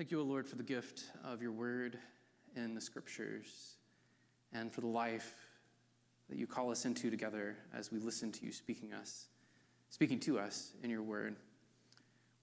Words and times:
Thank 0.00 0.12
you, 0.12 0.20
O 0.20 0.24
Lord, 0.24 0.48
for 0.48 0.56
the 0.56 0.62
gift 0.62 1.04
of 1.22 1.42
your 1.42 1.52
word 1.52 1.98
in 2.56 2.74
the 2.74 2.80
scriptures 2.80 3.74
and 4.50 4.72
for 4.72 4.80
the 4.80 4.86
life 4.86 5.34
that 6.30 6.38
you 6.38 6.46
call 6.46 6.70
us 6.70 6.86
into 6.86 7.10
together 7.10 7.54
as 7.74 7.92
we 7.92 7.98
listen 7.98 8.32
to 8.32 8.46
you 8.46 8.50
speaking 8.50 8.94
us, 8.94 9.26
speaking 9.90 10.18
to 10.20 10.38
us 10.38 10.72
in 10.82 10.88
your 10.88 11.02
word. 11.02 11.36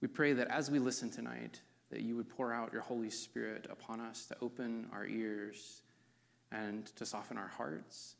We 0.00 0.06
pray 0.06 0.34
that 0.34 0.46
as 0.52 0.70
we 0.70 0.78
listen 0.78 1.10
tonight, 1.10 1.60
that 1.90 2.02
you 2.02 2.14
would 2.14 2.28
pour 2.28 2.52
out 2.52 2.72
your 2.72 2.82
Holy 2.82 3.10
Spirit 3.10 3.66
upon 3.68 3.98
us 4.00 4.26
to 4.26 4.36
open 4.40 4.86
our 4.92 5.04
ears 5.04 5.82
and 6.52 6.86
to 6.94 7.04
soften 7.04 7.36
our 7.36 7.48
hearts 7.48 8.14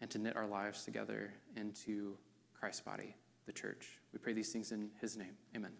and 0.00 0.08
to 0.10 0.18
knit 0.18 0.36
our 0.36 0.46
lives 0.46 0.84
together 0.84 1.34
into 1.56 2.16
Christ's 2.54 2.82
body, 2.82 3.16
the 3.46 3.52
church. 3.52 3.98
We 4.12 4.20
pray 4.20 4.32
these 4.32 4.52
things 4.52 4.70
in 4.70 4.90
his 5.00 5.16
name. 5.16 5.34
Amen. 5.56 5.72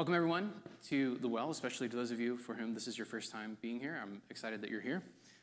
Welcome, 0.00 0.14
everyone, 0.14 0.54
to 0.88 1.18
The 1.20 1.28
Well, 1.28 1.50
especially 1.50 1.86
to 1.90 1.94
those 1.94 2.10
of 2.10 2.18
you 2.18 2.38
for 2.38 2.54
whom 2.54 2.72
this 2.72 2.88
is 2.88 2.96
your 2.96 3.04
first 3.04 3.30
time 3.30 3.58
being 3.60 3.78
here. 3.78 4.00
I'm 4.02 4.22
excited 4.30 4.62
that 4.62 4.70
you're 4.70 4.80
here. 4.80 5.02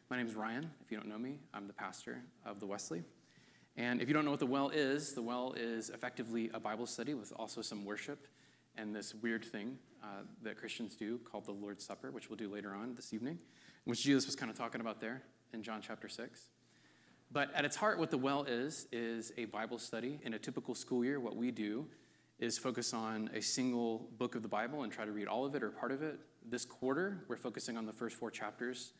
My 0.09 0.17
name 0.17 0.25
is 0.25 0.33
Ryan. 0.33 0.67
If 0.83 0.89
you 0.89 0.97
don't 0.97 1.07
know 1.07 1.19
me, 1.19 1.37
I'm 1.53 1.67
the 1.67 1.73
pastor 1.73 2.23
of 2.43 2.59
the 2.59 2.65
Wesley. 2.65 3.03
And 3.75 4.01
if 4.01 4.07
you 4.07 4.15
don't 4.15 4.25
know 4.25 4.31
what 4.31 4.39
The 4.39 4.47
Well 4.47 4.69
is, 4.69 5.13
The 5.13 5.21
Well 5.21 5.53
is 5.55 5.91
effectively 5.91 6.49
a 6.55 6.59
Bible 6.59 6.87
study 6.87 7.13
with 7.13 7.31
also 7.35 7.61
some 7.61 7.85
worship 7.85 8.25
and 8.75 8.95
this 8.95 9.13
weird 9.13 9.45
thing 9.45 9.77
uh, 10.03 10.23
that 10.41 10.57
Christians 10.57 10.95
do 10.95 11.19
called 11.19 11.45
the 11.45 11.51
Lord's 11.51 11.85
Supper, 11.85 12.09
which 12.09 12.27
we'll 12.27 12.37
do 12.37 12.51
later 12.51 12.73
on 12.73 12.95
this 12.95 13.13
evening, 13.13 13.37
which 13.85 14.01
Jesus 14.01 14.25
was 14.25 14.35
kind 14.35 14.49
of 14.49 14.57
talking 14.57 14.81
about 14.81 14.99
there 14.99 15.21
in 15.53 15.61
John 15.61 15.83
chapter 15.85 16.09
6. 16.09 16.49
But 17.31 17.53
at 17.53 17.63
its 17.63 17.75
heart, 17.75 17.99
what 17.99 18.09
The 18.09 18.17
Well 18.17 18.43
is, 18.45 18.87
is 18.91 19.31
a 19.37 19.45
Bible 19.45 19.77
study. 19.77 20.19
In 20.23 20.33
a 20.33 20.39
typical 20.39 20.73
school 20.73 21.05
year, 21.05 21.19
what 21.19 21.35
we 21.35 21.51
do 21.51 21.85
is 22.39 22.57
focus 22.57 22.93
on 22.93 23.29
a 23.33 23.41
single 23.41 24.09
book 24.17 24.35
of 24.35 24.43
the 24.43 24.47
Bible 24.47 24.83
and 24.83 24.91
try 24.91 25.05
to 25.05 25.11
read 25.11 25.27
all 25.27 25.45
of 25.45 25.55
it 25.55 25.63
or 25.63 25.69
part 25.69 25.91
of 25.91 26.03
it. 26.03 26.19
This 26.47 26.65
quarter, 26.65 27.23
we're 27.27 27.37
focusing 27.37 27.77
on 27.77 27.85
the 27.85 27.91
first 27.91 28.15
four 28.15 28.29
chapters 28.29 28.93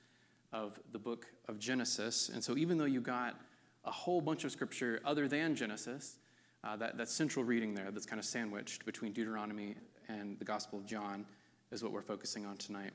of 0.51 0.79
the 0.91 0.99
book 0.99 1.27
of 1.47 1.59
Genesis. 1.59 2.29
And 2.29 2.43
so, 2.43 2.57
even 2.57 2.77
though 2.77 2.85
you 2.85 3.01
got 3.01 3.39
a 3.85 3.91
whole 3.91 4.21
bunch 4.21 4.43
of 4.43 4.51
scripture 4.51 5.01
other 5.05 5.27
than 5.27 5.55
Genesis, 5.55 6.17
uh, 6.63 6.75
that, 6.77 6.97
that 6.97 7.09
central 7.09 7.45
reading 7.45 7.75
there 7.75 7.91
that's 7.91 8.05
kind 8.05 8.19
of 8.19 8.25
sandwiched 8.25 8.85
between 8.85 9.13
Deuteronomy 9.13 9.75
and 10.09 10.39
the 10.39 10.45
Gospel 10.45 10.79
of 10.79 10.85
John 10.85 11.25
is 11.71 11.83
what 11.83 11.91
we're 11.91 12.01
focusing 12.01 12.45
on 12.45 12.57
tonight. 12.57 12.91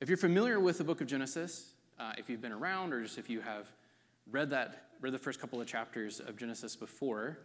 If 0.00 0.08
you're 0.08 0.18
familiar 0.18 0.60
with 0.60 0.78
the 0.78 0.84
book 0.84 1.00
of 1.00 1.06
Genesis, 1.06 1.74
uh, 1.98 2.12
if 2.16 2.30
you've 2.30 2.40
been 2.40 2.52
around 2.52 2.92
or 2.92 3.02
just 3.02 3.18
if 3.18 3.28
you 3.28 3.40
have 3.40 3.72
read 4.30 4.50
that 4.50 4.88
read 5.00 5.12
the 5.12 5.18
first 5.18 5.40
couple 5.40 5.60
of 5.60 5.66
chapters 5.66 6.20
of 6.20 6.36
Genesis 6.36 6.76
before, 6.76 7.38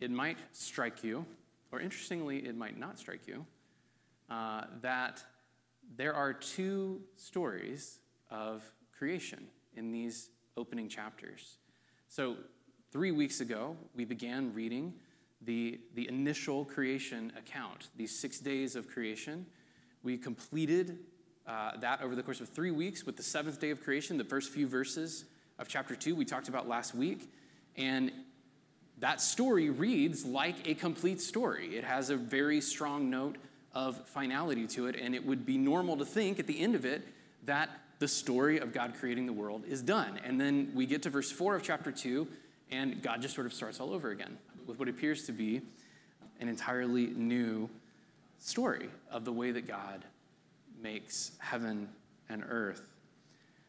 it 0.00 0.10
might 0.10 0.38
strike 0.52 1.02
you, 1.04 1.24
or 1.72 1.80
interestingly, 1.80 2.38
it 2.38 2.56
might 2.56 2.78
not 2.78 2.98
strike 2.98 3.26
you, 3.26 3.44
uh, 4.30 4.64
that 4.82 5.22
there 5.96 6.14
are 6.14 6.32
two 6.32 7.00
stories 7.16 7.98
of 8.30 8.62
creation 8.96 9.46
in 9.76 9.90
these 9.90 10.30
opening 10.56 10.88
chapters. 10.88 11.58
So, 12.08 12.36
three 12.92 13.10
weeks 13.10 13.40
ago, 13.40 13.76
we 13.94 14.04
began 14.04 14.54
reading 14.54 14.94
the, 15.42 15.80
the 15.94 16.08
initial 16.08 16.64
creation 16.64 17.32
account, 17.36 17.88
these 17.96 18.16
six 18.16 18.38
days 18.38 18.76
of 18.76 18.88
creation. 18.88 19.46
We 20.02 20.16
completed 20.16 20.98
uh, 21.46 21.76
that 21.78 22.02
over 22.02 22.14
the 22.14 22.22
course 22.22 22.40
of 22.40 22.48
three 22.48 22.70
weeks 22.70 23.04
with 23.04 23.16
the 23.16 23.22
seventh 23.22 23.60
day 23.60 23.70
of 23.70 23.82
creation, 23.82 24.16
the 24.16 24.24
first 24.24 24.50
few 24.50 24.66
verses 24.66 25.24
of 25.58 25.68
chapter 25.68 25.94
two 25.94 26.14
we 26.14 26.24
talked 26.24 26.48
about 26.48 26.68
last 26.68 26.94
week. 26.94 27.30
And 27.76 28.12
that 29.04 29.20
story 29.20 29.68
reads 29.68 30.24
like 30.24 30.66
a 30.66 30.72
complete 30.72 31.20
story. 31.20 31.76
It 31.76 31.84
has 31.84 32.08
a 32.08 32.16
very 32.16 32.62
strong 32.62 33.10
note 33.10 33.36
of 33.74 34.08
finality 34.08 34.66
to 34.68 34.86
it, 34.86 34.96
and 34.96 35.14
it 35.14 35.26
would 35.26 35.44
be 35.44 35.58
normal 35.58 35.98
to 35.98 36.06
think 36.06 36.38
at 36.38 36.46
the 36.46 36.58
end 36.58 36.74
of 36.74 36.86
it 36.86 37.06
that 37.44 37.68
the 37.98 38.08
story 38.08 38.60
of 38.60 38.72
God 38.72 38.94
creating 38.98 39.26
the 39.26 39.32
world 39.34 39.64
is 39.68 39.82
done. 39.82 40.18
And 40.24 40.40
then 40.40 40.72
we 40.74 40.86
get 40.86 41.02
to 41.02 41.10
verse 41.10 41.30
4 41.30 41.54
of 41.54 41.62
chapter 41.62 41.92
2, 41.92 42.26
and 42.70 43.02
God 43.02 43.20
just 43.20 43.34
sort 43.34 43.46
of 43.46 43.52
starts 43.52 43.78
all 43.78 43.92
over 43.92 44.08
again 44.08 44.38
with 44.66 44.78
what 44.78 44.88
appears 44.88 45.26
to 45.26 45.32
be 45.32 45.60
an 46.40 46.48
entirely 46.48 47.08
new 47.08 47.68
story 48.38 48.88
of 49.10 49.26
the 49.26 49.32
way 49.32 49.50
that 49.50 49.68
God 49.68 50.02
makes 50.82 51.32
heaven 51.40 51.90
and 52.30 52.42
earth. 52.48 52.94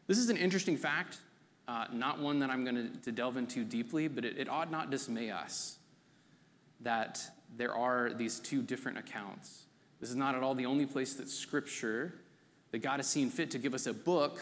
This 0.06 0.16
is 0.16 0.30
an 0.30 0.38
interesting 0.38 0.78
fact 0.78 1.18
uh, 1.68 1.86
not 1.92 2.20
one 2.20 2.38
that 2.40 2.50
I'm 2.50 2.64
going 2.64 2.98
to 3.02 3.12
delve 3.12 3.36
into 3.36 3.64
deeply, 3.64 4.08
but 4.08 4.24
it, 4.24 4.38
it 4.38 4.48
ought 4.48 4.70
not 4.70 4.90
dismay 4.90 5.30
us 5.30 5.78
that 6.80 7.20
there 7.56 7.74
are 7.74 8.12
these 8.12 8.38
two 8.38 8.62
different 8.62 8.98
accounts. 8.98 9.64
This 10.00 10.10
is 10.10 10.16
not 10.16 10.34
at 10.34 10.42
all 10.42 10.54
the 10.54 10.66
only 10.66 10.86
place 10.86 11.14
that 11.14 11.28
Scripture, 11.28 12.14
that 12.70 12.78
God 12.78 12.98
has 12.98 13.08
seen 13.08 13.30
fit 13.30 13.50
to 13.52 13.58
give 13.58 13.74
us 13.74 13.86
a 13.86 13.94
book 13.94 14.38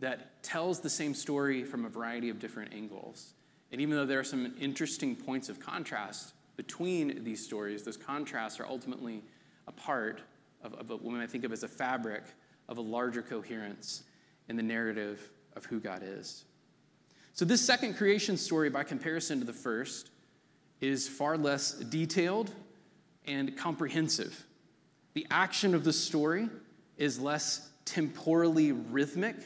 that 0.00 0.42
tells 0.42 0.80
the 0.80 0.90
same 0.90 1.14
story 1.14 1.64
from 1.64 1.84
a 1.84 1.88
variety 1.88 2.30
of 2.30 2.38
different 2.38 2.72
angles. 2.72 3.34
And 3.70 3.80
even 3.80 3.96
though 3.96 4.06
there 4.06 4.18
are 4.18 4.24
some 4.24 4.54
interesting 4.60 5.14
points 5.14 5.48
of 5.48 5.60
contrast 5.60 6.32
between 6.56 7.22
these 7.24 7.44
stories, 7.44 7.82
those 7.82 7.96
contrasts 7.96 8.58
are 8.58 8.66
ultimately 8.66 9.22
a 9.66 9.72
part 9.72 10.22
of, 10.62 10.74
of 10.74 11.02
what 11.02 11.20
I 11.20 11.26
think 11.26 11.44
of 11.44 11.52
as 11.52 11.62
a 11.62 11.68
fabric 11.68 12.22
of 12.68 12.78
a 12.78 12.80
larger 12.80 13.22
coherence 13.22 14.04
in 14.48 14.56
the 14.56 14.62
narrative 14.62 15.30
of 15.54 15.66
who 15.66 15.80
God 15.80 16.02
is. 16.02 16.44
So, 17.38 17.44
this 17.44 17.64
second 17.64 17.94
creation 17.94 18.36
story, 18.36 18.68
by 18.68 18.82
comparison 18.82 19.38
to 19.38 19.44
the 19.44 19.52
first, 19.52 20.10
is 20.80 21.06
far 21.06 21.38
less 21.38 21.70
detailed 21.70 22.50
and 23.28 23.56
comprehensive. 23.56 24.44
The 25.14 25.24
action 25.30 25.72
of 25.72 25.84
the 25.84 25.92
story 25.92 26.48
is 26.96 27.20
less 27.20 27.68
temporally 27.84 28.72
rhythmic, 28.72 29.36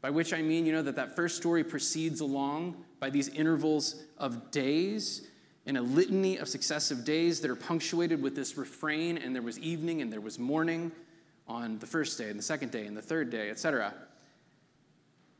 by 0.00 0.10
which 0.10 0.32
I 0.32 0.42
mean, 0.42 0.66
you 0.66 0.72
know, 0.72 0.82
that 0.82 0.96
that 0.96 1.14
first 1.14 1.36
story 1.36 1.62
proceeds 1.62 2.18
along 2.18 2.84
by 2.98 3.10
these 3.10 3.28
intervals 3.28 4.02
of 4.18 4.50
days 4.50 5.28
in 5.66 5.76
a 5.76 5.82
litany 5.82 6.38
of 6.38 6.48
successive 6.48 7.04
days 7.04 7.38
that 7.42 7.48
are 7.48 7.54
punctuated 7.54 8.20
with 8.20 8.34
this 8.34 8.56
refrain, 8.56 9.18
and 9.18 9.32
there 9.36 9.40
was 9.40 9.56
evening 9.60 10.02
and 10.02 10.12
there 10.12 10.20
was 10.20 10.40
morning 10.40 10.90
on 11.46 11.78
the 11.78 11.86
first 11.86 12.18
day 12.18 12.28
and 12.28 12.36
the 12.36 12.42
second 12.42 12.72
day 12.72 12.86
and 12.86 12.96
the 12.96 13.02
third 13.02 13.30
day, 13.30 13.50
etc. 13.50 13.94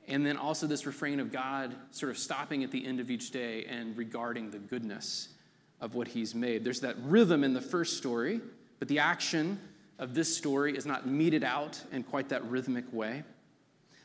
And 0.07 0.25
then 0.25 0.37
also 0.37 0.67
this 0.67 0.87
refrain 0.87 1.21
of 1.21 1.33
God 1.33 1.75
sort 1.91 2.11
of 2.11 2.19
stopping 2.19 2.63
at 2.63 2.71
the 2.71 2.85
end 2.85 3.01
of 3.01 3.11
each 3.11 3.31
day 3.31 3.65
and 3.65 3.97
regarding 3.97 4.51
the 4.51 4.59
goodness 4.59 5.29
of 5.81 5.95
what 5.95 6.09
he's 6.09 6.35
made. 6.35 6.65
There's 6.65 6.81
that 6.81 6.97
rhythm 7.05 7.45
in 7.45 7.55
the 7.55 7.61
first 7.61 7.97
story, 7.97 8.41
but 8.79 8.89
the 8.89 8.99
action 8.99 9.59
of 9.99 10.15
this 10.15 10.37
story 10.37 10.77
is 10.77 10.87
not 10.87 11.07
meted 11.07 11.45
out 11.45 11.81
in 11.93 12.03
quite 12.03 12.29
that 12.31 12.45
rhythmic 12.45 12.85
way. 12.93 13.23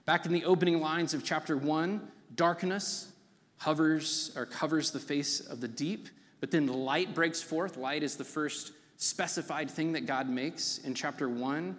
Back 0.05 0.25
in 0.25 0.31
the 0.31 0.45
opening 0.45 0.79
lines 0.79 1.13
of 1.13 1.23
chapter 1.23 1.57
1, 1.57 2.01
darkness 2.35 3.11
hovers 3.57 4.31
or 4.35 4.45
covers 4.45 4.91
the 4.91 4.99
face 4.99 5.39
of 5.39 5.61
the 5.61 5.67
deep, 5.67 6.07
but 6.39 6.51
then 6.51 6.67
light 6.67 7.13
breaks 7.13 7.41
forth. 7.41 7.77
Light 7.77 8.03
is 8.03 8.15
the 8.15 8.23
first 8.23 8.71
specified 8.97 9.69
thing 9.69 9.93
that 9.93 10.05
God 10.05 10.29
makes 10.29 10.79
in 10.79 10.93
chapter 10.93 11.27
1. 11.29 11.75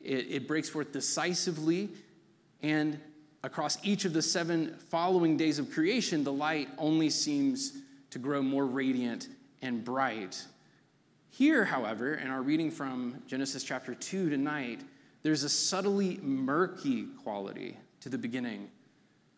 It, 0.00 0.26
it 0.30 0.48
breaks 0.48 0.68
forth 0.68 0.92
decisively 0.92 1.90
and 2.62 2.98
across 3.44 3.76
each 3.84 4.06
of 4.06 4.14
the 4.14 4.22
seven 4.22 4.74
following 4.88 5.36
days 5.36 5.58
of 5.58 5.70
creation, 5.70 6.24
the 6.24 6.32
light 6.32 6.66
only 6.78 7.10
seems 7.10 7.74
to 8.08 8.18
grow 8.18 8.40
more 8.40 8.64
radiant 8.64 9.28
and 9.60 9.84
bright. 9.84 10.42
Here, 11.28 11.62
however, 11.62 12.14
in 12.14 12.28
our 12.28 12.40
reading 12.40 12.70
from 12.70 13.22
Genesis 13.26 13.62
chapter 13.62 13.94
2 13.94 14.30
tonight, 14.30 14.80
there's 15.22 15.42
a 15.42 15.48
subtly 15.50 16.18
murky 16.22 17.04
quality 17.22 17.76
to 18.00 18.08
the 18.08 18.16
beginning 18.16 18.70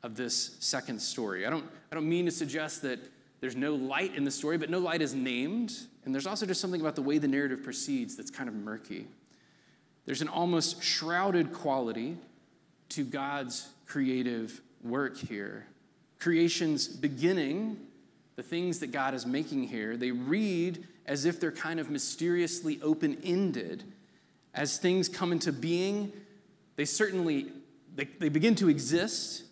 of 0.05 0.15
this 0.15 0.57
second 0.61 1.03
story. 1.03 1.45
I 1.45 1.51
don't, 1.51 1.65
I 1.91 1.97
don't 1.97 2.09
mean 2.09 2.27
to 2.27 2.31
suggest 2.31 2.83
that 2.83 3.01
there's 3.41 3.57
no 3.57 3.75
light 3.75 4.15
in 4.15 4.23
the 4.23 4.31
story, 4.31 4.57
but 4.57 4.71
no 4.71 4.79
light 4.79 5.03
is 5.03 5.15
named. 5.15 5.77
And 6.05 6.15
there's 6.15 6.29
also 6.29 6.47
just 6.47 6.61
something 6.61 6.81
about 6.81 6.95
the 6.95 7.03
way 7.03 7.19
the 7.19 7.27
narrative 7.27 7.65
proceeds 7.65 8.15
that's 8.15 8.31
kind 8.31 8.49
of 8.49 8.55
murky. 8.55 9.09
There's 10.05 10.23
an 10.23 10.29
almost 10.29 10.81
shrouded 10.81 11.53
quality 11.53 12.17
to 12.91 13.03
God's 13.03 13.69
creative 13.87 14.61
work 14.83 15.17
here. 15.17 15.67
Creation's 16.19 16.89
beginning, 16.89 17.79
the 18.37 18.43
things 18.43 18.81
that 18.81 18.93
God 18.93 19.15
is 19.15 19.27
making 19.27 19.65
here, 19.65 19.97
they 19.97 20.11
read 20.11 20.87
as 21.07 21.25
if 21.25 21.41
they're 21.41 21.53
kind 21.53 21.81
of 21.81 21.91
mysteriously 21.91 22.81
open 22.83 23.19
ended. 23.23 23.85
As 24.55 24.79
things 24.79 25.09
come 25.09 25.33
into 25.33 25.53
being, 25.53 26.13
they 26.77 26.85
certainly 26.85 27.47
they, 27.95 28.05
they 28.05 28.29
begin 28.29 28.55
to 28.57 28.69
exist, 28.69 29.45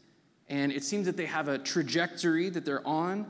and 0.49 0.71
it 0.71 0.85
seems 0.85 1.07
that 1.07 1.17
they 1.17 1.27
have 1.27 1.49
a 1.49 1.59
trajectory 1.59 2.51
that 2.51 2.65
they're 2.65 2.87
on, 2.87 3.27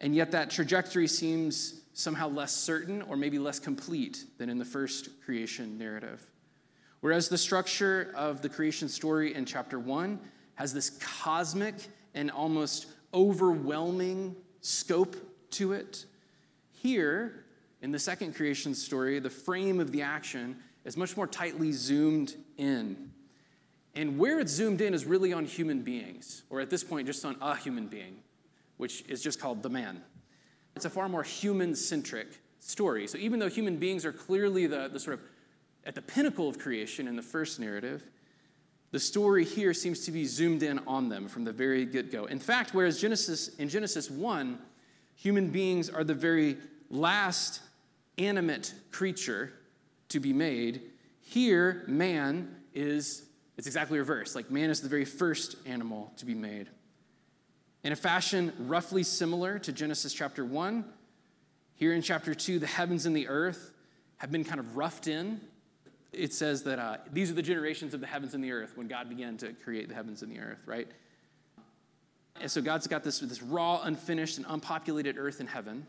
and 0.00 0.14
yet 0.14 0.32
that 0.32 0.50
trajectory 0.50 1.08
seems 1.08 1.80
somehow 1.94 2.28
less 2.28 2.52
certain 2.52 3.02
or 3.02 3.16
maybe 3.16 3.38
less 3.38 3.58
complete 3.58 4.24
than 4.36 4.50
in 4.50 4.58
the 4.58 4.64
first 4.64 5.08
creation 5.24 5.78
narrative. 5.78 6.24
Whereas 7.00 7.28
the 7.28 7.38
structure 7.38 8.12
of 8.14 8.42
the 8.42 8.48
creation 8.48 8.88
story 8.88 9.34
in 9.34 9.44
chapter 9.44 9.78
1 9.78 10.20
has 10.58 10.74
this 10.74 10.90
cosmic 11.00 11.76
and 12.14 12.32
almost 12.32 12.86
overwhelming 13.14 14.34
scope 14.60 15.14
to 15.50 15.72
it. 15.72 16.04
Here, 16.72 17.44
in 17.80 17.92
the 17.92 17.98
second 18.00 18.34
creation 18.34 18.74
story, 18.74 19.20
the 19.20 19.30
frame 19.30 19.78
of 19.78 19.92
the 19.92 20.02
action 20.02 20.56
is 20.84 20.96
much 20.96 21.16
more 21.16 21.28
tightly 21.28 21.70
zoomed 21.70 22.34
in. 22.56 23.12
And 23.94 24.18
where 24.18 24.40
it's 24.40 24.50
zoomed 24.50 24.80
in 24.80 24.94
is 24.94 25.04
really 25.04 25.32
on 25.32 25.44
human 25.44 25.82
beings, 25.82 26.42
or 26.50 26.60
at 26.60 26.70
this 26.70 26.82
point, 26.82 27.06
just 27.06 27.24
on 27.24 27.36
a 27.40 27.54
human 27.54 27.86
being, 27.86 28.16
which 28.78 29.04
is 29.08 29.22
just 29.22 29.38
called 29.38 29.62
the 29.62 29.70
man. 29.70 30.02
It's 30.74 30.86
a 30.86 30.90
far 30.90 31.08
more 31.08 31.22
human 31.22 31.76
centric 31.76 32.40
story. 32.58 33.06
So 33.06 33.16
even 33.18 33.38
though 33.38 33.48
human 33.48 33.76
beings 33.76 34.04
are 34.04 34.12
clearly 34.12 34.66
the, 34.66 34.88
the 34.88 34.98
sort 34.98 35.14
of 35.14 35.20
at 35.84 35.94
the 35.94 36.02
pinnacle 36.02 36.48
of 36.48 36.58
creation 36.58 37.06
in 37.06 37.14
the 37.14 37.22
first 37.22 37.60
narrative, 37.60 38.10
the 38.90 39.00
story 39.00 39.44
here 39.44 39.74
seems 39.74 40.04
to 40.06 40.12
be 40.12 40.24
zoomed 40.24 40.62
in 40.62 40.78
on 40.86 41.08
them 41.08 41.28
from 41.28 41.44
the 41.44 41.52
very 41.52 41.84
get 41.84 42.10
go. 42.10 42.24
In 42.24 42.38
fact, 42.38 42.74
whereas 42.74 43.00
Genesis, 43.00 43.48
in 43.56 43.68
Genesis 43.68 44.10
1, 44.10 44.58
human 45.14 45.50
beings 45.50 45.90
are 45.90 46.04
the 46.04 46.14
very 46.14 46.56
last 46.90 47.60
animate 48.16 48.74
creature 48.90 49.52
to 50.08 50.20
be 50.20 50.32
made, 50.32 50.82
here, 51.20 51.84
man 51.86 52.56
is, 52.72 53.24
it's 53.58 53.66
exactly 53.66 53.98
reversed. 53.98 54.34
Like, 54.34 54.50
man 54.50 54.70
is 54.70 54.80
the 54.80 54.88
very 54.88 55.04
first 55.04 55.56
animal 55.66 56.12
to 56.16 56.24
be 56.24 56.34
made. 56.34 56.68
In 57.84 57.92
a 57.92 57.96
fashion 57.96 58.52
roughly 58.58 59.02
similar 59.02 59.58
to 59.58 59.72
Genesis 59.72 60.14
chapter 60.14 60.44
1, 60.44 60.84
here 61.74 61.92
in 61.92 62.00
chapter 62.00 62.34
2, 62.34 62.58
the 62.58 62.66
heavens 62.66 63.04
and 63.04 63.14
the 63.14 63.28
earth 63.28 63.72
have 64.16 64.32
been 64.32 64.44
kind 64.44 64.58
of 64.58 64.76
roughed 64.76 65.06
in. 65.06 65.40
It 66.12 66.32
says 66.32 66.62
that 66.62 66.78
uh, 66.78 66.96
these 67.12 67.30
are 67.30 67.34
the 67.34 67.42
generations 67.42 67.94
of 67.94 68.00
the 68.00 68.06
heavens 68.06 68.34
and 68.34 68.42
the 68.42 68.52
earth 68.52 68.76
when 68.76 68.88
God 68.88 69.08
began 69.08 69.36
to 69.38 69.52
create 69.52 69.88
the 69.88 69.94
heavens 69.94 70.22
and 70.22 70.32
the 70.32 70.40
earth, 70.40 70.62
right? 70.66 70.88
And 72.40 72.50
so 72.50 72.62
God's 72.62 72.86
got 72.86 73.04
this, 73.04 73.18
this 73.18 73.42
raw, 73.42 73.80
unfinished, 73.82 74.38
and 74.38 74.46
unpopulated 74.48 75.18
earth 75.18 75.40
and 75.40 75.48
heaven. 75.48 75.86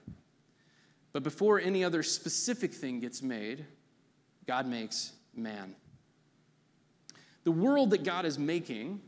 But 1.13 1.23
before 1.23 1.59
any 1.59 1.83
other 1.83 2.03
specific 2.03 2.73
thing 2.73 2.99
gets 2.99 3.21
made, 3.21 3.65
God 4.45 4.67
makes 4.67 5.13
man. 5.35 5.75
The 7.43 7.51
world 7.51 7.91
that 7.91 8.03
God 8.03 8.25
is 8.25 8.37
making 8.37 9.01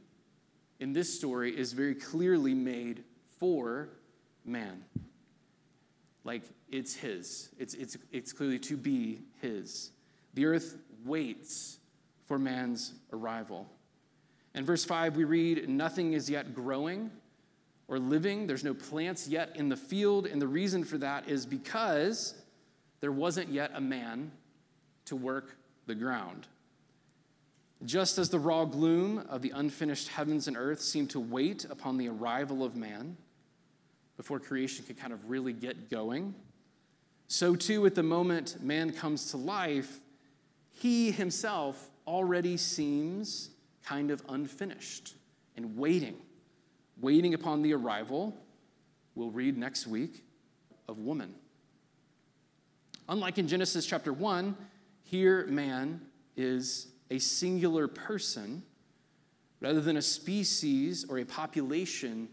in 0.79 0.93
this 0.93 1.13
story 1.13 1.55
is 1.57 1.73
very 1.73 1.95
clearly 1.95 2.53
made 2.53 3.03
for 3.39 3.89
man. 4.45 4.83
Like 6.23 6.43
it's 6.69 6.93
his, 6.95 7.49
it's, 7.57 7.73
it's, 7.73 7.97
it's 8.11 8.33
clearly 8.33 8.59
to 8.59 8.77
be 8.77 9.19
his. 9.41 9.91
The 10.33 10.45
earth 10.45 10.77
waits 11.05 11.77
for 12.25 12.39
man's 12.39 12.93
arrival. 13.11 13.69
In 14.53 14.65
verse 14.65 14.83
5, 14.83 15.15
we 15.15 15.23
read, 15.23 15.69
Nothing 15.69 16.13
is 16.13 16.29
yet 16.29 16.53
growing 16.53 17.11
or 17.87 17.99
living. 17.99 18.47
There's 18.47 18.63
no 18.63 18.73
plants 18.73 19.27
yet 19.27 19.55
in 19.55 19.69
the 19.69 19.77
field. 19.77 20.25
And 20.25 20.41
the 20.41 20.47
reason 20.47 20.83
for 20.83 20.97
that 20.97 21.27
is 21.27 21.45
because 21.45 22.35
there 22.99 23.11
wasn't 23.11 23.49
yet 23.49 23.71
a 23.73 23.81
man 23.81 24.31
to 25.05 25.15
work 25.15 25.57
the 25.87 25.95
ground. 25.95 26.47
Just 27.83 28.17
as 28.17 28.29
the 28.29 28.39
raw 28.39 28.65
gloom 28.65 29.25
of 29.29 29.41
the 29.41 29.51
unfinished 29.51 30.09
heavens 30.09 30.47
and 30.47 30.55
earth 30.55 30.81
seemed 30.81 31.09
to 31.11 31.19
wait 31.19 31.65
upon 31.69 31.97
the 31.97 32.07
arrival 32.09 32.63
of 32.63 32.75
man 32.75 33.17
before 34.17 34.39
creation 34.39 34.85
could 34.85 34.99
kind 34.99 35.11
of 35.11 35.29
really 35.29 35.51
get 35.51 35.89
going, 35.89 36.35
so 37.27 37.55
too 37.55 37.85
at 37.87 37.95
the 37.95 38.03
moment 38.03 38.61
man 38.61 38.91
comes 38.91 39.31
to 39.31 39.37
life, 39.37 39.99
he 40.81 41.11
himself 41.11 41.89
already 42.07 42.57
seems 42.57 43.51
kind 43.85 44.11
of 44.11 44.21
unfinished 44.29 45.15
and 45.55 45.77
waiting 45.77 46.15
waiting 47.01 47.33
upon 47.33 47.61
the 47.61 47.73
arrival, 47.73 48.35
we'll 49.15 49.31
read 49.31 49.57
next 49.57 49.87
week, 49.87 50.23
of 50.87 50.99
woman. 50.99 51.33
Unlike 53.09 53.39
in 53.39 53.47
Genesis 53.47 53.85
chapter 53.85 54.13
1, 54.13 54.55
here 55.03 55.45
man 55.47 56.01
is 56.37 56.87
a 57.09 57.19
singular 57.19 57.87
person 57.87 58.63
rather 59.59 59.81
than 59.81 59.97
a 59.97 60.01
species 60.01 61.05
or 61.09 61.19
a 61.19 61.25
population 61.25 62.29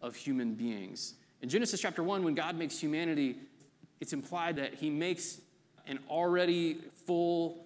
of 0.00 0.16
human 0.16 0.54
beings. 0.54 1.14
In 1.42 1.48
Genesis 1.48 1.80
chapter 1.80 2.02
1, 2.02 2.24
when 2.24 2.34
God 2.34 2.56
makes 2.56 2.78
humanity, 2.78 3.36
it's 4.00 4.12
implied 4.12 4.56
that 4.56 4.74
he 4.74 4.88
makes 4.88 5.40
an 5.86 5.98
already 6.08 6.78
full 7.06 7.61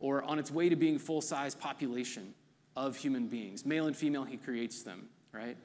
or 0.00 0.22
on 0.22 0.38
its 0.38 0.50
way 0.50 0.68
to 0.68 0.76
being 0.76 0.98
full 0.98 1.20
size 1.20 1.54
population 1.54 2.34
of 2.76 2.96
human 2.96 3.26
beings. 3.26 3.66
Male 3.66 3.86
and 3.86 3.96
female, 3.96 4.24
he 4.24 4.36
creates 4.36 4.82
them, 4.82 5.08
right? 5.32 5.56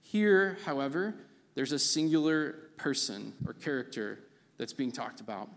Here, 0.00 0.58
however, 0.64 1.14
there's 1.54 1.72
a 1.72 1.78
singular 1.78 2.52
person 2.76 3.32
or 3.46 3.52
character 3.52 4.18
that's 4.56 4.72
being 4.72 4.92
talked 4.92 5.20
about. 5.20 5.48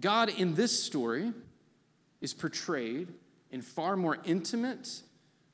God 0.00 0.28
in 0.28 0.54
this 0.54 0.82
story 0.82 1.32
is 2.20 2.34
portrayed 2.34 3.08
in 3.50 3.62
far 3.62 3.96
more 3.96 4.18
intimate 4.24 5.02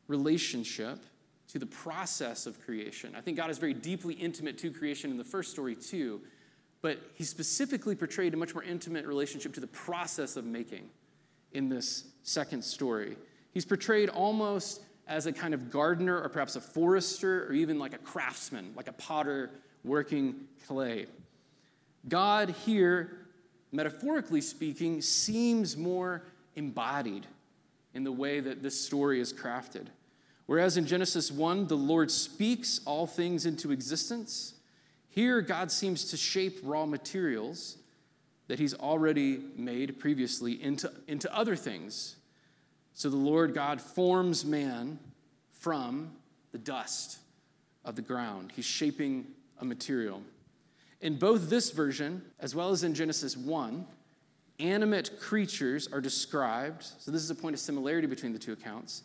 relationship 0.09 0.99
to 1.49 1.59
the 1.59 1.67
process 1.67 2.47
of 2.47 2.61
creation. 2.61 3.15
I 3.17 3.21
think 3.21 3.37
God 3.37 3.51
is 3.51 3.59
very 3.59 3.75
deeply 3.75 4.15
intimate 4.15 4.59
to 4.59 4.71
creation 4.71 5.11
in 5.11 5.19
the 5.19 5.25
first 5.25 5.51
story, 5.51 5.75
too, 5.75 6.23
but 6.83 6.99
he's 7.15 7.29
specifically 7.29 7.95
portrayed 7.95 8.35
a 8.35 8.37
much 8.37 8.55
more 8.55 8.65
intimate 8.65 9.07
relationship 9.07 9.55
to 9.55 9.61
the 9.61 9.69
process 9.69 10.37
of 10.37 10.45
making 10.45 10.91
in 11.53 11.69
this 11.69 12.05
second 12.25 12.63
story. 12.63 13.17
He's 13.53 13.65
portrayed 13.65 14.09
almost 14.09 14.83
as 15.07 15.27
a 15.27 15.33
kind 15.33 15.55
of 15.55 15.71
gardener 15.71 16.21
or 16.21 16.29
perhaps 16.29 16.57
a 16.57 16.61
forester 16.61 17.47
or 17.47 17.53
even 17.53 17.79
like 17.79 17.95
a 17.95 17.99
craftsman, 17.99 18.73
like 18.77 18.89
a 18.89 18.93
potter 18.93 19.51
working 19.85 20.35
clay. 20.67 21.07
God 22.09 22.51
here, 22.65 23.27
metaphorically 23.71 24.41
speaking, 24.41 25.01
seems 25.01 25.77
more 25.77 26.25
embodied 26.57 27.27
in 27.95 28.05
the 28.05 28.13
way 28.13 28.41
that 28.41 28.63
this 28.63 28.81
story 28.81 29.21
is 29.21 29.33
crafted. 29.33 29.87
Whereas 30.47 30.77
in 30.77 30.87
Genesis 30.87 31.31
1, 31.31 31.69
the 31.69 31.77
Lord 31.77 32.11
speaks 32.11 32.81
all 32.85 33.07
things 33.07 33.47
into 33.47 33.71
existence, 33.71 34.55
here 35.13 35.43
God 35.43 35.71
seems 35.71 36.07
to 36.07 36.17
shape 36.17 36.61
raw 36.63 36.87
materials 36.87 37.77
that 38.49 38.59
he's 38.59 38.73
already 38.73 39.43
made 39.57 40.01
previously 40.01 40.63
into, 40.63 40.91
into 41.07 41.35
other 41.37 41.55
things 41.55 42.17
so 42.95 43.11
the 43.11 43.17
Lord 43.17 43.53
God 43.53 43.79
forms 43.79 44.45
man 44.47 44.99
from 45.51 46.13
the 46.51 46.59
dust 46.59 47.19
of 47.85 47.95
the 47.95 48.01
ground. 48.01 48.53
He's 48.57 48.65
shaping 48.65 49.27
a 49.61 49.67
material. 49.67 50.23
In 51.03 51.19
both 51.19 51.51
this 51.51 51.73
version, 51.73 52.23
as 52.41 52.55
well 52.55 52.71
as 52.71 52.83
in 52.83 52.95
Genesis 52.95 53.37
1, 53.37 53.87
animate 54.61 55.21
creatures 55.21 55.89
are 55.93 56.01
described, 56.01 56.85
so 56.85 57.11
this 57.11 57.23
is 57.23 57.31
a 57.31 57.35
point 57.35 57.53
of 57.53 57.61
similarity 57.61 58.07
between 58.07 58.33
the 58.33 58.39
two 58.39 58.53
accounts, 58.53 59.03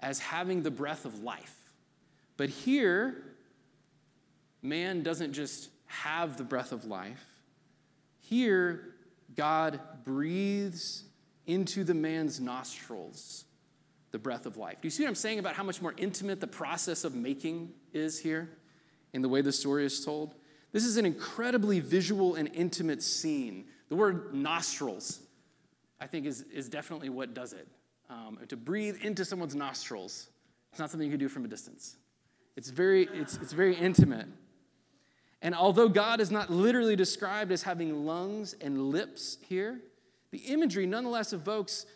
as 0.00 0.18
having 0.18 0.62
the 0.62 0.70
breath 0.70 1.06
of 1.06 1.22
life. 1.22 1.72
But 2.36 2.50
here, 2.50 3.22
man 4.62 5.02
doesn't 5.02 5.32
just 5.32 5.70
have 5.86 6.36
the 6.36 6.44
breath 6.44 6.72
of 6.72 6.84
life. 6.84 7.24
Here, 8.20 8.94
God 9.36 9.80
breathes 10.04 11.04
into 11.46 11.84
the 11.84 11.94
man's 11.94 12.40
nostrils 12.40 13.44
the 14.10 14.18
breath 14.18 14.46
of 14.46 14.56
life. 14.56 14.76
Do 14.80 14.86
you 14.86 14.90
see 14.90 15.02
what 15.02 15.08
I'm 15.08 15.14
saying 15.14 15.38
about 15.38 15.54
how 15.54 15.62
much 15.62 15.82
more 15.82 15.94
intimate 15.96 16.40
the 16.40 16.46
process 16.46 17.04
of 17.04 17.14
making 17.14 17.72
is 17.92 18.18
here 18.18 18.50
in 19.12 19.22
the 19.22 19.28
way 19.28 19.42
the 19.42 19.52
story 19.52 19.84
is 19.84 20.04
told? 20.04 20.34
This 20.72 20.84
is 20.84 20.96
an 20.96 21.06
incredibly 21.06 21.80
visual 21.80 22.34
and 22.34 22.50
intimate 22.54 23.02
scene. 23.02 23.66
The 23.88 23.96
word 23.96 24.34
nostrils, 24.34 25.20
I 26.00 26.06
think, 26.06 26.26
is, 26.26 26.42
is 26.52 26.68
definitely 26.68 27.08
what 27.08 27.34
does 27.34 27.52
it. 27.52 27.66
Um, 28.10 28.38
to 28.48 28.56
breathe 28.56 28.96
into 29.02 29.24
someone's 29.24 29.54
nostrils, 29.54 30.28
it's 30.70 30.78
not 30.78 30.90
something 30.90 31.06
you 31.06 31.12
can 31.12 31.20
do 31.20 31.28
from 31.28 31.44
a 31.44 31.48
distance. 31.48 31.96
It's 32.56 32.70
very, 32.70 33.08
it's, 33.12 33.36
it's 33.36 33.52
very 33.52 33.74
intimate. 33.74 34.26
And 35.40 35.54
although 35.54 35.88
God 35.88 36.20
is 36.20 36.30
not 36.30 36.50
literally 36.50 36.96
described 36.96 37.52
as 37.52 37.62
having 37.62 38.04
lungs 38.04 38.54
and 38.60 38.90
lips 38.90 39.38
here, 39.48 39.80
the 40.30 40.38
imagery 40.38 40.86
nonetheless 40.86 41.32
evokes 41.32 41.86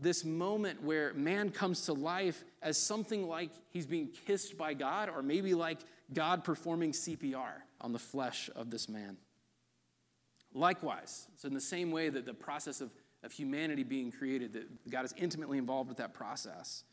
this 0.00 0.24
moment 0.24 0.82
where 0.82 1.12
man 1.14 1.50
comes 1.50 1.86
to 1.86 1.92
life 1.92 2.44
as 2.62 2.76
something 2.78 3.28
like 3.28 3.50
he's 3.70 3.86
being 3.86 4.08
kissed 4.26 4.56
by 4.56 4.74
God, 4.74 5.08
or 5.08 5.22
maybe 5.22 5.54
like 5.54 5.78
God 6.12 6.44
performing 6.44 6.92
CPR 6.92 7.52
on 7.80 7.92
the 7.92 7.98
flesh 7.98 8.50
of 8.54 8.70
this 8.70 8.88
man. 8.88 9.16
Likewise, 10.52 11.26
so 11.36 11.48
in 11.48 11.54
the 11.54 11.60
same 11.60 11.90
way 11.90 12.08
that 12.08 12.26
the 12.26 12.34
process 12.34 12.80
of, 12.80 12.90
of 13.22 13.32
humanity 13.32 13.82
being 13.82 14.12
created, 14.12 14.52
that 14.52 14.90
God 14.90 15.04
is 15.04 15.14
intimately 15.16 15.58
involved 15.58 15.88
with 15.88 15.98
that 15.98 16.14
process. 16.14 16.84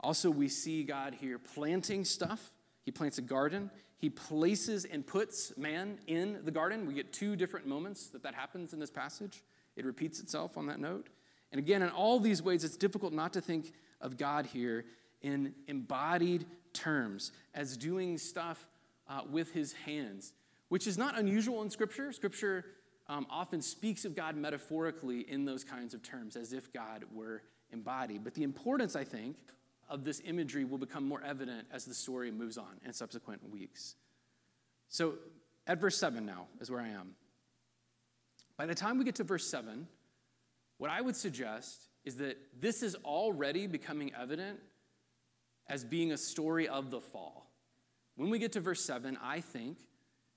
Also, 0.00 0.30
we 0.30 0.48
see 0.48 0.82
God 0.82 1.14
here 1.14 1.38
planting 1.38 2.04
stuff. 2.04 2.52
He 2.84 2.90
plants 2.90 3.18
a 3.18 3.22
garden. 3.22 3.70
He 4.02 4.10
places 4.10 4.84
and 4.84 5.06
puts 5.06 5.56
man 5.56 5.96
in 6.08 6.40
the 6.44 6.50
garden. 6.50 6.86
We 6.86 6.92
get 6.92 7.12
two 7.12 7.36
different 7.36 7.68
moments 7.68 8.08
that 8.08 8.24
that 8.24 8.34
happens 8.34 8.72
in 8.72 8.80
this 8.80 8.90
passage. 8.90 9.44
It 9.76 9.84
repeats 9.84 10.18
itself 10.18 10.58
on 10.58 10.66
that 10.66 10.80
note. 10.80 11.06
And 11.52 11.60
again, 11.60 11.82
in 11.82 11.88
all 11.88 12.18
these 12.18 12.42
ways, 12.42 12.64
it's 12.64 12.76
difficult 12.76 13.12
not 13.12 13.32
to 13.34 13.40
think 13.40 13.72
of 14.00 14.16
God 14.16 14.46
here 14.46 14.86
in 15.20 15.54
embodied 15.68 16.46
terms, 16.72 17.30
as 17.54 17.76
doing 17.76 18.18
stuff 18.18 18.66
uh, 19.08 19.20
with 19.30 19.52
his 19.52 19.72
hands, 19.72 20.32
which 20.68 20.88
is 20.88 20.98
not 20.98 21.16
unusual 21.16 21.62
in 21.62 21.70
Scripture. 21.70 22.10
Scripture 22.10 22.64
um, 23.06 23.24
often 23.30 23.62
speaks 23.62 24.04
of 24.04 24.16
God 24.16 24.36
metaphorically 24.36 25.20
in 25.30 25.44
those 25.44 25.62
kinds 25.62 25.94
of 25.94 26.02
terms, 26.02 26.34
as 26.34 26.52
if 26.52 26.72
God 26.72 27.04
were 27.14 27.42
embodied. 27.70 28.24
But 28.24 28.34
the 28.34 28.42
importance, 28.42 28.96
I 28.96 29.04
think, 29.04 29.36
of 29.92 30.04
this 30.04 30.22
imagery 30.24 30.64
will 30.64 30.78
become 30.78 31.06
more 31.06 31.22
evident 31.22 31.66
as 31.70 31.84
the 31.84 31.94
story 31.94 32.30
moves 32.30 32.56
on 32.56 32.80
in 32.84 32.92
subsequent 32.94 33.48
weeks. 33.50 33.94
So, 34.88 35.14
at 35.66 35.78
verse 35.78 35.96
7 35.98 36.24
now 36.24 36.46
is 36.60 36.70
where 36.70 36.80
I 36.80 36.88
am. 36.88 37.14
By 38.56 38.66
the 38.66 38.74
time 38.74 38.98
we 38.98 39.04
get 39.04 39.16
to 39.16 39.24
verse 39.24 39.46
7, 39.48 39.86
what 40.78 40.90
I 40.90 41.00
would 41.00 41.14
suggest 41.14 41.88
is 42.04 42.16
that 42.16 42.38
this 42.58 42.82
is 42.82 42.96
already 43.04 43.66
becoming 43.66 44.12
evident 44.18 44.58
as 45.68 45.84
being 45.84 46.12
a 46.12 46.16
story 46.16 46.68
of 46.68 46.90
the 46.90 47.00
fall. 47.00 47.50
When 48.16 48.30
we 48.30 48.38
get 48.38 48.52
to 48.52 48.60
verse 48.60 48.84
7, 48.84 49.18
I 49.22 49.40
think 49.40 49.78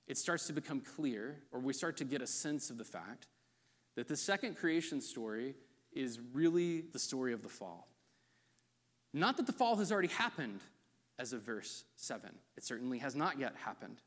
it 0.06 0.18
starts 0.18 0.46
to 0.46 0.52
become 0.52 0.80
clear, 0.80 1.42
or 1.50 1.60
we 1.60 1.72
start 1.72 1.96
to 1.96 2.04
get 2.04 2.22
a 2.22 2.26
sense 2.26 2.70
of 2.70 2.78
the 2.78 2.84
fact 2.84 3.26
that 3.96 4.06
the 4.06 4.16
second 4.16 4.56
creation 4.56 5.00
story 5.00 5.54
is 5.92 6.20
really 6.32 6.82
the 6.82 6.98
story 6.98 7.32
of 7.32 7.42
the 7.42 7.48
fall. 7.48 7.88
Not 9.16 9.38
that 9.38 9.46
the 9.46 9.52
fall 9.52 9.76
has 9.76 9.90
already 9.90 10.08
happened 10.08 10.60
as 11.18 11.32
of 11.32 11.40
verse 11.40 11.84
7, 11.96 12.28
it 12.58 12.64
certainly 12.64 12.98
has 12.98 13.16
not 13.16 13.38
yet 13.38 13.54
happened. 13.64 14.02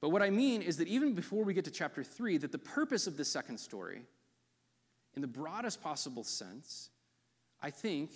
But 0.00 0.08
what 0.08 0.20
I 0.20 0.30
mean 0.30 0.62
is 0.62 0.78
that 0.78 0.88
even 0.88 1.14
before 1.14 1.44
we 1.44 1.54
get 1.54 1.64
to 1.66 1.70
chapter 1.70 2.02
3, 2.02 2.38
that 2.38 2.50
the 2.50 2.58
purpose 2.58 3.06
of 3.06 3.16
the 3.16 3.24
second 3.24 3.58
story, 3.58 4.02
in 5.14 5.22
the 5.22 5.28
broadest 5.28 5.80
possible 5.80 6.24
sense, 6.24 6.90
I 7.62 7.70
think 7.70 8.10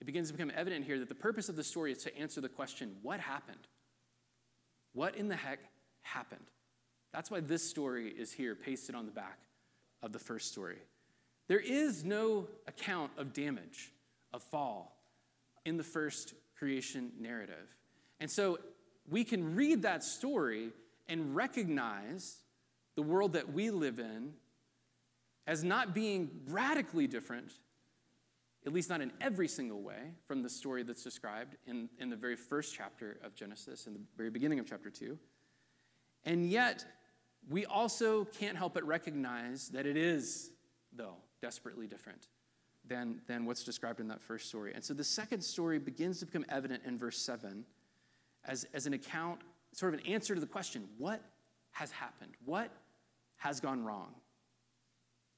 it 0.00 0.06
begins 0.06 0.28
to 0.28 0.34
become 0.34 0.50
evident 0.56 0.86
here 0.86 0.98
that 0.98 1.10
the 1.10 1.14
purpose 1.14 1.50
of 1.50 1.56
the 1.56 1.64
story 1.64 1.92
is 1.92 1.98
to 2.04 2.18
answer 2.18 2.40
the 2.40 2.48
question 2.48 2.96
what 3.02 3.20
happened? 3.20 3.68
What 4.94 5.14
in 5.14 5.28
the 5.28 5.36
heck 5.36 5.58
happened? 6.00 6.46
That's 7.12 7.30
why 7.30 7.40
this 7.40 7.68
story 7.68 8.08
is 8.08 8.32
here, 8.32 8.54
pasted 8.54 8.94
on 8.94 9.04
the 9.04 9.12
back 9.12 9.40
of 10.02 10.14
the 10.14 10.18
first 10.18 10.50
story. 10.50 10.78
There 11.48 11.60
is 11.60 12.02
no 12.02 12.48
account 12.66 13.10
of 13.18 13.34
damage, 13.34 13.92
of 14.32 14.42
fall, 14.42 14.96
in 15.64 15.76
the 15.76 15.84
first 15.84 16.34
creation 16.58 17.12
narrative. 17.18 17.74
And 18.20 18.30
so 18.30 18.58
we 19.08 19.24
can 19.24 19.54
read 19.54 19.82
that 19.82 20.04
story 20.04 20.70
and 21.08 21.34
recognize 21.34 22.36
the 22.96 23.02
world 23.02 23.32
that 23.32 23.52
we 23.52 23.70
live 23.70 23.98
in 23.98 24.32
as 25.46 25.64
not 25.64 25.94
being 25.94 26.30
radically 26.48 27.06
different, 27.06 27.52
at 28.66 28.72
least 28.72 28.90
not 28.90 29.00
in 29.00 29.10
every 29.20 29.48
single 29.48 29.82
way, 29.82 30.12
from 30.26 30.42
the 30.42 30.48
story 30.48 30.82
that's 30.82 31.02
described 31.02 31.56
in, 31.66 31.88
in 31.98 32.10
the 32.10 32.16
very 32.16 32.36
first 32.36 32.74
chapter 32.74 33.18
of 33.24 33.34
Genesis, 33.34 33.86
in 33.86 33.94
the 33.94 34.00
very 34.16 34.30
beginning 34.30 34.58
of 34.58 34.66
chapter 34.66 34.90
2. 34.90 35.18
And 36.24 36.50
yet, 36.50 36.84
we 37.48 37.64
also 37.64 38.26
can't 38.26 38.56
help 38.56 38.74
but 38.74 38.86
recognize 38.86 39.70
that 39.70 39.86
it 39.86 39.96
is, 39.96 40.50
though, 40.92 41.16
desperately 41.40 41.86
different 41.86 42.28
than, 42.86 43.20
than 43.26 43.44
what's 43.44 43.64
described 43.64 44.00
in 44.00 44.08
that 44.08 44.20
first 44.20 44.48
story. 44.48 44.72
And 44.74 44.82
so 44.82 44.94
the 44.94 45.04
second 45.04 45.42
story 45.42 45.78
begins 45.78 46.20
to 46.20 46.26
become 46.26 46.44
evident 46.48 46.82
in 46.84 46.98
verse 46.98 47.18
7 47.18 47.64
as, 48.44 48.66
as 48.74 48.86
an 48.86 48.94
account, 48.94 49.40
sort 49.72 49.94
of 49.94 50.00
an 50.00 50.06
answer 50.06 50.34
to 50.34 50.40
the 50.40 50.46
question 50.46 50.88
what 50.98 51.22
has 51.72 51.90
happened? 51.90 52.32
What 52.44 52.70
has 53.36 53.60
gone 53.60 53.84
wrong? 53.84 54.14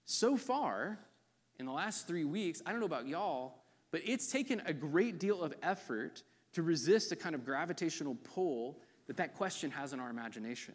So 0.05 0.37
far, 0.37 0.99
in 1.59 1.67
the 1.67 1.73
last 1.73 2.07
three 2.07 2.25
weeks, 2.25 2.63
I 2.65 2.71
don't 2.71 2.81
know 2.81 2.87
about 2.87 3.07
y'all, 3.07 3.59
but 3.91 4.01
it's 4.05 4.29
taken 4.29 4.63
a 4.67 4.73
great 4.73 5.19
deal 5.19 5.43
of 5.43 5.55
effort 5.63 6.23
to 6.55 6.63
resist 6.63 7.13
a 7.13 7.17
kind 7.17 7.35
of 7.35 7.45
gravitational 7.45 8.17
pull 8.35 8.79
that 9.07 9.17
that 9.17 9.35
question 9.35 9.71
has 9.71 9.93
in 9.93 10.01
our 10.01 10.11
imagination. 10.11 10.75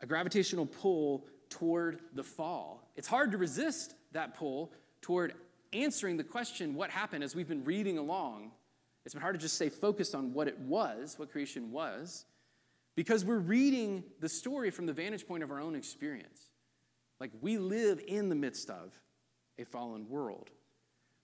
A 0.00 0.06
gravitational 0.06 0.66
pull 0.66 1.26
toward 1.48 2.00
the 2.14 2.22
fall. 2.22 2.82
It's 2.96 3.08
hard 3.08 3.30
to 3.32 3.38
resist 3.38 3.94
that 4.12 4.36
pull 4.36 4.72
toward 5.02 5.34
answering 5.72 6.16
the 6.16 6.24
question, 6.24 6.74
what 6.74 6.90
happened, 6.90 7.24
as 7.24 7.34
we've 7.34 7.48
been 7.48 7.64
reading 7.64 7.98
along 7.98 8.52
it's 9.06 9.14
been 9.14 9.22
hard 9.22 9.36
to 9.36 9.40
just 9.40 9.54
stay 9.54 9.68
focused 9.68 10.16
on 10.16 10.34
what 10.34 10.48
it 10.48 10.58
was, 10.58 11.16
what 11.16 11.30
creation 11.30 11.70
was, 11.70 12.24
because 12.96 13.24
we're 13.24 13.38
reading 13.38 14.02
the 14.18 14.28
story 14.28 14.72
from 14.72 14.84
the 14.84 14.92
vantage 14.92 15.28
point 15.28 15.44
of 15.44 15.52
our 15.52 15.60
own 15.60 15.76
experience. 15.76 16.50
Like 17.20 17.30
we 17.40 17.56
live 17.56 18.02
in 18.08 18.28
the 18.28 18.34
midst 18.34 18.68
of 18.68 19.00
a 19.60 19.64
fallen 19.64 20.08
world. 20.08 20.50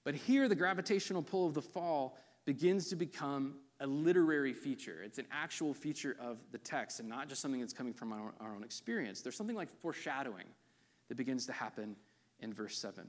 But 0.05 0.14
here, 0.14 0.49
the 0.49 0.55
gravitational 0.55 1.25
pull 1.25 1.45
of 1.49 1.55
the 1.55 1.62
fall 1.62 2.17
begins 2.45 2.88
to 2.91 2.97
become 2.97 3.57
a 3.81 3.87
literary 3.87 4.52
feature. 4.52 5.02
It's 5.05 5.19
an 5.19 5.26
actual 5.33 5.75
feature 5.75 6.17
of 6.21 6.38
the 6.52 6.59
text 6.59 7.00
and 7.00 7.09
not 7.09 7.29
just 7.29 7.43
something 7.43 7.61
that's 7.61 7.73
coming 7.73 7.93
from 7.93 8.12
our, 8.12 8.33
our 8.38 8.55
own 8.55 8.62
experience. 8.62 9.23
There's 9.23 9.37
something 9.37 9.57
like 9.57 9.73
foreshadowing 9.81 10.47
that 11.09 11.17
begins 11.17 11.47
to 11.47 11.52
happen 11.52 11.97
in 12.38 12.52
verse 12.52 12.79
7. 12.79 13.09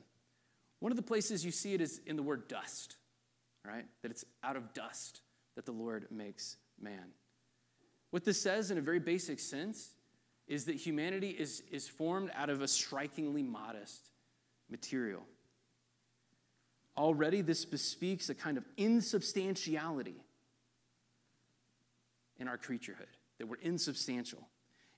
One 0.84 0.92
of 0.92 0.98
the 0.98 1.02
places 1.02 1.46
you 1.46 1.52
see 1.52 1.74
it 1.74 1.80
is 1.80 2.02
in 2.06 2.18
the 2.18 2.24
word 2.24 2.50
dust 2.50 2.98
right? 3.66 3.86
That 4.02 4.12
it's 4.12 4.26
out 4.44 4.56
of 4.56 4.74
dust 4.74 5.22
that 5.56 5.66
the 5.66 5.72
Lord 5.72 6.08
makes 6.12 6.58
man. 6.80 7.14
What 8.12 8.26
this 8.26 8.42
says, 8.42 8.72
in 8.72 8.78
a 8.78 8.82
very 8.82 9.00
basic 9.00 9.40
sense, 9.40 9.94
is 10.48 10.66
that 10.66 10.76
humanity 10.76 11.30
is, 11.30 11.64
is 11.72 11.88
formed 11.88 12.32
out 12.36 12.50
of 12.50 12.62
a 12.62 12.68
strikingly 12.68 13.44
modest 13.44 14.10
material. 14.70 15.24
Already, 16.98 17.42
this 17.42 17.66
bespeaks 17.66 18.30
a 18.30 18.36
kind 18.36 18.58
of 18.58 18.66
insubstantiality 18.78 20.22
in 22.38 22.48
our 22.48 22.58
creaturehood, 22.58 23.08
that 23.40 23.48
we're 23.48 23.56
insubstantial. 23.62 24.48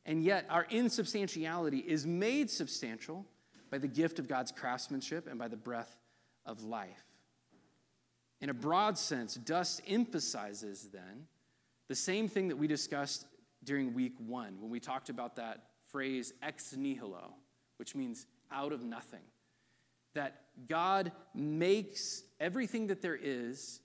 And 0.06 0.24
yet, 0.24 0.46
our 0.50 0.64
insubstantiality 0.70 1.80
is 1.80 2.06
made 2.06 2.50
substantial 2.50 3.26
by 3.76 3.80
the 3.80 3.88
gift 3.90 4.20
of 4.20 4.30
God's 4.30 4.54
craftsmanship 4.54 5.28
and 5.28 5.38
by 5.38 5.50
the 5.50 5.58
breath 5.58 5.98
of 6.46 6.64
life. 6.64 7.04
In 8.40 8.50
a 8.50 8.54
broad 8.54 8.98
sense, 8.98 9.36
dust 9.36 9.82
emphasizes 9.86 10.88
then 10.94 11.28
the 11.90 11.96
same 11.96 12.30
thing 12.30 12.48
that 12.48 12.56
we 12.56 12.68
discussed 12.68 13.26
during 13.66 13.94
week 13.94 14.14
one 14.18 14.62
when 14.62 14.72
we 14.72 14.80
talked 14.80 15.10
about 15.10 15.36
that 15.36 15.72
phrase 15.90 16.32
ex 16.42 16.74
nihilo, 16.74 17.34
which 17.76 17.96
means 17.96 18.28
out 18.50 18.72
of 18.72 18.82
nothing. 18.82 19.24
That 20.14 20.44
God 20.70 21.12
makes 21.34 22.24
everything 22.40 22.88
that 22.88 23.02
there 23.02 23.20
is 23.22 23.82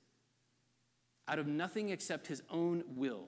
out 1.27 1.41
of 1.41 1.49
nothing 1.49 1.89
except 1.89 2.29
his 2.29 2.45
own 2.49 2.85
will 2.95 3.27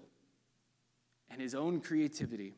and 1.29 1.41
his 1.41 1.57
own 1.57 1.81
creativity, 1.81 2.55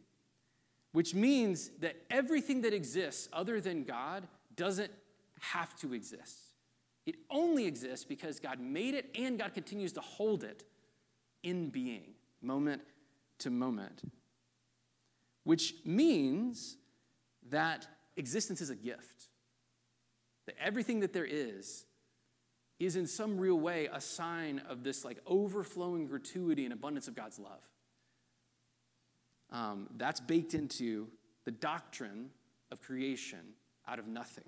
which 0.94 1.12
means 1.12 1.72
that 1.80 1.96
everything 2.08 2.60
that 2.60 2.72
exists 2.72 3.28
other 3.32 3.60
than 3.60 3.82
God 3.82 4.28
doesn't 4.54 4.92
have 5.40 5.74
to 5.80 5.92
exist. 5.92 6.38
It 7.04 7.16
only 7.28 7.66
exists 7.66 8.04
because 8.04 8.38
God 8.38 8.60
made 8.60 8.94
it 8.94 9.10
and 9.18 9.36
God 9.36 9.54
continues 9.54 9.92
to 9.94 10.00
hold 10.00 10.44
it 10.44 10.62
in 11.42 11.68
being, 11.70 12.14
moment 12.40 12.82
to 13.40 13.50
moment. 13.50 14.02
Which 15.42 15.74
means 15.84 16.76
that 17.50 17.88
existence 18.16 18.60
is 18.60 18.70
a 18.70 18.76
gift. 18.76 19.26
That 20.46 20.54
everything 20.62 21.00
that 21.00 21.12
there 21.12 21.26
is 21.28 21.86
is 22.78 22.94
in 22.94 23.08
some 23.08 23.36
real 23.36 23.58
way 23.58 23.88
a 23.92 24.00
sign 24.00 24.62
of 24.68 24.84
this 24.84 25.04
like 25.04 25.18
overflowing 25.26 26.06
gratuity 26.06 26.62
and 26.62 26.72
abundance 26.72 27.08
of 27.08 27.16
God's 27.16 27.40
love. 27.40 27.62
Um, 29.50 29.88
that's 29.96 30.20
baked 30.20 30.54
into 30.54 31.08
the 31.44 31.50
doctrine 31.50 32.30
of 32.70 32.80
creation 32.80 33.40
out 33.86 33.98
of 33.98 34.06
nothing. 34.06 34.44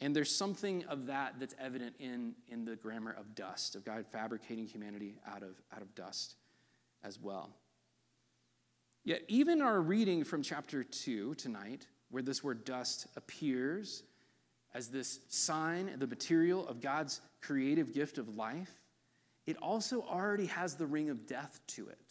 And 0.00 0.16
there's 0.16 0.34
something 0.34 0.84
of 0.84 1.06
that 1.06 1.34
that's 1.38 1.54
evident 1.60 1.94
in, 1.98 2.34
in 2.48 2.64
the 2.64 2.76
grammar 2.76 3.14
of 3.18 3.34
dust, 3.34 3.76
of 3.76 3.84
God 3.84 4.06
fabricating 4.06 4.66
humanity 4.66 5.18
out 5.28 5.42
of, 5.42 5.60
out 5.74 5.82
of 5.82 5.94
dust 5.94 6.36
as 7.04 7.18
well. 7.20 7.50
Yet, 9.04 9.22
even 9.28 9.60
our 9.60 9.80
reading 9.80 10.24
from 10.24 10.42
chapter 10.42 10.84
2 10.84 11.34
tonight, 11.34 11.86
where 12.10 12.22
this 12.22 12.42
word 12.42 12.64
dust 12.64 13.06
appears 13.16 14.02
as 14.74 14.88
this 14.88 15.20
sign, 15.28 15.90
the 15.98 16.06
material 16.06 16.66
of 16.68 16.80
God's 16.80 17.20
creative 17.40 17.92
gift 17.92 18.18
of 18.18 18.36
life, 18.36 18.70
it 19.46 19.56
also 19.60 20.02
already 20.02 20.46
has 20.46 20.74
the 20.74 20.86
ring 20.86 21.10
of 21.10 21.26
death 21.26 21.60
to 21.68 21.88
it. 21.88 22.09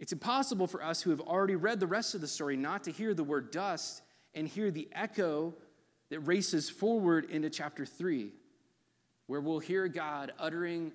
It's 0.00 0.12
impossible 0.12 0.66
for 0.66 0.82
us 0.82 1.02
who 1.02 1.10
have 1.10 1.20
already 1.20 1.56
read 1.56 1.78
the 1.78 1.86
rest 1.86 2.14
of 2.14 2.22
the 2.22 2.26
story 2.26 2.56
not 2.56 2.84
to 2.84 2.90
hear 2.90 3.12
the 3.12 3.22
word 3.22 3.50
dust 3.50 4.00
and 4.34 4.48
hear 4.48 4.70
the 4.70 4.88
echo 4.92 5.54
that 6.08 6.20
races 6.20 6.70
forward 6.70 7.26
into 7.26 7.50
chapter 7.50 7.84
3, 7.84 8.32
where 9.26 9.42
we'll 9.42 9.58
hear 9.58 9.86
God 9.88 10.32
uttering 10.38 10.92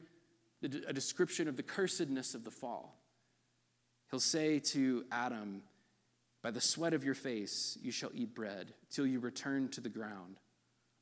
a 0.63 0.91
description 0.91 1.47
of 1.47 1.55
the 1.55 1.63
cursedness 1.63 2.33
of 2.33 2.43
the 2.43 2.51
fall. 2.51 2.99
He'll 4.09 4.19
say 4.19 4.57
to 4.59 5.05
Adam, 5.11 5.61
By 6.41 6.49
the 6.49 6.59
sweat 6.59 6.95
of 6.95 7.03
your 7.03 7.13
face 7.13 7.77
you 7.79 7.91
shall 7.91 8.09
eat 8.15 8.33
bread 8.33 8.73
till 8.89 9.05
you 9.05 9.19
return 9.19 9.69
to 9.69 9.81
the 9.81 9.89
ground. 9.89 10.37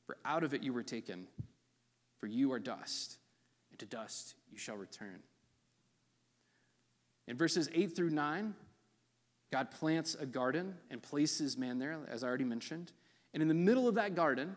For 0.06 0.18
out 0.26 0.44
of 0.44 0.52
it 0.52 0.62
you 0.62 0.74
were 0.74 0.82
taken, 0.82 1.26
for 2.18 2.26
you 2.26 2.52
are 2.52 2.58
dust, 2.58 3.16
and 3.70 3.78
to 3.78 3.86
dust 3.86 4.34
you 4.52 4.58
shall 4.58 4.76
return. 4.76 5.22
In 7.26 7.36
verses 7.36 7.68
8 7.72 7.96
through 7.96 8.10
9, 8.10 8.54
God 9.52 9.70
plants 9.70 10.16
a 10.18 10.26
garden 10.26 10.74
and 10.90 11.02
places 11.02 11.56
man 11.56 11.78
there, 11.78 11.96
as 12.08 12.24
I 12.24 12.28
already 12.28 12.44
mentioned. 12.44 12.92
And 13.32 13.42
in 13.42 13.48
the 13.48 13.54
middle 13.54 13.88
of 13.88 13.94
that 13.94 14.14
garden, 14.14 14.56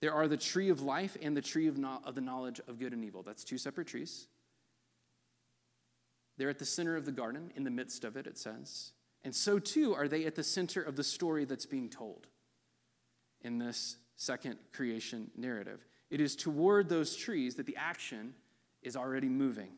there 0.00 0.12
are 0.12 0.28
the 0.28 0.36
tree 0.36 0.68
of 0.68 0.80
life 0.82 1.16
and 1.20 1.36
the 1.36 1.42
tree 1.42 1.66
of, 1.66 1.78
no- 1.78 2.00
of 2.04 2.14
the 2.14 2.20
knowledge 2.20 2.60
of 2.68 2.78
good 2.78 2.92
and 2.92 3.04
evil. 3.04 3.22
That's 3.22 3.44
two 3.44 3.58
separate 3.58 3.86
trees. 3.86 4.26
They're 6.36 6.50
at 6.50 6.58
the 6.58 6.64
center 6.64 6.96
of 6.96 7.04
the 7.04 7.12
garden, 7.12 7.52
in 7.54 7.64
the 7.64 7.70
midst 7.70 8.04
of 8.04 8.16
it, 8.16 8.26
it 8.26 8.38
says. 8.38 8.92
And 9.22 9.34
so 9.34 9.58
too 9.58 9.94
are 9.94 10.08
they 10.08 10.26
at 10.26 10.34
the 10.34 10.42
center 10.42 10.82
of 10.82 10.96
the 10.96 11.04
story 11.04 11.44
that's 11.44 11.66
being 11.66 11.88
told 11.88 12.26
in 13.40 13.58
this 13.58 13.96
second 14.16 14.56
creation 14.72 15.30
narrative. 15.36 15.84
It 16.10 16.20
is 16.20 16.36
toward 16.36 16.88
those 16.88 17.16
trees 17.16 17.54
that 17.56 17.66
the 17.66 17.76
action 17.76 18.34
is 18.82 18.96
already 18.96 19.28
moving. 19.28 19.70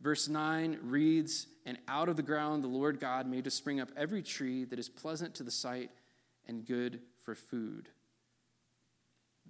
Verse 0.00 0.28
9 0.28 0.78
reads, 0.82 1.46
And 1.64 1.78
out 1.88 2.08
of 2.08 2.16
the 2.16 2.22
ground 2.22 2.62
the 2.62 2.68
Lord 2.68 3.00
God 3.00 3.26
made 3.26 3.44
to 3.44 3.50
spring 3.50 3.80
up 3.80 3.90
every 3.96 4.22
tree 4.22 4.64
that 4.64 4.78
is 4.78 4.88
pleasant 4.88 5.34
to 5.36 5.42
the 5.42 5.50
sight 5.50 5.90
and 6.46 6.66
good 6.66 7.00
for 7.24 7.34
food. 7.34 7.88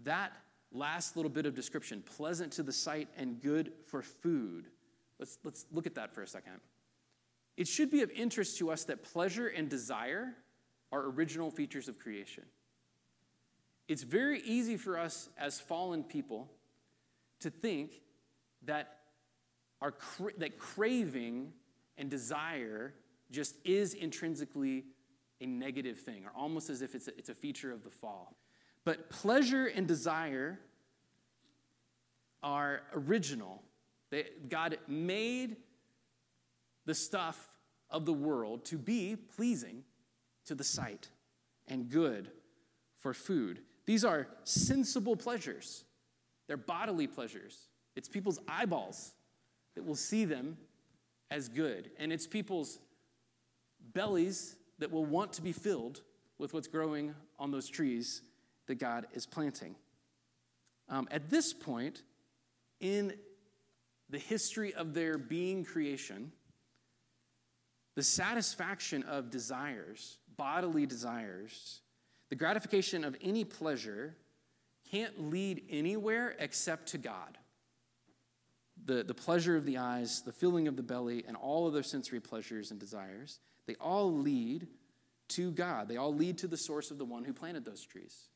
That 0.05 0.33
last 0.73 1.17
little 1.17 1.31
bit 1.31 1.47
of 1.47 1.55
description, 1.55 2.03
pleasant 2.03 2.53
to 2.53 2.63
the 2.63 2.73
sight 2.73 3.09
and 3.17 3.41
good 3.41 3.73
for 3.87 4.03
food, 4.03 4.67
let's, 5.19 5.39
let's 5.45 5.67
look 5.73 5.87
at 5.87 5.95
that 5.97 6.15
for 6.15 6.23
a 6.23 6.27
second. 6.27 6.61
It 7.57 7.67
should 7.67 7.91
be 7.91 8.03
of 8.03 8.11
interest 8.11 8.59
to 8.59 8.71
us 8.71 8.85
that 8.85 9.03
pleasure 9.03 9.49
and 9.49 9.69
desire 9.69 10.35
are 10.93 11.07
original 11.07 11.51
features 11.51 11.89
of 11.89 11.99
creation. 11.99 12.45
It's 13.89 14.03
very 14.03 14.41
easy 14.41 14.77
for 14.77 14.99
us 14.99 15.29
as 15.39 15.61
fallen 15.61 16.03
people 16.03 16.51
to 17.41 17.51
think 17.51 18.03
that, 18.65 18.99
our 19.81 19.93
cra- 19.93 20.37
that 20.39 20.59
craving 20.59 21.53
and 21.99 22.11
desire 22.11 22.95
just 23.31 23.57
is 23.65 23.95
intrinsically 23.95 24.85
a 25.41 25.47
negative 25.47 25.99
thing, 25.99 26.25
or 26.25 26.33
almost 26.35 26.71
as 26.71 26.83
if 26.83 26.95
it's 26.95 27.09
a, 27.09 27.19
it's 27.19 27.29
a 27.29 27.35
feature 27.35 27.73
of 27.73 27.85
the 27.85 27.91
fall. 27.91 28.35
But 28.85 29.11
pleasure 29.11 29.67
and 29.67 29.87
desire 29.87 30.59
are 32.43 32.83
original. 32.95 33.63
They, 34.11 34.27
God 34.49 34.79
made 34.87 35.57
the 36.85 36.95
stuff 36.95 37.49
of 37.91 38.07
the 38.07 38.13
world 38.13 38.65
to 38.67 38.79
be 38.79 39.17
pleasing 39.17 39.83
to 40.47 40.55
the 40.55 40.65
sight 40.65 41.09
and 41.67 41.91
good 41.91 42.31
for 42.99 43.13
food. 43.13 43.61
These 43.85 44.05
are 44.05 44.29
sensible 44.45 45.17
pleasures, 45.17 45.85
they're 46.47 46.57
bodily 46.57 47.07
pleasures. 47.07 47.69
It's 47.97 48.09
people's 48.11 48.39
eyeballs 48.47 49.15
that 49.77 49.85
will 49.85 49.95
see 49.95 50.25
them 50.25 50.57
as 51.31 51.49
good, 51.49 51.91
and 51.99 52.13
it's 52.13 52.27
people's 52.27 52.81
bellies 53.95 54.57
that 54.79 54.91
will 54.91 55.05
want 55.05 55.33
to 55.35 55.43
be 55.43 55.53
filled 55.53 56.01
with 56.39 56.53
what's 56.53 56.67
growing 56.67 57.15
on 57.39 57.51
those 57.51 57.69
trees 57.69 58.23
that 58.67 58.77
God 58.77 59.07
is 59.13 59.27
planting. 59.27 59.77
Um, 60.89 61.09
at 61.11 61.31
this 61.31 61.53
point 61.53 62.03
in 62.81 63.15
the 64.11 64.19
history 64.19 64.75
of 64.75 64.95
their 64.95 65.19
being 65.19 65.65
creation, 65.65 66.33
the 67.95 68.03
satisfaction 68.03 69.03
of 69.05 69.31
desires, 69.31 70.19
bodily 70.37 70.87
desires, 70.87 71.81
the 72.29 72.37
gratification 72.37 73.05
of 73.05 73.17
any 73.21 73.45
pleasure 73.45 74.15
can't 74.91 75.31
lead 75.31 75.63
anywhere 75.71 76.37
except 76.39 76.89
to 76.89 76.99
God. 76.99 77.39
The, 78.87 79.03
the 79.03 79.15
pleasure 79.15 79.57
of 79.57 79.65
the 79.65 79.79
eyes, 79.79 80.23
the 80.23 80.33
filling 80.33 80.69
of 80.69 80.77
the 80.77 80.83
belly, 80.83 81.25
and 81.27 81.37
all 81.37 81.67
other 81.67 81.83
sensory 81.83 82.21
pleasures 82.21 82.71
and 82.71 82.81
desires, 82.81 83.41
they 83.67 83.75
all 83.81 84.13
lead 84.13 84.69
to 85.29 85.51
God. 85.51 85.89
They 85.89 85.97
all 85.97 86.15
lead 86.15 86.39
to 86.39 86.47
the 86.47 86.57
source 86.57 86.91
of 86.91 86.99
the 86.99 87.05
one 87.05 87.25
who 87.25 87.33
planted 87.33 87.65
those 87.65 87.85
trees 87.85 88.29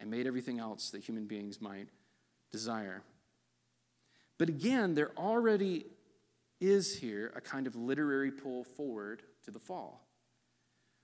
and 0.00 0.10
made 0.10 0.26
everything 0.26 0.58
else 0.58 0.90
that 0.90 1.02
human 1.02 1.26
beings 1.26 1.60
might 1.60 1.88
desire. 2.50 3.02
But 4.36 4.48
again, 4.48 4.94
there 4.94 5.12
already 5.16 5.86
is 6.60 6.96
here 6.98 7.32
a 7.36 7.40
kind 7.40 7.66
of 7.66 7.76
literary 7.76 8.30
pull 8.30 8.64
forward 8.64 9.22
to 9.44 9.50
the 9.50 9.60
fall. 9.60 10.06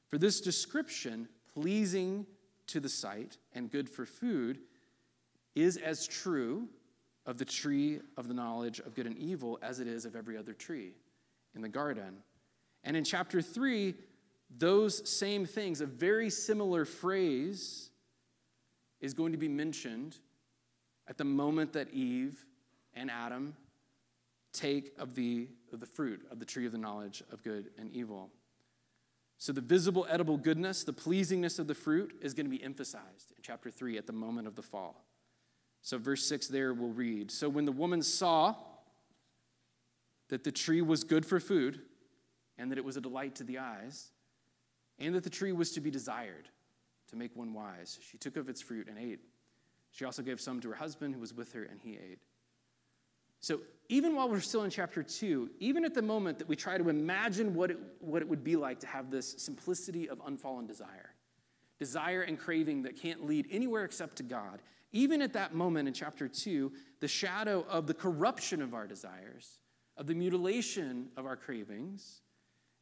For 0.09 0.19
this 0.19 0.41
description, 0.41 1.29
pleasing 1.55 2.27
to 2.69 2.81
the 2.81 2.89
sight 2.89 3.37
and 3.53 3.71
good 3.71 3.89
for 3.89 4.07
food, 4.07 4.59
is 5.55 5.77
as 5.77 6.07
true 6.07 6.69
of 7.27 7.39
the 7.39 7.45
tree 7.45 8.01
of 8.17 8.29
the 8.29 8.35
knowledge 8.35 8.81
of 8.81 8.95
good 8.95 9.07
and 9.07 9.17
evil 9.19 9.59
as 9.63 9.81
it 9.81 9.87
is 9.87 10.05
of 10.05 10.17
every 10.17 10.37
other 10.37 10.53
tree 10.53 10.93
in 11.55 11.63
the 11.63 11.69
garden. 11.69 12.19
And 12.85 12.97
in 12.97 13.05
chapter 13.05 13.43
3, 13.43 13.95
those 14.59 15.09
same 15.09 15.47
things, 15.47 15.81
a 15.81 15.87
very 15.87 16.31
similar 16.31 16.85
phrase, 16.85 17.91
is 19.01 19.15
going 19.15 19.33
to 19.33 19.39
be 19.39 19.49
mentioned 19.49 20.17
at 21.09 21.19
the 21.19 21.25
moment 21.25 21.73
that 21.75 21.93
Eve 21.93 22.45
and 22.95 23.11
Adam 23.11 23.55
take 24.53 24.93
of 24.99 25.15
the, 25.15 25.49
of 25.73 25.81
the 25.81 25.87
fruit 25.87 26.27
of 26.31 26.39
the 26.39 26.45
tree 26.45 26.67
of 26.67 26.73
the 26.73 26.79
knowledge 26.79 27.23
of 27.31 27.43
good 27.43 27.71
and 27.79 27.91
evil. 27.91 28.31
So, 29.39 29.53
the 29.53 29.63
visible, 29.63 30.07
edible 30.11 30.37
goodness, 30.37 30.85
the 30.85 30.93
pleasingness 30.93 31.59
of 31.59 31.67
the 31.67 31.75
fruit 31.75 32.15
is 32.21 32.35
going 32.35 32.45
to 32.45 32.51
be 32.51 32.63
emphasized 32.63 33.33
in 33.37 33.43
chapter 33.43 33.71
3 33.71 33.97
at 33.97 34.07
the 34.07 34.13
moment 34.13 34.47
of 34.47 34.55
the 34.55 34.63
fall. 34.63 35.07
So, 35.91 35.99
verse 35.99 36.25
6 36.27 36.47
there 36.47 36.73
we'll 36.73 36.93
read 36.93 37.33
So, 37.33 37.49
when 37.49 37.65
the 37.65 37.73
woman 37.73 38.01
saw 38.01 38.55
that 40.29 40.45
the 40.45 40.53
tree 40.53 40.83
was 40.83 41.03
good 41.03 41.27
for 41.27 41.41
food, 41.41 41.81
and 42.57 42.71
that 42.71 42.79
it 42.79 42.85
was 42.85 42.97
a 42.97 43.01
delight 43.01 43.35
to 43.35 43.43
the 43.43 43.59
eyes, 43.59 44.13
and 45.01 45.17
that 45.17 45.25
the 45.25 45.31
tree 45.31 45.51
was 45.51 45.73
to 45.73 45.81
be 45.81 45.91
desired 45.91 46.49
to 47.09 47.17
make 47.17 47.35
one 47.35 47.53
wise, 47.53 47.99
she 48.09 48.17
took 48.19 48.37
of 48.37 48.49
its 48.49 48.63
fruit 48.63 48.87
and 48.87 48.99
ate. 48.99 49.19
She 49.91 50.05
also 50.05 50.23
gave 50.23 50.41
some 50.41 50.61
to 50.61 50.69
her 50.69 50.77
husband 50.77 51.13
who 51.13 51.21
was 51.21 51.35
with 51.35 51.53
her, 51.55 51.65
and 51.65 51.81
he 51.83 51.95
ate. 51.95 52.21
So, 53.41 53.59
even 53.89 54.15
while 54.15 54.29
we're 54.29 54.39
still 54.39 54.63
in 54.63 54.71
chapter 54.71 55.03
2, 55.03 55.51
even 55.59 55.85
at 55.85 55.95
the 55.95 56.03
moment 56.03 56.39
that 56.39 56.47
we 56.47 56.55
try 56.55 56.79
to 56.79 56.89
imagine 56.89 57.53
what 57.53 57.73
it, 57.73 57.79
what 57.99 58.23
it 58.23 58.29
would 58.29 58.45
be 58.45 58.55
like 58.55 58.79
to 58.79 58.87
have 58.87 59.11
this 59.11 59.35
simplicity 59.39 60.09
of 60.09 60.23
unfallen 60.25 60.69
desire, 60.69 61.15
desire 61.81 62.23
and 62.23 62.39
craving 62.39 62.83
that 62.83 62.95
can't 62.95 63.27
lead 63.27 63.49
anywhere 63.51 63.85
except 63.85 64.15
to 64.19 64.23
God, 64.23 64.63
even 64.93 65.23
at 65.23 65.33
that 65.35 65.55
moment 65.55 65.89
in 65.89 65.95
chapter 65.95 66.29
2, 66.29 66.73
the 67.01 67.09
shadow 67.09 67.65
of 67.69 67.87
the 67.87 67.95
corruption 67.95 68.61
of 68.61 68.75
our 68.75 68.87
desires, 68.87 69.59
of 69.97 70.07
the 70.07 70.15
mutilation 70.15 71.09
of 71.17 71.27
our 71.27 71.37
cravings, 71.37 72.23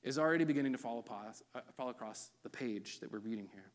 is 0.03 0.18
already 0.18 0.44
beginning 0.44 0.73
to 0.73 0.79
fall, 0.79 1.05
uh, 1.55 1.61
fall 1.77 1.90
across 1.90 2.31
the 2.42 2.49
page 2.49 3.01
that 3.01 3.12
we're 3.12 3.18
reading 3.18 3.49
here. 3.53 3.71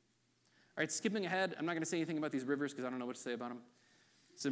All 0.75 0.81
right, 0.81 0.91
skipping 0.91 1.25
ahead, 1.25 1.55
I'm 1.59 1.65
not 1.65 1.73
going 1.73 1.83
to 1.83 1.89
say 1.89 1.97
anything 1.97 2.17
about 2.17 2.31
these 2.31 2.45
rivers 2.45 2.71
because 2.71 2.85
I 2.85 2.89
don't 2.89 2.97
know 2.97 3.05
what 3.05 3.15
to 3.15 3.21
say 3.21 3.33
about 3.33 3.49
them. 3.49 3.59
So, 4.35 4.51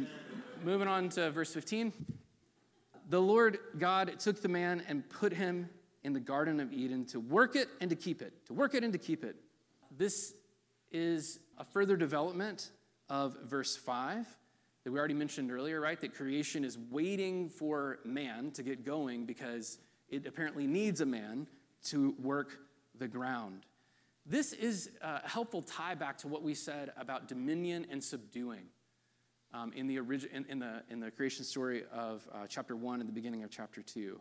moving 0.62 0.86
on 0.86 1.08
to 1.10 1.30
verse 1.30 1.52
15 1.52 1.92
the 3.08 3.20
Lord 3.20 3.58
God 3.78 4.18
took 4.18 4.40
the 4.40 4.48
man 4.48 4.82
and 4.88 5.08
put 5.08 5.32
him 5.32 5.68
in 6.04 6.12
the 6.12 6.20
Garden 6.20 6.60
of 6.60 6.72
Eden 6.72 7.04
to 7.06 7.20
work 7.20 7.56
it 7.56 7.68
and 7.80 7.90
to 7.90 7.96
keep 7.96 8.22
it, 8.22 8.32
to 8.46 8.54
work 8.54 8.74
it 8.74 8.84
and 8.84 8.92
to 8.92 8.98
keep 8.98 9.24
it. 9.24 9.36
This 9.96 10.34
is 10.90 11.38
a 11.58 11.64
further 11.64 11.96
development 11.96 12.70
of 13.12 13.36
verse 13.44 13.76
5 13.76 14.26
that 14.84 14.90
we 14.90 14.98
already 14.98 15.14
mentioned 15.14 15.52
earlier, 15.52 15.80
right? 15.80 16.00
That 16.00 16.14
creation 16.14 16.64
is 16.64 16.78
waiting 16.90 17.50
for 17.50 17.98
man 18.04 18.50
to 18.52 18.62
get 18.62 18.86
going 18.86 19.26
because 19.26 19.78
it 20.08 20.26
apparently 20.26 20.66
needs 20.66 21.02
a 21.02 21.06
man 21.06 21.46
to 21.84 22.16
work 22.18 22.58
the 22.98 23.06
ground. 23.06 23.66
This 24.24 24.54
is 24.54 24.90
a 25.02 25.28
helpful 25.28 25.60
tie 25.60 25.94
back 25.94 26.16
to 26.18 26.28
what 26.28 26.42
we 26.42 26.54
said 26.54 26.90
about 26.96 27.28
dominion 27.28 27.86
and 27.90 28.02
subduing 28.02 28.64
um, 29.52 29.74
in, 29.74 29.86
the 29.86 29.98
origi- 29.98 30.32
in, 30.32 30.46
in, 30.48 30.58
the, 30.58 30.82
in 30.88 30.98
the 30.98 31.10
creation 31.10 31.44
story 31.44 31.84
of 31.92 32.26
uh, 32.32 32.46
chapter 32.48 32.74
1 32.74 33.00
and 33.00 33.08
the 33.08 33.12
beginning 33.12 33.44
of 33.44 33.50
chapter 33.50 33.82
2. 33.82 34.18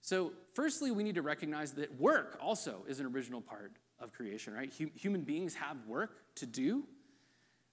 So, 0.00 0.32
firstly, 0.54 0.90
we 0.92 1.02
need 1.02 1.16
to 1.16 1.22
recognize 1.22 1.72
that 1.72 2.00
work 2.00 2.38
also 2.40 2.84
is 2.88 3.00
an 3.00 3.06
original 3.06 3.42
part 3.42 3.72
of 3.98 4.12
creation, 4.12 4.54
right? 4.54 4.72
Hum- 4.78 4.92
human 4.94 5.20
beings 5.20 5.54
have 5.56 5.76
work 5.86 6.16
to 6.36 6.46
do. 6.46 6.84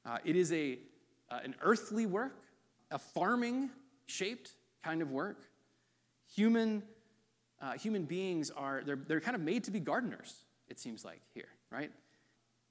Uh, 0.07 0.19
it 0.23 0.37
is 0.37 0.53
a, 0.53 0.79
uh, 1.29 1.39
an 1.43 1.53
earthly 1.61 2.05
work, 2.05 2.45
a 2.91 2.97
farming 2.97 3.69
shaped 4.05 4.53
kind 4.81 5.01
of 5.01 5.11
work. 5.11 5.43
Human, 6.33 6.81
uh, 7.61 7.73
human 7.73 8.05
beings 8.05 8.49
are, 8.49 8.83
they're, 8.85 8.95
they're 8.95 9.19
kind 9.19 9.35
of 9.35 9.41
made 9.41 9.65
to 9.65 9.71
be 9.71 9.81
gardeners, 9.81 10.45
it 10.69 10.79
seems 10.79 11.03
like 11.03 11.21
here, 11.33 11.49
right? 11.69 11.91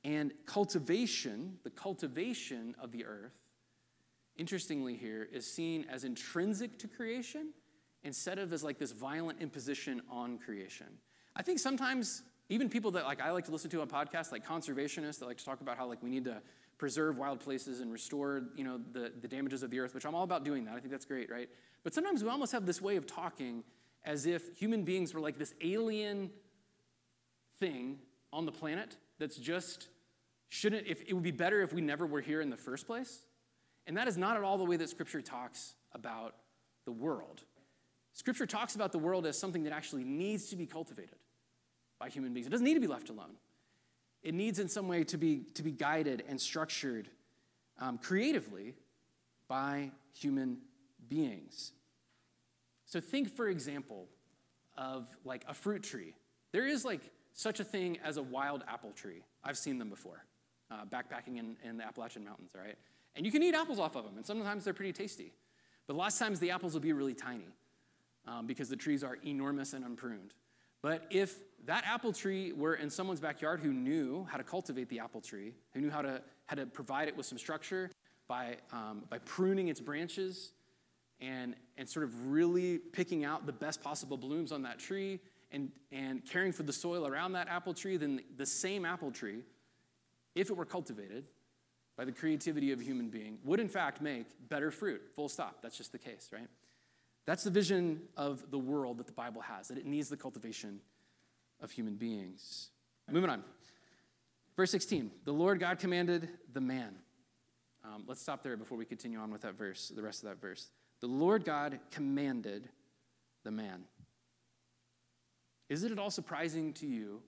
And 0.03 0.33
cultivation, 0.47 1.59
the 1.63 1.71
cultivation 1.71 2.75
of 2.81 2.91
the 2.91 3.05
earth, 3.05 3.35
interestingly 4.39 4.97
here, 4.97 5.29
is 5.31 5.47
seen 5.47 5.85
as 5.91 6.05
intrinsic 6.05 6.79
to 6.79 6.89
creation 6.89 7.51
instead 8.03 8.39
of 8.39 8.53
as 8.53 8.65
like 8.65 8.79
this 8.79 8.93
violent 8.93 9.43
imposition 9.43 10.01
on 10.11 10.39
creation. 10.39 10.87
I 11.35 11.43
think 11.43 11.59
sometimes 11.59 12.23
even 12.49 12.71
people 12.71 12.93
that 12.93 13.05
like 13.05 13.21
I 13.21 13.31
like 13.33 13.45
to 13.47 13.51
listen 13.51 13.69
to 13.71 13.81
on 13.83 13.89
podcasts, 13.89 14.33
like 14.33 14.47
conservationists 14.47 15.19
that 15.19 15.27
like 15.27 15.39
to 15.39 15.45
talk 15.45 15.61
about 15.61 15.77
how 15.77 15.87
like 15.87 16.03
we 16.03 16.09
need 16.09 16.25
to 16.25 16.41
preserve 16.79 17.17
wild 17.19 17.41
places 17.41 17.81
and 17.81 17.93
restore, 17.93 18.43
you 18.55 18.65
know, 18.65 18.81
the, 18.93 19.13
the 19.21 19.29
damages 19.29 19.63
of 19.63 19.71
the 19.71 19.81
earth, 19.81 19.95
which 19.95 20.05
I'm 20.05 20.15
all 20.15 20.25
about 20.25 20.45
doing 20.45 20.65
that. 20.67 20.75
I 20.75 20.81
think 20.81 20.91
that's 20.91 21.05
great, 21.05 21.31
right? 21.31 21.49
But 21.83 21.95
sometimes 21.95 22.23
we 22.23 22.29
almost 22.29 22.53
have 22.53 22.67
this 22.67 22.81
way 22.83 22.97
of 22.97 23.07
talking 23.07 23.65
as 24.05 24.27
if 24.27 24.57
human 24.57 24.85
beings 24.85 25.15
were 25.15 25.21
like 25.21 25.39
this 25.39 25.55
alien 25.63 26.31
thing 27.59 27.99
on 28.33 28.47
the 28.47 28.53
planet 28.53 28.97
that's 29.19 29.37
just 29.37 29.89
shouldn't, 30.49 30.87
if 30.87 31.03
it 31.07 31.15
would 31.15 31.23
be 31.23 31.31
better 31.31 31.63
if 31.63 31.73
we 31.73 31.81
never 31.81 32.07
were 32.07 32.21
here 32.21 32.41
in 32.41 32.51
the 32.51 32.57
first 32.57 32.87
place. 32.87 33.25
And 33.87 33.97
that 33.97 34.09
is 34.09 34.17
not 34.17 34.37
at 34.37 34.43
all 34.43 34.59
the 34.59 34.65
way 34.65 34.77
that 34.77 34.91
Scripture 34.91 35.23
talks 35.23 35.75
about 35.93 36.35
the 36.85 36.93
world. 36.93 37.43
Scripture 38.13 38.47
talks 38.47 38.75
about 38.75 38.93
the 38.93 38.99
world 38.99 39.27
as 39.27 39.39
something 39.39 39.65
that 39.65 39.73
actually 39.73 40.05
needs 40.05 40.49
to 40.49 40.57
be 40.57 40.67
cultivated 40.67 41.19
by 41.99 42.09
human 42.09 42.33
beings. 42.33 42.47
It 42.47 42.51
doesn't 42.51 42.65
need 42.65 42.75
to 42.75 42.81
be 42.81 42.87
left 42.87 43.11
alone. 43.11 43.37
It 44.27 44.35
needs, 44.35 44.59
in 44.59 44.69
some 44.69 44.89
way, 44.89 45.05
to 45.05 45.17
be, 45.17 45.45
to 45.55 45.63
be 45.63 45.71
guided 45.71 46.25
and 46.29 46.41
structured 46.41 47.09
um, 47.79 47.97
creatively 47.97 48.75
by 49.47 49.93
human 50.13 50.59
beings. 51.09 51.71
So, 52.87 53.01
think, 53.01 53.31
for 53.31 53.47
example, 53.47 54.09
of 54.77 55.07
like 55.25 55.45
a 55.47 55.55
fruit 55.55 55.85
tree. 55.85 56.17
There 56.51 56.67
is 56.67 56.85
like 56.85 57.03
such 57.35 57.61
a 57.61 57.65
thing 57.65 57.99
as 58.03 58.17
a 58.17 58.23
wild 58.23 58.65
apple 58.67 58.91
tree. 58.91 59.23
I've 59.45 59.57
seen 59.57 59.79
them 59.79 59.91
before, 59.91 60.25
uh, 60.73 60.85
backpacking 60.87 61.39
in, 61.39 61.57
in 61.63 61.77
the 61.77 61.85
Appalachian 61.85 62.25
Mountains, 62.25 62.51
all 62.57 62.63
right? 62.63 62.77
And 63.15 63.25
you 63.25 63.31
can 63.31 63.45
eat 63.45 63.55
apples 63.55 63.79
off 63.79 63.95
of 63.95 64.03
them, 64.03 64.15
and 64.17 64.27
sometimes 64.27 64.65
they're 64.65 64.75
pretty 64.75 64.93
tasty. 64.93 65.35
But 65.87 65.95
lots 65.95 66.21
of 66.21 66.27
times 66.27 66.41
the 66.41 66.51
apples 66.51 66.73
will 66.75 66.81
be 66.81 66.93
really 66.93 67.15
tiny 67.15 67.55
um, 68.27 68.49
because 68.49 68.69
the 68.69 68.77
trees 68.77 69.05
are 69.05 69.19
enormous 69.25 69.73
and 69.73 69.85
unpruned. 69.85 70.35
But 70.87 71.05
if 71.11 71.41
that 71.65 71.83
apple 71.85 72.13
tree 72.13 72.53
were 72.53 72.77
in 72.77 72.91
someone's 72.91 73.19
backyard 73.19 73.59
who 73.59 73.73
knew 73.73 74.25
how 74.31 74.37
to 74.37 74.45
cultivate 74.45 74.89
the 74.89 75.01
apple 75.01 75.21
tree, 75.21 75.53
who 75.75 75.81
knew 75.81 75.91
how 75.91 76.01
to, 76.01 76.23
how 76.47 76.55
to 76.55 76.65
provide 76.65 77.09
it 77.09 77.17
with 77.17 77.27
some 77.27 77.39
structure 77.39 77.91
by, 78.29 78.59
um, 78.73 79.03
by 79.11 79.19
pruning 79.19 79.67
its 79.67 79.81
branches 79.81 80.53
and, 81.21 81.57
and 81.77 81.89
sort 81.89 82.05
of 82.05 82.29
really 82.29 82.79
picking 82.79 83.25
out 83.25 83.47
the 83.47 83.53
best 83.53 83.83
possible 83.83 84.17
blooms 84.17 84.53
on 84.53 84.63
that 84.63 84.79
tree 84.79 85.19
and, 85.51 85.73
and 85.91 86.25
caring 86.25 86.53
for 86.53 86.63
the 86.63 86.73
soil 86.73 87.05
around 87.05 87.33
that 87.33 87.49
apple 87.49 87.75
tree, 87.75 87.97
then 87.97 88.21
the 88.37 88.47
same 88.47 88.85
apple 88.85 89.11
tree, 89.11 89.41
if 90.37 90.51
it 90.51 90.57
were 90.57 90.65
cultivated 90.65 91.25
by 91.97 92.05
the 92.05 92.13
creativity 92.13 92.71
of 92.71 92.79
a 92.79 92.85
human 92.85 93.09
being, 93.09 93.39
would 93.43 93.59
in 93.59 93.69
fact 93.69 94.01
make 94.01 94.27
better 94.49 94.71
fruit. 94.71 95.03
Full 95.17 95.29
stop. 95.29 95.63
That's 95.63 95.77
just 95.77 95.91
the 95.91 95.99
case, 95.99 96.31
right? 96.33 96.47
That's 97.27 97.43
the 97.43 97.51
vision 97.51 98.03
of 98.17 98.51
the 98.51 98.59
world 98.59 98.99
that 98.99 99.07
the 99.07 99.13
Bible 99.13 99.43
has, 99.43 99.69
that 99.69 99.79
it 99.79 99.85
needs 99.85 100.09
the 100.09 100.17
cultivation 100.17 100.81
of 101.61 101.73
human 101.73 101.97
beings. 101.97 102.71
Moving 103.11 103.31
on. 103.31 103.43
Verse 104.57 104.71
16 104.71 105.11
The 105.25 105.33
Lord 105.33 105.61
God 105.61 105.79
commanded 105.79 106.29
the 106.53 106.61
man. 106.61 106.95
Um, 107.85 108.05
let's 108.07 108.21
stop 108.21 108.43
there 108.43 108.57
before 108.57 108.79
we 108.79 108.85
continue 108.85 109.19
on 109.19 109.31
with 109.31 109.43
that 109.43 109.57
verse, 109.57 109.93
the 109.95 110.03
rest 110.03 110.23
of 110.23 110.29
that 110.29 110.41
verse. 110.41 110.71
The 111.01 111.07
Lord 111.07 111.45
God 111.45 111.79
commanded 111.91 112.69
the 113.45 113.51
man. 113.51 113.85
Is 115.69 115.85
it 115.85 115.93
at 115.93 115.99
all 115.99 116.11
surprising 116.11 116.73
to 116.75 116.87
you 116.87 117.23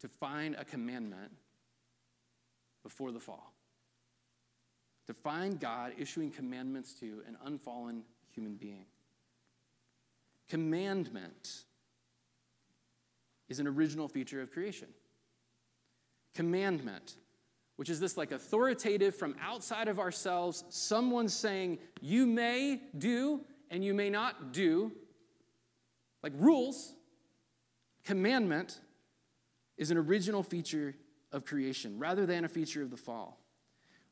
to 0.00 0.08
find 0.08 0.54
a 0.56 0.64
commandment 0.64 1.32
before 2.82 3.12
the 3.12 3.20
fall? 3.20 3.52
To 5.06 5.14
find 5.14 5.58
God 5.58 5.92
issuing 5.98 6.30
commandments 6.30 6.92
to 7.00 7.22
an 7.26 7.36
unfallen 7.44 8.02
human 8.34 8.54
being. 8.56 8.86
Commandment 10.48 11.64
is 13.48 13.58
an 13.60 13.66
original 13.66 14.08
feature 14.08 14.40
of 14.40 14.50
creation. 14.50 14.88
Commandment, 16.34 17.16
which 17.76 17.88
is 17.88 18.00
this 18.00 18.16
like 18.16 18.32
authoritative 18.32 19.14
from 19.14 19.36
outside 19.40 19.88
of 19.88 19.98
ourselves, 19.98 20.64
someone 20.68 21.28
saying, 21.28 21.78
you 22.00 22.26
may 22.26 22.80
do 22.98 23.40
and 23.70 23.84
you 23.84 23.94
may 23.94 24.10
not 24.10 24.52
do, 24.52 24.92
like 26.22 26.32
rules. 26.36 26.94
Commandment 28.04 28.80
is 29.76 29.90
an 29.90 29.96
original 29.96 30.42
feature 30.42 30.94
of 31.32 31.44
creation 31.44 31.98
rather 31.98 32.26
than 32.26 32.44
a 32.44 32.48
feature 32.48 32.82
of 32.82 32.90
the 32.90 32.96
fall, 32.96 33.40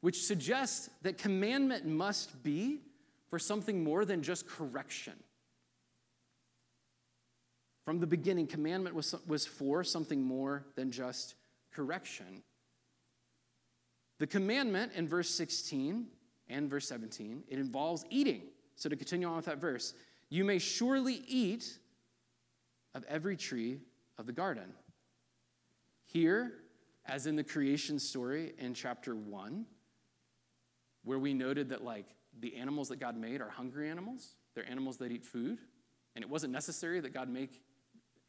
which 0.00 0.22
suggests 0.22 0.90
that 1.02 1.18
commandment 1.18 1.86
must 1.86 2.42
be 2.42 2.80
for 3.32 3.38
something 3.38 3.82
more 3.82 4.04
than 4.04 4.22
just 4.22 4.46
correction. 4.46 5.14
From 7.86 7.98
the 7.98 8.06
beginning, 8.06 8.46
commandment 8.46 8.94
was, 8.94 9.14
was 9.26 9.46
for 9.46 9.82
something 9.82 10.22
more 10.22 10.66
than 10.76 10.90
just 10.90 11.36
correction. 11.72 12.42
The 14.18 14.26
commandment 14.26 14.92
in 14.94 15.08
verse 15.08 15.30
16 15.30 16.08
and 16.50 16.68
verse 16.68 16.86
17, 16.88 17.44
it 17.48 17.58
involves 17.58 18.04
eating. 18.10 18.42
So 18.76 18.90
to 18.90 18.96
continue 18.96 19.26
on 19.26 19.36
with 19.36 19.46
that 19.46 19.62
verse, 19.62 19.94
you 20.28 20.44
may 20.44 20.58
surely 20.58 21.24
eat 21.26 21.78
of 22.94 23.02
every 23.08 23.38
tree 23.38 23.78
of 24.18 24.26
the 24.26 24.32
garden. 24.32 24.74
Here, 26.04 26.52
as 27.06 27.26
in 27.26 27.36
the 27.36 27.44
creation 27.44 27.98
story 27.98 28.52
in 28.58 28.74
chapter 28.74 29.14
1, 29.14 29.64
where 31.04 31.18
we 31.18 31.32
noted 31.32 31.70
that 31.70 31.82
like 31.82 32.14
the 32.40 32.56
animals 32.56 32.88
that 32.88 32.98
God 32.98 33.16
made 33.16 33.40
are 33.40 33.50
hungry 33.50 33.88
animals, 33.88 34.34
they're 34.54 34.68
animals 34.68 34.96
that 34.98 35.12
eat 35.12 35.24
food, 35.24 35.58
and 36.14 36.22
it 36.24 36.30
wasn't 36.30 36.52
necessary 36.52 37.00
that 37.00 37.12
God 37.14 37.28
make 37.28 37.60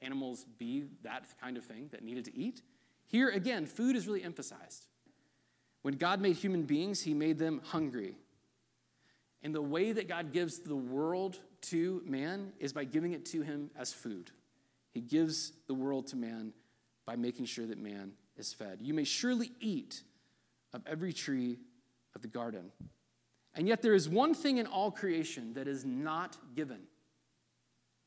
animals 0.01 0.45
be 0.57 0.85
that 1.03 1.25
kind 1.41 1.57
of 1.57 1.63
thing 1.63 1.89
that 1.91 2.03
needed 2.03 2.25
to 2.25 2.37
eat. 2.37 2.61
Here 3.07 3.29
again, 3.29 3.65
food 3.65 3.95
is 3.95 4.07
really 4.07 4.23
emphasized. 4.23 4.87
When 5.81 5.95
God 5.95 6.21
made 6.21 6.37
human 6.37 6.63
beings, 6.63 7.01
he 7.01 7.13
made 7.13 7.37
them 7.37 7.61
hungry. 7.65 8.17
And 9.41 9.53
the 9.53 9.61
way 9.61 9.91
that 9.91 10.07
God 10.07 10.31
gives 10.31 10.59
the 10.59 10.75
world 10.75 11.39
to 11.63 12.01
man 12.05 12.53
is 12.59 12.71
by 12.71 12.85
giving 12.85 13.11
it 13.11 13.25
to 13.27 13.41
him 13.41 13.69
as 13.77 13.93
food. 13.93 14.31
He 14.93 15.01
gives 15.01 15.51
the 15.67 15.73
world 15.73 16.07
to 16.07 16.15
man 16.15 16.53
by 17.05 17.17
making 17.17 17.45
sure 17.45 17.65
that 17.65 17.77
man 17.77 18.13
is 18.37 18.53
fed. 18.53 18.79
You 18.81 18.93
may 18.93 19.03
surely 19.03 19.51
eat 19.59 20.03
of 20.73 20.81
every 20.87 21.11
tree 21.11 21.59
of 22.15 22.21
the 22.21 22.27
garden. 22.27 22.71
And 23.55 23.67
yet, 23.67 23.81
there 23.81 23.93
is 23.93 24.09
one 24.09 24.33
thing 24.33 24.57
in 24.57 24.65
all 24.65 24.91
creation 24.91 25.53
that 25.53 25.67
is 25.67 25.85
not 25.85 26.37
given. 26.55 26.81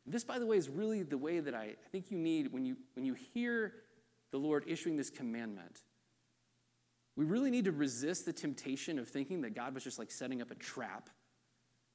This, 0.04 0.24
by 0.24 0.38
the 0.38 0.46
way, 0.46 0.56
is 0.56 0.68
really 0.68 1.02
the 1.02 1.18
way 1.18 1.40
that 1.40 1.54
I, 1.54 1.62
I 1.64 1.88
think 1.90 2.10
you 2.10 2.18
need 2.18 2.52
when 2.52 2.64
you, 2.64 2.76
when 2.94 3.04
you 3.04 3.14
hear 3.14 3.74
the 4.30 4.38
Lord 4.38 4.64
issuing 4.66 4.96
this 4.96 5.10
commandment. 5.10 5.82
We 7.16 7.24
really 7.24 7.50
need 7.50 7.64
to 7.64 7.72
resist 7.72 8.26
the 8.26 8.32
temptation 8.32 8.98
of 8.98 9.08
thinking 9.08 9.40
that 9.42 9.54
God 9.54 9.74
was 9.74 9.82
just 9.82 9.98
like 9.98 10.10
setting 10.10 10.42
up 10.42 10.50
a 10.50 10.54
trap 10.54 11.10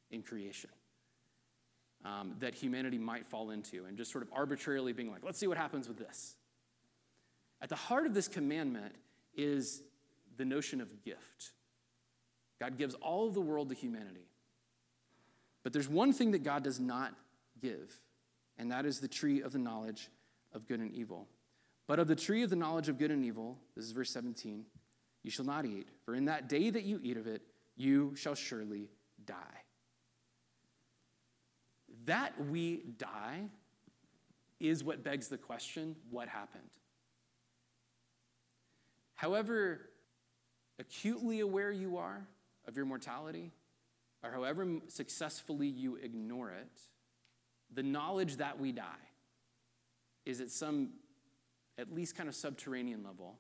in 0.10 0.24
creation 0.24 0.72
um, 2.04 2.36
that 2.40 2.56
humanity 2.56 2.98
might 2.98 3.26
fall 3.26 3.52
into 3.52 3.86
and 3.86 3.98
just 3.98 4.12
sort 4.12 4.24
of 4.24 4.30
arbitrarily 4.34 4.94
being 4.94 5.12
like, 5.12 5.24
let's 5.24 5.38
see 5.38 5.48
what 5.48 5.58
happens 5.58 5.88
with 5.88 5.98
this. 5.98 6.36
At 7.62 7.70
the 7.70 7.76
heart 7.76 8.06
of 8.06 8.14
this 8.14 8.28
commandment 8.28 8.96
is 9.36 9.84
the 10.38 10.46
notion 10.46 10.82
of 10.82 11.04
gift. 11.04 11.52
God 12.62 12.78
gives 12.78 12.94
all 13.02 13.28
of 13.28 13.34
the 13.34 13.42
world 13.42 13.70
to 13.70 13.76
humanity. 13.76 14.30
But 15.64 15.74
there's 15.74 15.90
one 15.90 16.14
thing 16.14 16.30
that 16.32 16.44
God 16.44 16.64
does 16.64 16.80
not 16.80 17.16
give, 17.60 17.92
and 18.56 18.72
that 18.72 18.86
is 18.86 19.00
the 19.00 19.08
tree 19.08 19.42
of 19.42 19.52
the 19.52 19.58
knowledge 19.58 20.12
of 20.54 20.68
good 20.68 20.80
and 20.80 20.94
evil. 20.94 21.28
But 21.88 21.98
of 21.98 22.08
the 22.08 22.16
tree 22.16 22.44
of 22.44 22.52
the 22.52 22.56
knowledge 22.56 22.88
of 22.88 23.00
good 23.00 23.10
and 23.10 23.26
evil, 23.26 23.58
this 23.76 23.86
is 23.86 23.92
verse 23.94 24.12
17, 24.12 24.64
you 25.24 25.32
shall 25.32 25.44
not 25.44 25.66
eat, 25.66 25.90
for 26.06 26.14
in 26.14 26.26
that 26.26 26.50
day 26.50 26.70
that 26.70 26.84
you 26.84 27.00
eat 27.02 27.18
of 27.18 27.26
it, 27.26 27.42
you 27.78 28.16
shall 28.16 28.36
surely 28.36 28.90
die. 29.26 29.36
That 32.06 32.34
we 32.46 32.84
die 33.00 33.50
is 34.60 34.84
what 34.84 35.04
begs 35.04 35.30
the 35.30 35.38
question 35.38 35.96
what 36.12 36.28
happened? 36.28 36.70
However 39.16 39.90
acutely 40.78 41.40
aware 41.40 41.72
you 41.72 41.98
are 41.98 42.28
of 42.68 42.76
your 42.76 42.86
mortality, 42.86 43.52
or 44.24 44.32
however 44.32 44.68
successfully 44.88 45.68
you 45.68 45.96
ignore 45.96 46.52
it, 46.52 46.82
the 47.74 47.84
knowledge 47.84 48.38
that 48.38 48.60
we 48.60 48.72
die 48.72 48.84
is 50.26 50.42
at 50.42 50.50
some, 50.50 50.92
at 51.78 51.94
least 51.94 52.16
kind 52.16 52.30
of 52.30 52.36
subterranean 52.36 53.04
level, 53.04 53.38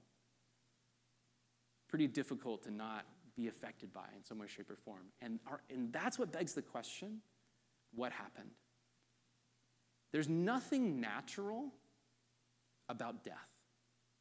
pretty 1.88 2.08
difficult 2.08 2.64
to 2.64 2.72
not 2.72 3.06
be 3.36 3.48
affected 3.48 3.94
by 3.94 4.08
in 4.16 4.24
some 4.24 4.40
way, 4.40 4.48
shape, 4.48 4.70
or 4.70 4.76
form. 4.76 5.08
And, 5.22 5.40
our, 5.48 5.62
and 5.70 5.92
that's 5.92 6.18
what 6.18 6.32
begs 6.32 6.54
the 6.54 6.62
question 6.62 7.20
what 7.94 8.12
happened? 8.14 8.52
There's 10.12 10.30
nothing 10.30 11.02
natural 11.02 11.74
about 12.90 13.24
death. 13.24 13.36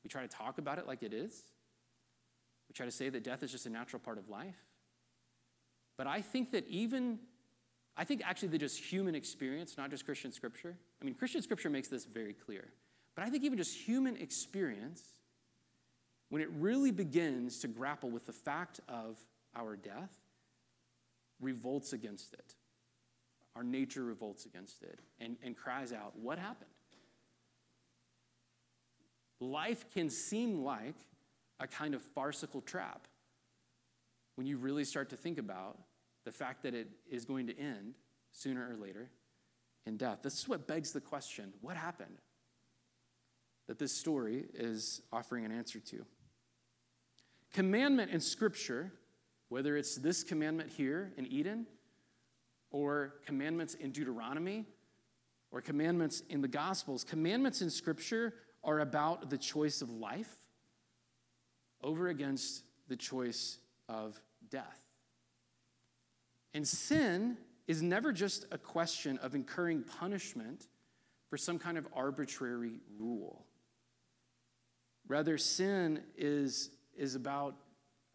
We 0.03 0.09
try 0.09 0.23
to 0.23 0.29
talk 0.29 0.59
about 0.59 0.79
it 0.79 0.87
like 0.87 1.03
it 1.03 1.13
is. 1.13 1.43
We 2.69 2.73
try 2.73 2.87
to 2.87 2.93
say 2.93 3.09
that 3.09 3.25
death 3.25 3.43
is 3.43 3.51
just 3.51 3.67
a 3.67 3.71
natural 3.71 4.01
part 4.01 4.19
of 4.19 4.29
life. 4.29 4.57
But 6.01 6.07
I 6.07 6.23
think 6.23 6.53
that 6.53 6.67
even, 6.67 7.19
I 7.95 8.05
think 8.05 8.23
actually 8.25 8.49
that 8.49 8.59
just 8.61 8.79
human 8.79 9.15
experience, 9.15 9.77
not 9.77 9.91
just 9.91 10.07
Christian 10.07 10.33
scripture, 10.33 10.75
I 10.99 11.05
mean, 11.05 11.15
Christian 11.15 11.43
scripture 11.43 11.69
makes 11.69 11.89
this 11.89 12.07
very 12.07 12.33
clear. 12.33 12.73
But 13.15 13.27
I 13.27 13.29
think 13.29 13.45
even 13.45 13.59
just 13.59 13.77
human 13.77 14.17
experience, 14.17 15.03
when 16.31 16.41
it 16.41 16.49
really 16.59 16.91
begins 16.91 17.59
to 17.59 17.69
grapple 17.69 18.09
with 18.09 18.25
the 18.25 18.33
fact 18.33 18.81
of 18.89 19.19
our 19.55 19.77
death, 19.77 20.17
revolts 21.39 21.93
against 21.93 22.33
it. 22.33 22.55
Our 23.55 23.63
nature 23.63 24.03
revolts 24.03 24.47
against 24.47 24.83
it 24.83 25.01
and, 25.21 25.37
and 25.43 25.55
cries 25.55 25.93
out, 25.93 26.15
What 26.19 26.39
happened? 26.39 26.71
life 29.39 29.85
can 29.93 30.09
seem 30.09 30.65
like 30.65 30.97
a 31.59 31.67
kind 31.67 31.93
of 31.95 32.01
farcical 32.01 32.63
trap 32.63 33.07
when 34.37 34.47
you 34.47 34.57
really 34.57 34.87
start 34.87 35.11
to 35.11 35.17
think 35.17 35.37
about 35.37 35.77
the 36.25 36.33
fact 36.33 36.63
that 36.63 36.75
it 36.75 36.89
is 37.11 37.25
going 37.25 37.47
to 37.47 37.59
end 37.59 37.95
sooner 38.33 38.69
or 38.71 38.77
later 38.77 39.11
in 39.87 39.97
death. 39.97 40.19
This 40.23 40.39
is 40.39 40.49
what 40.49 40.67
begs 40.67 40.93
the 40.93 41.01
question 41.01 41.53
what 41.61 41.77
happened? 41.77 42.19
That 43.67 43.79
this 43.79 43.93
story 43.93 44.47
is 44.55 45.03
offering 45.13 45.45
an 45.45 45.53
answer 45.53 45.81
to. 45.81 46.05
Commandment 47.53 48.11
in 48.11 48.21
Scripture, 48.21 48.93
whether 49.49 49.77
it's 49.77 49.97
this 49.97 50.23
commandment 50.23 50.71
here 50.71 51.13
in 51.17 51.27
Eden, 51.27 51.67
or 52.71 53.15
commandments 53.27 53.75
in 53.75 53.91
Deuteronomy, 53.91 54.67
or 55.51 55.61
commandments 55.61 56.23
in 56.29 56.41
the 56.41 56.49
Gospels, 56.49 57.03
commandments 57.03 57.61
in 57.61 57.71
Scripture 57.71 58.35
are 58.63 58.81
about 58.81 59.31
the 59.31 59.39
choice 59.39 59.83
of 59.83 59.91
life 59.91 60.33
over 61.83 62.09
against 62.09 62.63
the 62.89 62.97
choice 62.97 63.59
of 63.89 64.21
death. 64.51 64.90
And 66.55 66.67
sin 66.67 67.37
is 67.67 67.83
never 67.83 68.13
just 68.13 68.45
a 68.51 68.59
question 68.59 69.19
of 69.19 69.35
incurring 69.35 69.83
punishment 69.83 70.67
for 71.29 71.37
some 71.37 71.59
kind 71.59 71.79
of 71.79 71.87
arbitrary 71.95 72.81
rule. 72.99 73.47
Rather, 75.07 75.39
sin 75.39 76.03
is, 76.17 76.71
is 76.97 77.15
about 77.15 77.55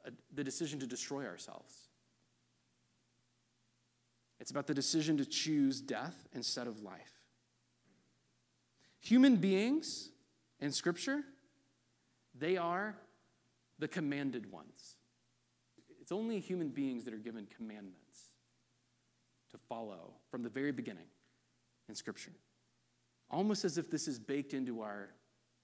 a, 0.05 0.11
the 0.33 0.43
decision 0.43 0.79
to 0.79 0.87
destroy 0.87 1.25
ourselves. 1.25 1.73
It's 4.39 4.51
about 4.51 4.67
the 4.67 4.73
decision 4.73 5.17
to 5.17 5.25
choose 5.25 5.79
death 5.79 6.27
instead 6.33 6.67
of 6.67 6.81
life. 6.81 7.21
Human 8.99 9.37
beings 9.37 10.09
in 10.59 10.71
Scripture, 10.71 11.21
they 12.37 12.57
are 12.57 12.97
the 13.79 13.87
commanded 13.87 14.51
ones. 14.51 14.95
It's 16.01 16.11
only 16.11 16.39
human 16.39 16.69
beings 16.69 17.05
that 17.05 17.13
are 17.13 17.17
given 17.17 17.47
commandments 17.55 18.04
to 19.55 19.61
follow 19.69 20.13
from 20.29 20.43
the 20.43 20.49
very 20.49 20.71
beginning 20.71 21.07
in 21.87 21.95
Scripture. 21.95 22.33
Almost 23.31 23.63
as 23.63 23.77
if 23.77 23.89
this 23.89 24.07
is 24.07 24.19
baked 24.19 24.53
into 24.53 24.81
our 24.81 25.09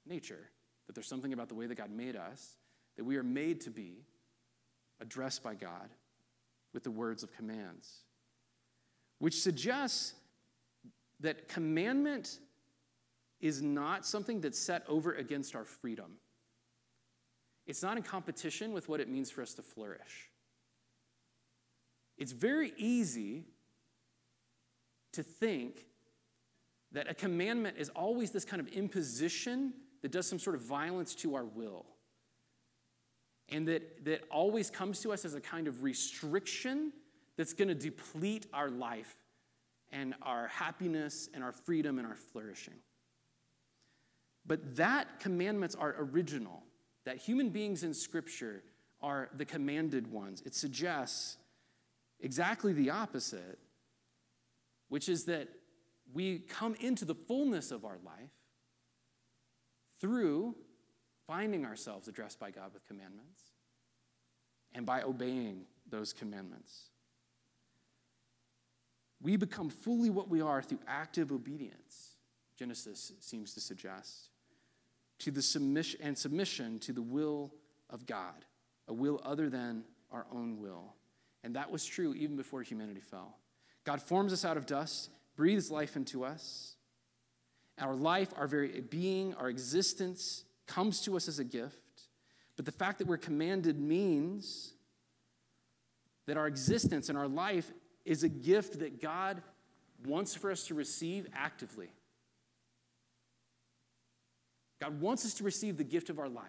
nature, 0.08 0.50
that 0.88 0.94
there's 0.94 1.08
something 1.08 1.34
about 1.34 1.50
the 1.50 1.56
way 1.56 1.68
that 1.68 1.76
God 1.76 1.92
made 1.92 2.16
us, 2.16 2.58
that 2.98 3.04
we 3.04 3.18
are 3.18 3.24
made 3.24 3.62
to 3.62 3.70
be 3.70 4.06
addressed 5.02 5.44
by 5.44 5.56
God 5.56 5.90
with 6.74 6.84
the 6.84 6.92
words 6.92 7.22
of 7.22 7.34
commands, 7.34 8.00
which 9.20 9.42
suggests 9.42 10.14
that 11.20 11.50
commandment 11.50 12.40
is 13.42 13.62
not 13.62 14.06
something 14.06 14.40
that's 14.40 14.58
set 14.58 14.84
over 14.88 15.14
against 15.14 15.56
our 15.56 15.66
freedom. 15.66 16.14
It's 17.68 17.84
not 17.84 17.98
in 17.98 18.04
competition 18.04 18.72
with 18.72 18.88
what 18.88 19.00
it 19.00 19.10
means 19.10 19.30
for 19.30 19.42
us 19.42 19.54
to 19.56 19.62
flourish. 19.62 20.30
It's 22.18 22.32
very 22.32 22.74
easy 22.78 23.46
to 25.14 25.24
think 25.24 25.86
that 26.92 27.10
a 27.10 27.14
commandment 27.14 27.78
is 27.78 27.90
always 27.90 28.32
this 28.32 28.46
kind 28.46 28.60
of 28.60 28.68
imposition 28.70 29.74
that 30.02 30.12
does 30.12 30.28
some 30.28 30.40
sort 30.40 30.56
of 30.56 30.62
violence 30.62 31.16
to 31.16 31.36
our 31.36 31.46
will. 31.46 31.86
And 33.50 33.68
that, 33.68 34.06
that 34.06 34.24
always 34.32 34.70
comes 34.70 35.02
to 35.02 35.12
us 35.12 35.26
as 35.26 35.34
a 35.34 35.42
kind 35.42 35.68
of 35.68 35.84
restriction 35.84 36.94
that's 37.38 37.54
going 37.54 37.68
to 37.68 37.76
deplete 37.76 38.48
our 38.54 38.70
life 38.70 39.16
and 39.92 40.16
our 40.22 40.48
happiness 40.48 41.30
and 41.34 41.44
our 41.44 41.52
freedom 41.52 41.98
and 41.98 42.08
our 42.08 42.16
flourishing. 42.16 42.76
But 44.46 44.78
that 44.78 45.20
commandments 45.20 45.76
are 45.76 45.96
original, 46.00 46.64
that 47.06 47.18
human 47.18 47.50
beings 47.50 47.84
in 47.84 47.94
Scripture 47.94 48.64
are 49.02 49.30
the 49.36 49.46
commanded 49.46 50.12
ones. 50.12 50.42
It 50.46 50.56
suggests 50.56 51.38
exactly 52.20 52.74
the 52.74 52.90
opposite, 52.90 53.60
which 54.92 55.08
is 55.08 55.24
that 55.24 55.48
we 56.14 56.40
come 56.40 56.76
into 56.82 57.06
the 57.06 57.16
fullness 57.16 57.72
of 57.72 57.86
our 57.86 57.98
life 58.04 58.34
through 60.02 60.54
finding 61.26 61.66
ourselves 61.66 62.10
addressed 62.10 62.42
by 62.42 62.52
God 62.52 62.74
with 62.74 62.86
commandments 62.86 63.42
and 64.74 64.86
by 64.86 65.02
obeying 65.02 65.62
those 65.90 66.12
commandments. 66.12 66.90
We 69.22 69.38
become 69.38 69.70
fully 69.70 70.10
what 70.10 70.28
we 70.28 70.42
are 70.42 70.62
through 70.62 70.80
active 70.86 71.32
obedience, 71.32 72.18
Genesis 72.60 73.14
seems 73.22 73.54
to 73.54 73.62
suggest 73.62 74.28
to 75.20 75.32
the 75.32 75.42
submission 75.42 76.02
and 76.04 76.18
submission 76.18 76.80
to 76.80 76.92
the 76.92 77.02
will 77.02 77.54
of 77.90 78.06
God, 78.06 78.44
a 78.90 78.94
will 78.94 79.22
other 79.24 79.50
than 79.50 79.86
our 80.12 80.26
own 80.34 80.60
will. 80.60 80.96
And 81.46 81.56
that 81.56 81.72
was 81.72 81.86
true 81.86 82.14
even 82.14 82.36
before 82.36 82.62
humanity 82.62 83.00
fell. 83.00 83.38
God 83.84 84.02
forms 84.02 84.32
us 84.32 84.46
out 84.46 84.58
of 84.58 84.66
dust, 84.66 85.10
breathes 85.36 85.72
life 85.72 85.96
into 85.96 86.24
us. 86.24 86.76
Our 87.80 87.96
life, 87.96 88.30
our 88.38 88.48
very 88.48 88.82
being, 88.82 89.34
our 89.36 89.50
existence 89.50 90.44
comes 90.68 91.02
to 91.02 91.16
us 91.16 91.28
as 91.28 91.40
a 91.40 91.44
gift. 91.44 91.78
But 92.56 92.66
the 92.66 92.72
fact 92.72 93.00
that 93.00 93.08
we're 93.08 93.18
commanded 93.18 93.80
means 93.80 94.74
that 96.28 96.38
our 96.38 96.48
existence 96.48 97.10
and 97.10 97.18
our 97.18 97.28
life 97.28 97.72
is 98.06 98.24
a 98.24 98.30
gift 98.30 98.80
that 98.80 99.02
God 99.02 99.42
wants 100.06 100.36
for 100.36 100.52
us 100.52 100.68
to 100.68 100.76
receive 100.76 101.28
actively. 101.34 101.90
God 104.80 105.00
wants 105.00 105.26
us 105.26 105.36
to 105.36 105.44
receive 105.44 105.78
the 105.78 105.84
gift 105.84 106.10
of 106.10 106.20
our 106.20 106.30
life, 106.30 106.46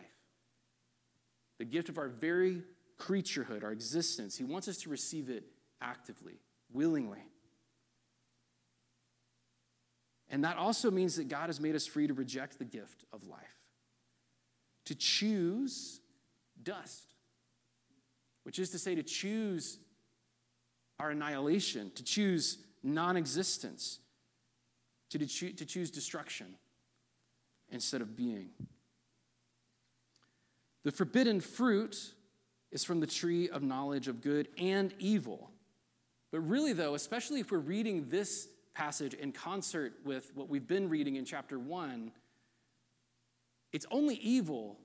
the 1.59 1.65
gift 1.65 1.89
of 1.89 1.99
our 1.99 2.09
very 2.09 2.63
creaturehood, 2.99 3.63
our 3.63 3.73
existence. 3.73 4.37
He 4.37 4.45
wants 4.45 4.69
us 4.69 4.79
to 4.79 4.91
receive 4.91 5.29
it 5.29 5.45
actively, 5.81 6.41
willingly. 6.73 7.23
And 10.29 10.45
that 10.45 10.57
also 10.57 10.91
means 10.91 11.17
that 11.17 11.29
God 11.29 11.49
has 11.49 11.61
made 11.61 11.75
us 11.75 11.87
free 11.87 12.07
to 12.07 12.15
reject 12.15 12.59
the 12.59 12.65
gift 12.65 13.05
of 13.13 13.27
life, 13.27 13.61
to 14.87 14.95
choose 14.95 16.01
dust, 16.63 17.15
which 18.45 18.59
is 18.59 18.71
to 18.71 18.79
say, 18.79 18.95
to 18.95 19.03
choose 19.03 19.79
our 20.99 21.11
annihilation, 21.11 21.93
to 21.97 22.03
choose 22.03 22.59
non 22.83 23.17
existence, 23.17 23.99
to, 25.11 25.19
to 25.19 25.67
choose 25.67 25.91
destruction 25.91 26.55
instead 27.71 28.01
of 28.01 28.17
being. 28.17 28.51
The 30.85 30.93
forbidden 30.93 31.41
fruit 31.41 32.15
is 32.71 32.85
from 32.85 33.01
the 33.01 33.07
tree 33.07 33.49
of 33.49 33.63
knowledge 33.63 34.09
of 34.09 34.21
good 34.21 34.49
and 34.59 34.95
evil. 34.99 35.51
But 36.33 36.41
really, 36.41 36.73
though, 36.73 36.95
especially 36.95 37.41
if 37.41 37.53
we're 37.53 37.59
reading 37.59 38.09
this 38.09 38.49
passage 38.75 39.13
in 39.13 39.33
concert 39.33 39.93
with 40.05 40.33
what 40.35 40.49
we've 40.49 40.67
been 40.67 40.89
reading 40.89 41.17
in 41.17 41.27
chapter 41.27 41.59
1, 41.59 42.11
it's 43.73 43.87
only 43.91 44.15
evil 44.17 44.79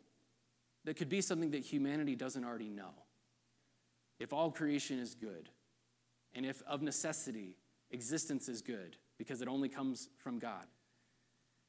that 0.84 0.98
could 0.98 1.10
be 1.10 1.22
something 1.22 1.52
that 1.52 1.64
humanity 1.64 2.16
doesn't 2.16 2.44
already 2.44 2.70
know. 2.70 2.92
If 4.20 4.34
all 4.34 4.52
creation 4.52 5.00
is 5.00 5.16
good, 5.16 5.50
and 6.34 6.46
if 6.46 6.62
of 6.68 6.82
necessity 6.82 7.56
existence 7.92 8.50
is 8.50 8.62
good, 8.62 8.98
because 9.18 9.42
it 9.42 9.48
only 9.48 9.70
comes 9.70 10.10
from 10.18 10.40
God. 10.40 10.64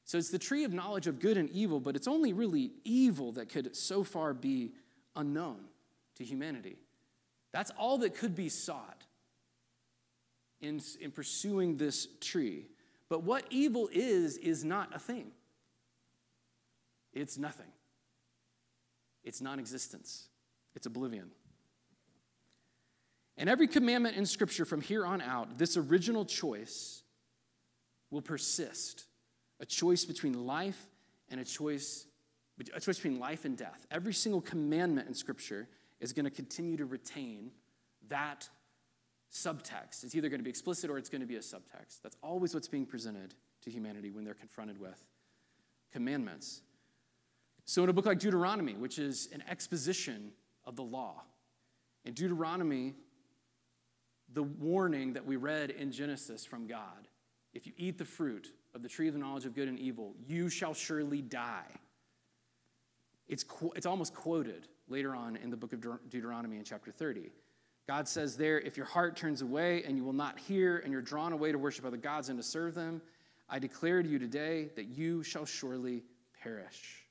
So 0.05 0.19
it's 0.19 0.31
the 0.31 0.39
tree 0.39 0.65
of 0.65 0.73
knowledge 0.73 1.07
of 1.07 1.21
good 1.21 1.37
and 1.37 1.49
evil, 1.51 1.79
but 1.81 1.95
it's 1.95 2.09
only 2.09 2.33
really 2.33 2.73
evil 2.85 3.33
that 3.33 3.49
could 3.49 3.77
so 3.77 4.03
far 4.03 4.35
be 4.35 4.73
unknown 5.15 5.61
to 6.17 6.25
humanity. 6.25 6.79
That's 7.53 7.71
all 7.79 7.99
that 7.99 8.15
could 8.15 8.35
be 8.35 8.49
sought 8.49 9.05
in, 10.61 10.81
in 11.01 11.11
pursuing 11.11 11.77
this 11.77 12.09
tree. 12.21 12.67
But 13.09 13.23
what 13.23 13.45
evil 13.51 13.89
is, 13.93 14.37
is 14.37 14.65
not 14.65 14.95
a 14.95 14.99
thing, 14.99 15.33
it's 17.13 17.39
nothing, 17.39 17.73
it's 19.25 19.41
non 19.41 19.59
existence, 19.59 20.29
it's 20.75 20.87
oblivion. 20.87 21.31
And 23.37 23.49
every 23.49 23.69
commandment 23.69 24.17
in 24.17 24.27
Scripture 24.27 24.65
from 24.65 24.81
here 24.81 25.07
on 25.07 25.23
out, 25.23 25.59
this 25.59 25.77
original 25.77 26.25
choice 26.25 27.03
will 28.11 28.21
persist 28.21 29.05
a 29.61 29.67
choice 29.67 30.05
between 30.05 30.47
life 30.47 30.89
and 31.31 31.41
a 31.41 31.45
choice, 31.45 32.07
a 32.75 32.81
choice 32.81 32.99
between 32.99 33.21
life 33.21 33.45
and 33.45 33.57
death. 33.57 33.87
Every 33.93 34.13
single 34.13 34.41
commandment 34.41 35.07
in 35.07 35.15
Scripture 35.15 35.69
is 36.01 36.13
going 36.13 36.25
to 36.25 36.31
continue 36.31 36.77
to 36.77 36.85
retain 36.85 37.53
that 38.09 38.49
subtext. 39.33 40.05
It's 40.05 40.15
either 40.15 40.29
going 40.29 40.41
to 40.41 40.45
be 40.45 40.51
explicit 40.51 40.91
or 40.91 40.99
it's 40.99 41.09
going 41.09 41.21
to 41.21 41.27
be 41.27 41.37
a 41.37 41.41
subtext. 41.41 42.03
That's 42.03 42.17
always 42.23 42.55
what's 42.55 42.69
being 42.69 42.87
presented 42.87 43.35
to 43.63 43.71
humanity 43.71 44.11
when 44.11 44.25
they're 44.25 44.35
confronted 44.35 44.79
with 44.79 45.07
commandments. 45.93 46.63
So, 47.65 47.85
in 47.85 47.91
a 47.91 47.93
book 47.93 48.07
like 48.07 48.19
Deuteronomy, 48.19 48.75
which 48.75 48.99
is 48.99 49.29
an 49.33 49.45
exposition 49.49 50.33
of 50.65 50.77
the 50.77 50.83
law, 50.83 51.23
in 52.05 52.15
Deuteronomy, 52.15 52.95
the 54.33 54.43
warning 54.43 55.13
that 55.15 55.27
we 55.27 55.37
read 55.37 55.71
in 55.71 55.93
Genesis 55.93 56.45
from 56.45 56.67
God 56.67 57.09
if 57.55 57.67
you 57.67 57.73
eat 57.77 57.99
the 57.99 58.05
fruit 58.05 58.53
of 58.75 58.83
the 58.83 58.89
tree 58.89 59.09
of 59.09 59.15
the 59.15 59.21
knowledge 59.21 59.45
of 59.45 59.55
good 59.55 59.69
and 59.69 59.79
evil, 59.79 60.15
you 60.27 60.49
shall 60.49 60.75
surely 60.75 61.23
die. 61.23 61.67
It's, 63.27 63.45
it's 63.75 63.87
almost 63.87 64.15
quoted 64.15 64.69
later 64.89 65.15
on 65.15 65.37
in 65.37 65.51
the 65.51 65.57
book 65.57 65.73
of 65.73 65.81
Deuteronomy 66.09 66.59
in 66.59 66.65
chapter 66.65 66.91
30. 66.91 67.31
God 67.89 68.07
says 68.07 68.37
there, 68.37 68.61
if 68.61 68.77
your 68.77 68.85
heart 68.85 69.17
turns 69.17 69.41
away 69.41 69.83
and 69.85 69.97
you 69.97 70.05
will 70.05 70.13
not 70.13 70.39
hear 70.39 70.79
and 70.79 70.93
you're 70.93 71.01
drawn 71.01 71.33
away 71.33 71.53
to 71.53 71.59
worship 71.59 71.87
other 71.87 71.97
gods 71.97 72.29
and 72.29 72.39
to 72.39 72.43
serve 72.43 72.75
them, 72.75 73.01
I 73.49 73.59
declare 73.59 74.03
to 74.03 74.09
you 74.09 74.19
today 74.19 74.69
that 74.77 74.89
you 74.89 75.23
shall 75.23 75.47
surely 75.47 76.05
perish. 76.43 77.07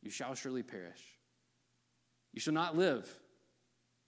You 0.00 0.10
shall 0.12 0.36
surely 0.36 0.62
perish. 0.62 1.02
You 2.32 2.40
shall 2.40 2.54
not 2.54 2.76
live 2.76 3.12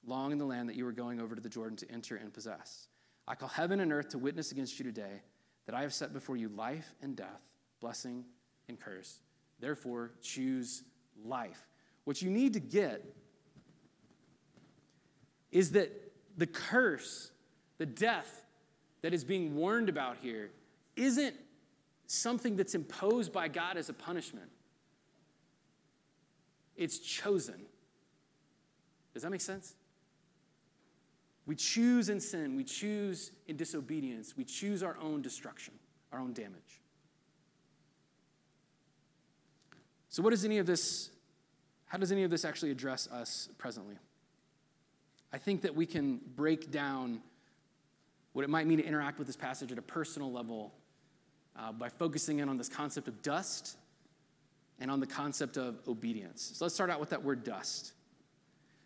long 0.06 0.30
in 0.30 0.38
the 0.38 0.44
land 0.44 0.68
that 0.68 0.76
you 0.76 0.86
are 0.86 0.92
going 0.92 1.20
over 1.20 1.34
to 1.34 1.40
the 1.40 1.48
Jordan 1.48 1.76
to 1.78 1.90
enter 1.90 2.14
and 2.14 2.32
possess. 2.32 2.86
I 3.26 3.34
call 3.34 3.48
heaven 3.48 3.80
and 3.80 3.92
earth 3.92 4.10
to 4.10 4.18
witness 4.18 4.52
against 4.52 4.78
you 4.78 4.84
today 4.84 5.20
that 5.66 5.74
I 5.74 5.82
have 5.82 5.92
set 5.92 6.12
before 6.12 6.36
you 6.36 6.48
life 6.48 6.94
and 7.02 7.16
death, 7.16 7.42
blessing 7.80 8.24
and 8.68 8.78
curse. 8.78 9.18
Therefore, 9.58 10.12
choose 10.22 10.84
life. 11.24 11.66
What 12.04 12.22
you 12.22 12.30
need 12.30 12.52
to 12.52 12.60
get 12.60 13.04
is 15.52 15.72
that 15.72 15.90
the 16.36 16.46
curse, 16.46 17.30
the 17.78 17.86
death 17.86 18.46
that 19.02 19.12
is 19.12 19.24
being 19.24 19.56
warned 19.56 19.88
about 19.88 20.18
here, 20.22 20.50
isn't 20.96 21.34
something 22.06 22.56
that's 22.56 22.74
imposed 22.74 23.32
by 23.32 23.48
God 23.48 23.76
as 23.76 23.88
a 23.88 23.92
punishment. 23.92 24.50
It's 26.76 26.98
chosen. 26.98 27.60
Does 29.14 29.22
that 29.22 29.30
make 29.30 29.40
sense? 29.40 29.74
We 31.46 31.56
choose 31.56 32.08
in 32.08 32.20
sin, 32.20 32.56
we 32.56 32.64
choose 32.64 33.32
in 33.48 33.56
disobedience, 33.56 34.36
we 34.36 34.44
choose 34.44 34.82
our 34.82 34.96
own 35.00 35.20
destruction, 35.22 35.74
our 36.12 36.20
own 36.20 36.32
damage. 36.32 36.80
So, 40.08 40.22
what 40.22 40.30
does 40.30 40.44
any 40.44 40.58
of 40.58 40.66
this, 40.66 41.10
how 41.86 41.98
does 41.98 42.12
any 42.12 42.24
of 42.24 42.30
this 42.30 42.44
actually 42.44 42.70
address 42.70 43.08
us 43.08 43.48
presently? 43.58 43.96
I 45.33 45.38
think 45.38 45.62
that 45.62 45.75
we 45.75 45.87
can 45.87 46.21
break 46.37 46.71
down 46.71 47.21
what 48.33 48.45
it 48.45 48.49
might 48.49 48.66
mean 48.66 48.79
to 48.79 48.85
interact 48.85 49.19
with 49.19 49.27
this 49.27 49.37
passage 49.37 49.73
at 49.73 49.79
a 49.79 49.83
personal 49.83 50.33
level 50.33 50.73
uh, 51.57 51.73
by 51.73 51.88
focusing 51.88 52.38
in 52.38 52.49
on 52.49 52.57
this 52.57 52.69
concept 52.69 53.09
of 53.09 53.23
dust 53.23 53.77
and 54.79 54.90
on 54.90 55.01
the 55.01 55.07
concept 55.07 55.57
of 55.57 55.81
obedience. 55.88 56.53
So 56.55 56.64
let's 56.64 56.75
start 56.75 56.90
out 56.90 57.01
with 57.01 57.11
that 57.11 57.23
word 57.23 57.45
dust. 57.45 57.93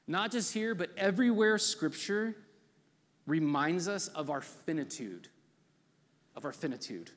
Not 0.07 0.31
just 0.31 0.53
here, 0.53 0.75
but 0.75 0.91
everywhere 0.97 1.57
Scripture 1.59 2.37
reminds 3.27 3.89
us 3.89 4.09
of 4.09 4.29
our 4.29 4.41
finitude, 4.41 5.29
of 6.37 6.45
our 6.45 6.53
finitude. 6.53 7.11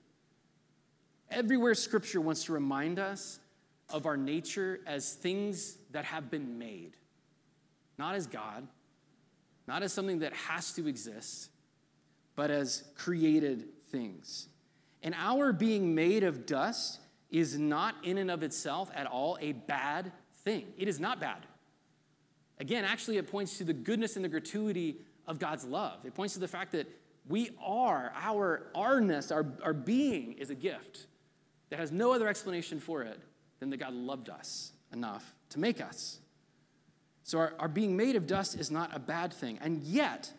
Everywhere 1.29 1.75
Scripture 1.75 2.21
wants 2.21 2.45
to 2.45 2.53
remind 2.53 2.99
us 2.99 3.39
of 3.89 4.05
our 4.05 4.15
nature 4.15 4.79
as 4.85 5.13
things 5.13 5.77
that 5.91 6.05
have 6.05 6.29
been 6.29 6.57
made, 6.57 6.95
not 7.97 8.15
as 8.15 8.27
God, 8.27 8.67
not 9.67 9.83
as 9.83 9.93
something 9.93 10.19
that 10.19 10.33
has 10.33 10.71
to 10.73 10.87
exist, 10.87 11.49
but 12.35 12.49
as 12.49 12.83
created 12.95 13.65
things. 13.91 14.47
And 15.03 15.13
our 15.17 15.53
being 15.53 15.93
made 15.93 16.23
of 16.23 16.45
dust 16.45 16.99
is 17.29 17.57
not 17.57 17.95
in 18.03 18.17
and 18.17 18.31
of 18.31 18.43
itself 18.43 18.89
at 18.95 19.05
all 19.05 19.37
a 19.41 19.51
bad 19.51 20.11
thing. 20.43 20.67
It 20.77 20.87
is 20.87 20.99
not 20.99 21.19
bad. 21.19 21.45
Again, 22.59 22.85
actually, 22.85 23.17
it 23.17 23.29
points 23.29 23.57
to 23.57 23.63
the 23.63 23.73
goodness 23.73 24.15
and 24.15 24.25
the 24.25 24.29
gratuity 24.29 24.97
of 25.27 25.39
God's 25.39 25.65
love. 25.65 26.05
It 26.05 26.15
points 26.15 26.33
to 26.35 26.39
the 26.39 26.47
fact 26.47 26.71
that 26.71 26.87
we 27.27 27.51
are, 27.63 28.13
our 28.15 28.71
ourness, 28.75 29.31
our, 29.31 29.45
our 29.61 29.73
being 29.73 30.33
is 30.33 30.49
a 30.49 30.55
gift 30.55 31.07
that 31.69 31.79
has 31.79 31.91
no 31.91 32.13
other 32.13 32.27
explanation 32.27 32.79
for 32.79 33.03
it 33.03 33.19
than 33.59 33.69
that 33.71 33.77
God 33.77 33.93
loved 33.93 34.29
us 34.29 34.71
enough 34.93 35.35
to 35.49 35.59
make 35.59 35.81
us. 35.81 36.19
So, 37.27 37.39
our, 37.39 37.53
our 37.59 37.67
being 37.67 37.97
made 37.97 38.15
of 38.15 38.25
dust 38.25 38.57
is 38.57 38.71
not 38.71 38.95
a 38.95 38.99
bad 38.99 39.33
thing. 39.33 39.59
And 39.61 39.83
yet, 39.83 40.31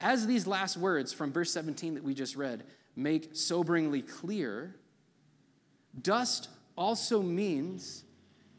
as 0.00 0.26
these 0.26 0.48
last 0.48 0.76
words 0.76 1.12
from 1.12 1.30
verse 1.32 1.52
17 1.52 1.94
that 1.94 2.02
we 2.02 2.12
just 2.12 2.34
read 2.34 2.64
make 2.96 3.34
soberingly 3.34 4.02
clear, 4.02 4.74
dust 6.02 6.48
also 6.76 7.22
means 7.22 8.02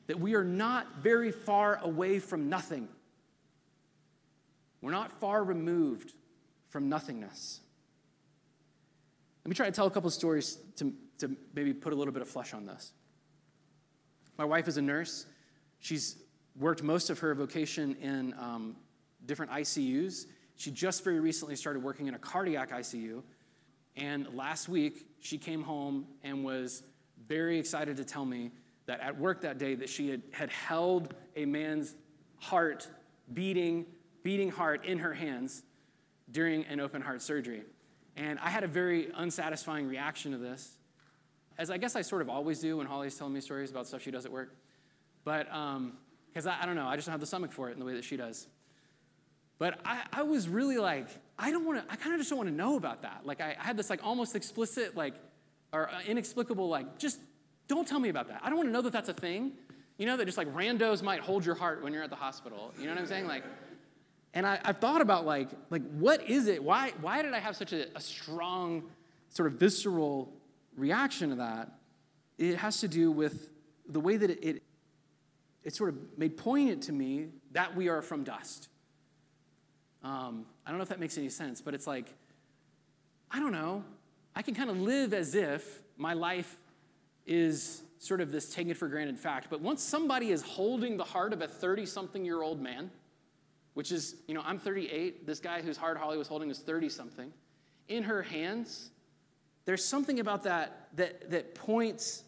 that 0.08 0.18
we 0.18 0.36
are 0.36 0.44
not 0.46 1.00
very 1.02 1.34
far 1.34 1.78
away 1.84 2.20
from 2.20 2.48
nothing. 2.48 2.88
We're 4.82 4.92
not 4.92 5.12
far 5.20 5.44
removed 5.44 6.14
from 6.70 6.88
nothingness. 6.88 7.60
Let 9.44 9.50
me 9.50 9.56
try 9.56 9.66
to 9.66 9.74
tell 9.74 9.88
a 9.88 9.92
couple 9.92 10.10
stories 10.12 10.60
to, 10.78 10.94
to 11.18 11.36
maybe 11.54 11.74
put 11.74 11.92
a 11.92 11.96
little 11.98 12.14
bit 12.14 12.22
of 12.22 12.30
flesh 12.30 12.54
on 12.54 12.66
this. 12.66 12.94
My 14.38 14.46
wife 14.46 14.70
is 14.70 14.78
a 14.78 14.82
nurse. 14.82 15.26
She's 15.80 16.16
worked 16.58 16.84
most 16.84 17.10
of 17.10 17.20
her 17.20 17.34
vocation 17.36 17.96
in 18.02 18.34
um, 18.40 18.76
different 19.26 19.52
ICUs. 19.52 20.26
She 20.56 20.72
just 20.72 21.04
very 21.04 21.20
recently 21.20 21.56
started 21.56 21.84
working 21.84 22.08
in 22.08 22.14
a 22.14 22.20
cardiac 22.20 22.72
ICU. 22.72 23.22
And 23.98 24.34
last 24.34 24.70
week, 24.70 25.06
she 25.20 25.38
came 25.38 25.64
home 25.64 26.06
and 26.24 26.44
was 26.44 26.84
very 27.28 27.60
excited 27.60 27.98
to 27.98 28.06
tell 28.06 28.26
me 28.26 28.52
that 28.86 29.00
at 29.00 29.18
work 29.18 29.42
that 29.42 29.58
day 29.58 29.76
that 29.76 29.90
she 29.90 30.10
had, 30.10 30.22
had 30.32 30.50
held 30.50 31.14
a 31.36 31.46
man's 31.46 31.96
heart 32.38 32.88
beating, 33.34 33.86
beating 34.24 34.52
heart 34.52 34.86
in 34.86 35.00
her 35.00 35.14
hands 35.14 35.64
during 36.32 36.66
an 36.66 36.80
open 36.80 37.02
heart 37.02 37.22
surgery. 37.22 37.64
And 38.16 38.40
I 38.40 38.50
had 38.50 38.64
a 38.64 38.68
very 38.68 39.10
unsatisfying 39.14 39.88
reaction 39.88 40.32
to 40.32 40.38
this, 40.38 40.78
as 41.58 41.70
I 41.70 41.78
guess 41.78 41.96
I 41.96 42.02
sort 42.02 42.22
of 42.22 42.30
always 42.30 42.60
do 42.60 42.78
when 42.78 42.88
Holly's 42.88 43.18
telling 43.18 43.34
me 43.34 43.42
stories 43.42 43.72
about 43.72 43.88
stuff 43.88 44.02
she 44.02 44.12
does 44.12 44.26
at 44.26 44.32
work. 44.32 44.56
But 45.24 45.52
um, 45.52 45.94
because 46.36 46.48
I, 46.48 46.64
I, 46.64 46.66
don't 46.66 46.76
know, 46.76 46.86
I 46.86 46.98
just 46.98 47.08
don't 47.08 47.14
have 47.14 47.22
the 47.22 47.26
stomach 47.26 47.54
for 47.54 47.70
it 47.70 47.74
in 47.74 47.80
the 47.80 47.86
way 47.86 47.94
that 47.94 48.04
she 48.04 48.18
does. 48.18 48.48
But 49.58 49.80
I, 49.86 50.02
I 50.12 50.24
was 50.24 50.50
really 50.50 50.78
like, 50.78 51.08
I 51.40 51.50
don't 51.50 51.66
want 51.66 51.82
to, 51.82 51.90
I 51.90 51.96
kind 51.96 52.14
of 52.14 52.20
just 52.20 52.30
don't 52.30 52.38
want 52.38 52.50
to 52.50 52.56
know 52.56 52.76
about 52.76 53.04
that. 53.04 53.22
Like, 53.24 53.40
I, 53.40 53.56
I, 53.58 53.64
had 53.64 53.78
this 53.78 53.90
like 53.90 54.02
almost 54.04 54.36
explicit, 54.36 54.98
like, 54.98 55.14
or 55.72 55.90
uh, 55.90 56.02
inexplicable, 56.06 56.68
like, 56.68 56.98
just 56.98 57.20
don't 57.70 57.88
tell 57.88 58.02
me 58.02 58.10
about 58.10 58.28
that. 58.28 58.42
I 58.44 58.50
don't 58.50 58.58
want 58.58 58.68
to 58.68 58.74
know 58.74 58.82
that 58.82 58.92
that's 58.92 59.08
a 59.08 59.14
thing. 59.14 59.54
You 59.98 60.06
know, 60.08 60.18
that 60.18 60.26
just 60.26 60.38
like 60.38 60.54
randos 60.54 61.02
might 61.02 61.22
hold 61.22 61.46
your 61.46 61.56
heart 61.56 61.82
when 61.82 61.94
you're 61.94 62.04
at 62.04 62.10
the 62.10 62.18
hospital. 62.18 62.74
You 62.78 62.88
know 62.88 62.92
what 62.92 63.00
I'm 63.00 63.08
saying? 63.08 63.28
Like, 63.28 63.46
and 64.34 64.46
I, 64.46 64.60
have 64.66 64.80
thought 64.80 65.00
about 65.00 65.26
like, 65.26 65.48
like, 65.70 65.84
what 65.92 66.30
is 66.30 66.48
it? 66.48 66.62
Why, 66.62 66.92
why 67.00 67.22
did 67.22 67.34
I 67.34 67.40
have 67.40 67.56
such 67.56 67.72
a, 67.72 67.88
a 67.96 68.02
strong, 68.02 68.84
sort 69.30 69.48
of 69.48 69.58
visceral 69.58 70.34
reaction 70.76 71.30
to 71.30 71.36
that? 71.36 71.72
It 72.38 72.58
has 72.58 72.82
to 72.82 72.90
do 72.90 73.10
with 73.10 73.52
the 73.88 74.02
way 74.02 74.18
that 74.18 74.30
it, 74.30 74.44
it 74.44 74.64
it 75.66 75.74
sort 75.76 75.90
of 75.90 75.98
made 76.18 76.38
poignant 76.38 76.84
to 76.84 76.94
me 76.94 77.28
that 77.52 77.76
we 77.76 77.90
are 77.90 78.02
from 78.02 78.24
dust. 78.24 78.70
Um, 80.04 80.46
I 80.66 80.70
don't 80.70 80.78
know 80.78 80.84
if 80.84 80.90
that 80.90 81.00
makes 81.00 81.18
any 81.18 81.30
sense, 81.30 81.60
but 81.60 81.74
it's 81.74 81.88
like, 81.88 82.14
I 83.32 83.40
don't 83.40 83.52
know. 83.52 83.84
I 84.36 84.44
can 84.44 84.54
kind 84.54 84.70
of 84.70 84.80
live 84.80 85.14
as 85.14 85.34
if 85.34 85.82
my 85.98 86.14
life 86.14 86.58
is 87.26 87.82
sort 87.98 88.22
of 88.22 88.32
this 88.32 88.54
taken 88.54 88.76
for 88.76 88.88
granted 88.88 89.18
fact. 89.18 89.48
But 89.50 89.62
once 89.62 89.82
somebody 89.82 90.30
is 90.30 90.44
holding 90.44 90.96
the 90.98 91.04
heart 91.04 91.34
of 91.34 91.42
a 91.42 91.48
30 91.48 91.88
something 91.88 92.24
year 92.24 92.44
old 92.44 92.62
man, 92.62 92.92
which 93.74 93.92
is, 93.92 94.18
you 94.28 94.36
know, 94.36 94.44
I'm 94.46 94.60
38, 94.60 95.26
this 95.26 95.40
guy 95.40 95.62
whose 95.64 95.78
heart 95.78 95.98
Holly 95.98 96.18
was 96.18 96.28
holding 96.28 96.48
was 96.48 96.60
30 96.60 96.90
something, 96.90 97.34
in 97.88 98.04
her 98.04 98.22
hands, 98.22 98.92
there's 99.66 99.84
something 99.84 100.20
about 100.20 100.44
that 100.44 100.90
that, 100.96 101.32
that 101.32 101.56
points 101.56 102.24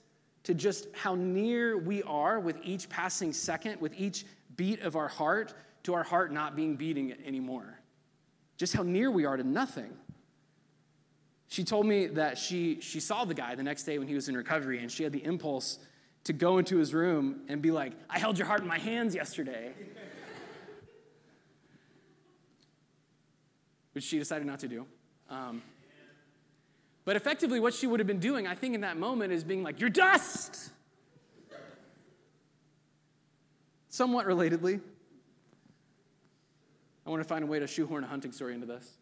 to 0.48 0.54
just 0.54 0.88
how 0.94 1.14
near 1.14 1.78
we 1.78 2.02
are 2.04 2.40
with 2.40 2.56
each 2.64 2.88
passing 2.88 3.34
second, 3.34 3.82
with 3.82 3.92
each 3.98 4.26
beat 4.56 4.80
of 4.80 4.96
our 4.96 5.10
heart, 5.10 5.54
to 5.84 5.94
our 5.94 6.04
heart 6.04 6.32
not 6.32 6.56
being 6.56 6.78
beating 6.78 7.14
anymore. 7.26 7.82
Just 8.56 8.74
how 8.74 8.82
near 8.82 9.12
we 9.12 9.26
are 9.26 9.36
to 9.36 9.44
nothing. 9.44 9.92
She 11.50 11.66
told 11.66 11.86
me 11.86 12.08
that 12.08 12.38
she, 12.38 12.80
she 12.80 13.02
saw 13.02 13.26
the 13.26 13.34
guy 13.34 13.56
the 13.56 13.64
next 13.64 13.84
day 13.84 14.00
when 14.00 14.08
he 14.08 14.16
was 14.16 14.30
in 14.30 14.38
recovery, 14.38 14.80
and 14.80 14.90
she 14.90 15.04
had 15.04 15.12
the 15.12 15.22
impulse 15.22 15.80
to 16.24 16.32
go 16.32 16.60
into 16.60 16.78
his 16.78 16.94
room 16.94 17.42
and 17.50 17.62
be 17.62 17.72
like, 17.72 17.92
I 18.10 18.18
held 18.18 18.38
your 18.38 18.48
heart 18.48 18.62
in 18.62 18.70
my 18.70 18.80
hands 18.80 19.14
yesterday. 19.14 19.74
Which 23.92 24.06
she 24.06 24.18
decided 24.18 24.48
not 24.48 24.60
to 24.60 24.70
do. 24.70 24.86
Um, 25.30 25.62
but 27.08 27.16
effectively, 27.16 27.62
what 27.62 27.74
she 27.74 27.88
would 27.88 28.02
have 28.02 28.08
been 28.08 28.20
doing, 28.20 28.48
I 28.48 28.54
think, 28.54 28.76
in 28.76 28.82
that 28.82 28.98
moment 28.98 29.32
is 29.32 29.42
being 29.42 29.64
like, 29.64 29.80
You're 29.80 29.90
dust! 29.90 30.72
Somewhat 33.88 34.26
relatedly, 34.28 34.82
I 37.06 37.10
want 37.10 37.24
to 37.24 37.28
find 37.28 37.46
a 37.46 37.48
way 37.48 37.60
to 37.60 37.66
shoehorn 37.66 38.04
a 38.04 38.08
hunting 38.08 38.34
story 38.34 38.54
into 38.56 38.66
this. 38.66 38.98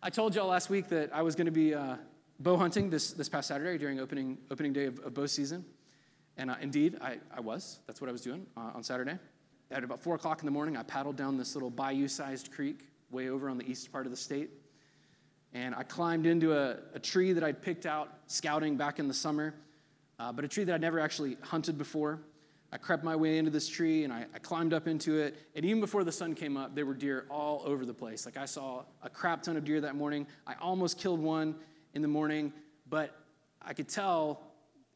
I 0.00 0.10
told 0.10 0.36
y'all 0.36 0.46
last 0.46 0.70
week 0.70 0.88
that 0.90 1.12
I 1.12 1.22
was 1.22 1.34
going 1.34 1.46
to 1.46 1.50
be 1.50 1.74
uh, 1.74 1.96
bow 2.38 2.56
hunting 2.56 2.90
this, 2.90 3.12
this 3.12 3.28
past 3.28 3.48
Saturday 3.48 3.76
during 3.76 3.98
opening, 3.98 4.38
opening 4.48 4.72
day 4.72 4.84
of, 4.84 5.00
of 5.00 5.14
bow 5.14 5.26
season. 5.26 5.64
And 6.36 6.48
uh, 6.48 6.54
indeed, 6.60 6.96
I, 7.00 7.18
I 7.36 7.40
was. 7.40 7.80
That's 7.88 8.00
what 8.00 8.08
I 8.08 8.12
was 8.12 8.20
doing 8.20 8.46
uh, 8.56 8.70
on 8.72 8.84
Saturday. 8.84 9.18
At 9.72 9.82
about 9.82 10.00
4 10.00 10.14
o'clock 10.14 10.38
in 10.38 10.46
the 10.46 10.52
morning, 10.52 10.76
I 10.76 10.84
paddled 10.84 11.16
down 11.16 11.36
this 11.36 11.56
little 11.56 11.70
bayou 11.70 12.06
sized 12.06 12.52
creek 12.52 12.86
way 13.10 13.30
over 13.30 13.48
on 13.48 13.58
the 13.58 13.68
east 13.68 13.90
part 13.90 14.06
of 14.06 14.12
the 14.12 14.16
state. 14.16 14.50
And 15.54 15.74
I 15.74 15.82
climbed 15.82 16.26
into 16.26 16.54
a, 16.54 16.78
a 16.94 16.98
tree 16.98 17.32
that 17.32 17.44
I'd 17.44 17.60
picked 17.60 17.84
out 17.84 18.10
scouting 18.26 18.76
back 18.76 18.98
in 18.98 19.08
the 19.08 19.14
summer, 19.14 19.54
uh, 20.18 20.32
but 20.32 20.44
a 20.44 20.48
tree 20.48 20.64
that 20.64 20.74
I'd 20.74 20.80
never 20.80 20.98
actually 20.98 21.36
hunted 21.42 21.76
before. 21.76 22.20
I 22.74 22.78
crept 22.78 23.04
my 23.04 23.14
way 23.14 23.36
into 23.36 23.50
this 23.50 23.68
tree 23.68 24.04
and 24.04 24.12
I, 24.12 24.24
I, 24.34 24.38
climbed 24.38 24.72
up 24.72 24.88
into 24.88 25.18
it. 25.18 25.36
And 25.54 25.62
even 25.62 25.80
before 25.80 26.04
the 26.04 26.12
sun 26.12 26.34
came 26.34 26.56
up, 26.56 26.74
there 26.74 26.86
were 26.86 26.94
deer 26.94 27.26
all 27.28 27.62
over 27.66 27.84
the 27.84 27.92
place. 27.92 28.24
Like 28.24 28.38
I 28.38 28.46
saw 28.46 28.84
a 29.02 29.10
crap 29.10 29.42
ton 29.42 29.58
of 29.58 29.64
deer 29.64 29.82
that 29.82 29.94
morning. 29.94 30.26
I 30.46 30.54
almost 30.58 30.98
killed 30.98 31.20
one 31.20 31.54
in 31.92 32.00
the 32.00 32.08
morning, 32.08 32.50
but 32.88 33.14
I 33.60 33.74
could 33.74 33.88
tell 33.88 34.40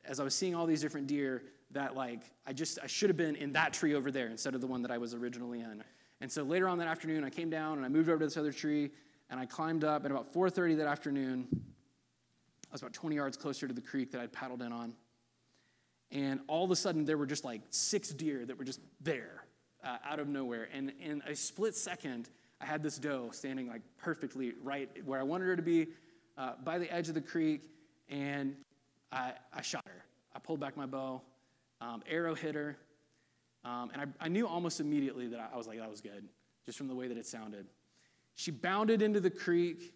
as 0.06 0.20
I 0.20 0.24
was 0.24 0.34
seeing 0.34 0.54
all 0.54 0.64
these 0.64 0.80
different 0.80 1.06
deer 1.06 1.42
that 1.72 1.94
like 1.94 2.20
I 2.46 2.54
just 2.54 2.78
I 2.82 2.86
should 2.86 3.10
have 3.10 3.16
been 3.18 3.36
in 3.36 3.52
that 3.52 3.74
tree 3.74 3.94
over 3.94 4.10
there 4.10 4.28
instead 4.28 4.54
of 4.54 4.62
the 4.62 4.66
one 4.66 4.80
that 4.80 4.90
I 4.90 4.96
was 4.96 5.12
originally 5.12 5.60
in. 5.60 5.84
And 6.22 6.32
so 6.32 6.44
later 6.44 6.68
on 6.68 6.78
that 6.78 6.88
afternoon, 6.88 7.24
I 7.24 7.30
came 7.30 7.50
down 7.50 7.76
and 7.76 7.84
I 7.84 7.90
moved 7.90 8.08
over 8.08 8.20
to 8.20 8.24
this 8.24 8.38
other 8.38 8.52
tree 8.52 8.90
and 9.30 9.40
I 9.40 9.46
climbed 9.46 9.84
up. 9.84 10.04
And 10.04 10.12
about 10.12 10.32
4:30 10.32 10.76
that 10.76 10.86
afternoon, 10.86 11.48
I 11.52 12.72
was 12.72 12.82
about 12.82 12.92
20 12.92 13.16
yards 13.16 13.36
closer 13.36 13.66
to 13.66 13.74
the 13.74 13.80
creek 13.80 14.12
that 14.12 14.20
I'd 14.20 14.32
paddled 14.32 14.62
in 14.62 14.72
on. 14.72 14.94
And 16.10 16.40
all 16.46 16.64
of 16.64 16.70
a 16.70 16.76
sudden, 16.76 17.04
there 17.04 17.18
were 17.18 17.26
just 17.26 17.44
like 17.44 17.62
six 17.70 18.10
deer 18.10 18.44
that 18.44 18.56
were 18.56 18.64
just 18.64 18.80
there 19.00 19.44
uh, 19.82 19.98
out 20.04 20.20
of 20.20 20.28
nowhere. 20.28 20.68
And 20.72 20.92
in 21.00 21.22
a 21.26 21.34
split 21.34 21.74
second, 21.74 22.30
I 22.60 22.66
had 22.66 22.82
this 22.82 22.98
doe 22.98 23.30
standing 23.32 23.68
like 23.68 23.82
perfectly 23.98 24.54
right 24.62 24.88
where 25.04 25.20
I 25.20 25.24
wanted 25.24 25.46
her 25.46 25.56
to 25.56 25.62
be 25.62 25.88
uh, 26.38 26.52
by 26.62 26.78
the 26.78 26.92
edge 26.92 27.08
of 27.08 27.14
the 27.14 27.20
creek. 27.20 27.70
And 28.08 28.54
I, 29.10 29.32
I, 29.52 29.62
shot 29.62 29.82
her. 29.86 30.04
I 30.34 30.38
pulled 30.38 30.60
back 30.60 30.76
my 30.76 30.86
bow, 30.86 31.22
um, 31.80 32.02
arrow 32.08 32.34
hit 32.34 32.54
her. 32.54 32.76
Um, 33.64 33.90
and 33.92 34.02
I, 34.02 34.26
I, 34.26 34.28
knew 34.28 34.46
almost 34.46 34.78
immediately 34.78 35.26
that 35.28 35.40
I, 35.40 35.54
I 35.54 35.56
was 35.56 35.66
like, 35.66 35.80
that 35.80 35.90
was 35.90 36.00
good, 36.00 36.28
just 36.64 36.78
from 36.78 36.86
the 36.86 36.94
way 36.94 37.08
that 37.08 37.16
it 37.16 37.26
sounded. 37.26 37.66
She 38.36 38.50
bounded 38.50 39.02
into 39.02 39.18
the 39.18 39.30
creek. 39.30 39.92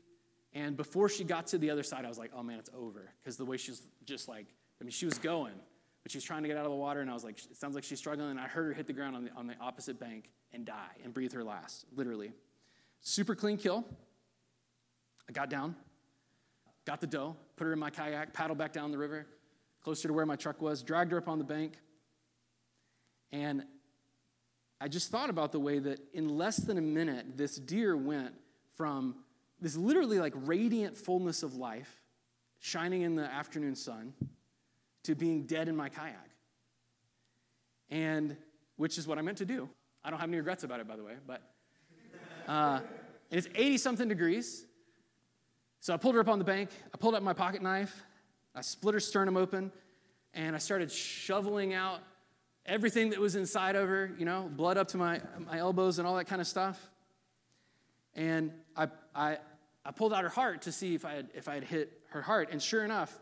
And 0.53 0.76
before 0.76 1.09
she 1.09 1.22
got 1.22 1.47
to 1.49 1.59
the 1.59 1.70
other 1.70 1.84
side, 1.84 2.05
I 2.05 2.09
was 2.09 2.18
like, 2.18 2.32
oh 2.34 2.43
man, 2.43 2.59
it's 2.59 2.70
over. 2.76 3.09
Because 3.22 3.36
the 3.36 3.45
way 3.45 3.57
she's 3.57 3.82
just 4.05 4.26
like, 4.26 4.47
I 4.80 4.84
mean, 4.84 4.91
she 4.91 5.05
was 5.05 5.18
going. 5.18 5.55
But 6.03 6.11
she 6.11 6.18
was 6.18 6.24
trying 6.24 6.43
to 6.43 6.49
get 6.49 6.57
out 6.57 6.64
of 6.64 6.72
the 6.72 6.76
water, 6.76 7.01
and 7.03 7.11
I 7.11 7.14
was 7.14 7.22
like, 7.22 7.38
it 7.38 7.57
sounds 7.57 7.74
like 7.74 7.84
she's 7.84 7.99
struggling. 7.99 8.30
And 8.30 8.41
I 8.41 8.49
heard 8.49 8.66
her 8.68 8.72
hit 8.72 8.86
the 8.86 8.93
ground 8.93 9.14
on 9.14 9.24
the, 9.24 9.30
on 9.32 9.47
the 9.47 9.55
opposite 9.61 10.01
bank 10.01 10.30
and 10.53 10.64
die 10.64 10.97
and 11.05 11.12
breathe 11.14 11.32
her 11.34 11.45
last, 11.45 11.84
literally. 11.95 12.32
Super 13.01 13.34
clean 13.34 13.59
kill. 13.59 13.84
I 15.28 15.32
got 15.32 15.51
down, 15.51 15.76
got 16.86 17.01
the 17.01 17.07
doe, 17.07 17.36
put 17.57 17.66
her 17.66 17.72
in 17.72 17.78
my 17.78 17.91
kayak, 17.91 18.32
paddled 18.32 18.59
back 18.59 18.72
down 18.72 18.91
the 18.91 18.99
river, 18.99 19.26
closer 19.84 20.09
to 20.09 20.14
where 20.14 20.26
my 20.26 20.36
truck 20.36 20.61
was, 20.61 20.82
dragged 20.82 21.12
her 21.12 21.18
up 21.18 21.28
on 21.28 21.38
the 21.38 21.45
bank. 21.45 21.74
And 23.30 23.64
I 24.81 24.89
just 24.89 25.11
thought 25.11 25.28
about 25.28 25.53
the 25.53 25.61
way 25.61 25.78
that 25.78 26.01
in 26.14 26.39
less 26.39 26.57
than 26.57 26.78
a 26.78 26.83
minute, 26.83 27.37
this 27.37 27.57
deer 27.57 27.97
went 27.97 28.35
from 28.76 29.16
this 29.61 29.76
literally 29.76 30.18
like 30.18 30.33
radiant 30.37 30.97
fullness 30.97 31.43
of 31.43 31.55
life, 31.55 32.01
shining 32.61 33.03
in 33.03 33.14
the 33.14 33.24
afternoon 33.24 33.74
sun, 33.74 34.14
to 35.05 35.14
being 35.14 35.45
dead 35.45 35.68
in 35.68 35.76
my 35.76 35.91
kayak. 35.91 36.31
And 37.91 38.37
which 38.76 38.97
is 38.97 39.07
what 39.07 39.18
I 39.18 39.22
meant 39.22 39.39
to 39.39 39.45
do. 39.45 39.68
I 40.03 40.09
don't 40.09 40.18
have 40.18 40.31
any 40.31 40.39
regrets 40.39 40.64
about 40.64 40.81
it, 40.81 40.89
by 40.89 40.97
the 40.97 41.05
way, 41.05 41.14
but 41.26 41.43
uh, 42.49 42.81
it's 43.31 43.49
80 43.55 43.76
something 43.76 44.09
degrees. 44.09 44.64
So 45.81 45.93
I 45.93 45.99
pulled 45.99 46.14
her 46.14 46.20
up 46.20 46.28
on 46.28 46.39
the 46.39 46.45
bank. 46.45 46.70
I 46.95 46.97
pulled 46.97 47.14
out 47.14 47.22
my 47.22 47.33
pocket 47.35 47.61
knife. 47.61 48.03
I 48.55 48.62
split 48.62 48.95
her 48.95 49.01
sternum 49.01 49.37
open, 49.37 49.70
and 50.33 50.57
I 50.57 50.59
started 50.59 50.91
shoveling 50.91 51.74
out 51.74 52.01
everything 52.67 53.11
that 53.11 53.19
was 53.19 53.37
inside 53.37 53.77
of 53.77 53.89
her, 53.89 54.13
you 54.19 54.25
know, 54.25 54.51
blood 54.51 54.77
up 54.77 54.89
to 54.89 54.97
my, 54.97 55.21
my 55.47 55.59
elbows 55.59 55.99
and 55.99 56.07
all 56.07 56.17
that 56.17 56.27
kind 56.27 56.41
of 56.41 56.47
stuff. 56.47 56.91
And 58.15 58.53
I, 58.77 58.89
I, 59.15 59.39
I 59.85 59.91
pulled 59.93 60.13
out 60.13 60.23
her 60.23 60.31
heart 60.31 60.63
to 60.63 60.73
see 60.73 60.95
if 60.95 61.05
I, 61.05 61.15
had, 61.15 61.29
if 61.35 61.49
I 61.49 61.55
had 61.55 61.65
hit 61.65 61.93
her 62.11 62.23
heart. 62.23 62.51
And 62.53 62.61
sure 62.61 62.85
enough, 62.85 63.19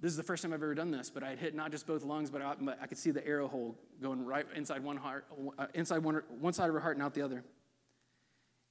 this 0.00 0.10
is 0.10 0.16
the 0.16 0.22
first 0.22 0.42
time 0.42 0.52
I've 0.52 0.62
ever 0.62 0.74
done 0.74 0.90
this, 0.90 1.10
but 1.10 1.22
I 1.22 1.30
had 1.30 1.38
hit 1.38 1.54
not 1.54 1.70
just 1.70 1.86
both 1.86 2.04
lungs, 2.04 2.30
but 2.30 2.42
I, 2.42 2.54
I 2.80 2.86
could 2.86 2.98
see 2.98 3.10
the 3.10 3.26
arrow 3.26 3.48
hole 3.48 3.78
going 4.00 4.24
right 4.24 4.46
inside 4.54 4.82
one 4.82 4.96
heart, 4.96 5.26
uh, 5.58 5.66
inside 5.74 5.98
one, 5.98 6.22
one 6.40 6.52
side 6.52 6.68
of 6.68 6.74
her 6.74 6.80
heart 6.80 6.96
and 6.96 7.04
out 7.04 7.14
the 7.14 7.22
other. 7.22 7.44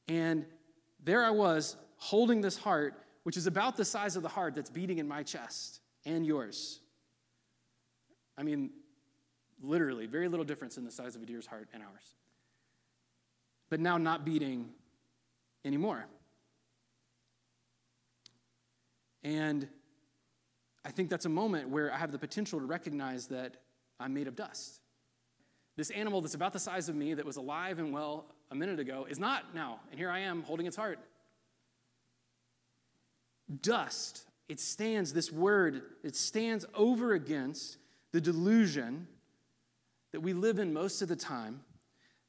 And 0.08 0.46
there 1.04 1.24
I 1.24 1.30
was 1.30 1.76
holding 1.98 2.42
this 2.42 2.58
heart, 2.58 2.96
which 3.24 3.38
is 3.38 3.46
about 3.46 3.78
the 3.78 3.86
size 3.86 4.16
of 4.16 4.24
the 4.24 4.30
heart 4.30 4.56
that's 4.56 4.72
beating 4.72 4.98
in 4.98 5.08
my 5.08 5.22
chest 5.22 5.82
and 6.06 6.26
yours. 6.26 6.80
I 8.38 8.44
mean, 8.44 8.72
literally, 9.62 10.06
very 10.06 10.28
little 10.28 10.46
difference 10.46 10.78
in 10.78 10.86
the 10.86 10.92
size 10.92 11.16
of 11.16 11.24
a 11.24 11.26
deer's 11.26 11.46
heart 11.46 11.68
and 11.74 11.84
ours. 11.84 12.16
But 13.70 13.80
now 13.80 13.98
not 13.98 14.26
beating 14.26 14.70
anymore. 15.66 16.06
And 19.24 19.68
I 20.86 20.92
think 20.92 21.10
that's 21.10 21.26
a 21.26 21.30
moment 21.30 21.70
where 21.70 21.94
I 21.94 21.98
have 21.98 22.12
the 22.12 22.20
potential 22.20 22.60
to 22.60 22.66
recognize 22.66 23.28
that 23.28 23.58
I'm 24.00 24.14
made 24.14 24.28
of 24.28 24.36
dust. 24.36 24.80
This 25.76 25.92
animal 25.92 26.22
that's 26.22 26.36
about 26.36 26.54
the 26.54 26.60
size 26.60 26.90
of 26.90 26.96
me, 26.96 27.14
that 27.14 27.26
was 27.26 27.38
alive 27.38 27.80
and 27.80 27.94
well 27.94 28.26
a 28.52 28.56
minute 28.56 28.80
ago, 28.80 29.06
is 29.10 29.20
not 29.20 29.54
now. 29.54 29.80
And 29.92 30.00
here 30.00 30.10
I 30.10 30.20
am 30.20 30.44
holding 30.44 30.66
its 30.66 30.76
heart. 30.76 31.00
Dust, 33.62 34.26
it 34.48 34.60
stands, 34.60 35.14
this 35.14 35.32
word, 35.32 35.82
it 36.04 36.16
stands 36.16 36.66
over 36.74 37.14
against 37.14 37.78
the 38.12 38.22
delusion 38.22 39.08
that 40.14 40.22
we 40.22 40.34
live 40.34 40.60
in 40.60 40.74
most 40.74 41.02
of 41.02 41.08
the 41.08 41.16
time 41.16 41.62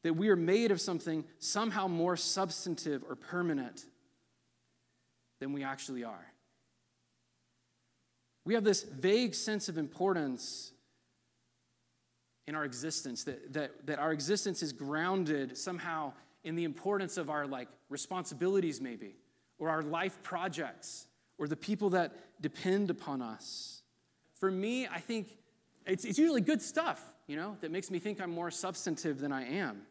that 0.03 0.14
we 0.14 0.28
are 0.28 0.37
made 0.37 0.70
of 0.70 0.81
something 0.81 1.24
somehow 1.39 1.87
more 1.87 2.16
substantive 2.16 3.05
or 3.09 3.14
permanent 3.14 3.85
than 5.41 5.53
we 5.53 5.62
actually 5.62 6.05
are. 6.05 6.26
We 8.45 8.55
have 8.55 8.64
this 8.64 8.83
vague 8.83 9.35
sense 9.35 9.68
of 9.68 9.76
importance 9.76 10.72
in 12.47 12.55
our 12.55 12.64
existence, 12.64 13.24
that, 13.24 13.53
that, 13.53 13.87
that 13.87 13.99
our 13.99 14.12
existence 14.12 14.62
is 14.62 14.72
grounded 14.72 15.57
somehow 15.57 16.12
in 16.43 16.57
the 16.57 16.64
importance 16.64 17.16
of 17.16 17.31
our 17.31 17.47
like 17.47 17.68
responsibilities, 17.91 18.81
maybe, 18.81 19.14
or 19.59 19.68
our 19.68 19.83
life 19.83 20.22
projects, 20.22 21.07
or 21.39 21.47
the 21.47 21.57
people 21.57 21.91
that 21.91 22.12
depend 22.41 22.91
upon 22.91 23.22
us. 23.22 23.83
For 24.41 24.51
me, 24.51 24.89
I 24.89 25.01
think 25.01 25.37
it's, 25.87 26.05
it's 26.05 26.18
usually 26.18 26.41
good 26.41 26.62
stuff, 26.62 27.01
you 27.31 27.37
know, 27.37 27.57
that 27.61 27.70
makes 27.70 27.93
me 27.93 28.01
think 28.01 28.20
I'm 28.20 28.33
more 28.33 28.51
substantive 28.51 29.20
than 29.20 29.31
I 29.31 29.45
am. 29.45 29.83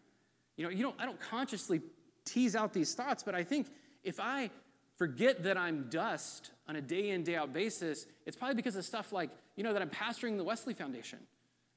You 0.57 0.65
know, 0.65 0.69
you 0.69 0.83
don't, 0.83 0.95
I 0.99 1.05
don't 1.05 1.21
consciously 1.21 1.79
tease 2.25 2.53
out 2.53 2.73
these 2.73 2.93
thoughts, 2.93 3.23
but 3.23 3.33
I 3.33 3.45
think 3.45 3.67
if 4.03 4.19
I 4.19 4.49
forget 4.97 5.43
that 5.43 5.55
I'm 5.55 5.87
dust 5.89 6.51
on 6.67 6.75
a 6.75 6.81
day 6.81 7.11
in, 7.11 7.23
day 7.23 7.37
out 7.37 7.53
basis, 7.53 8.07
it's 8.25 8.35
probably 8.35 8.55
because 8.55 8.75
of 8.75 8.83
stuff 8.83 9.13
like, 9.13 9.29
you 9.55 9.63
know, 9.63 9.71
that 9.71 9.81
I'm 9.81 9.89
pastoring 9.89 10.35
the 10.35 10.43
Wesley 10.43 10.73
Foundation. 10.73 11.19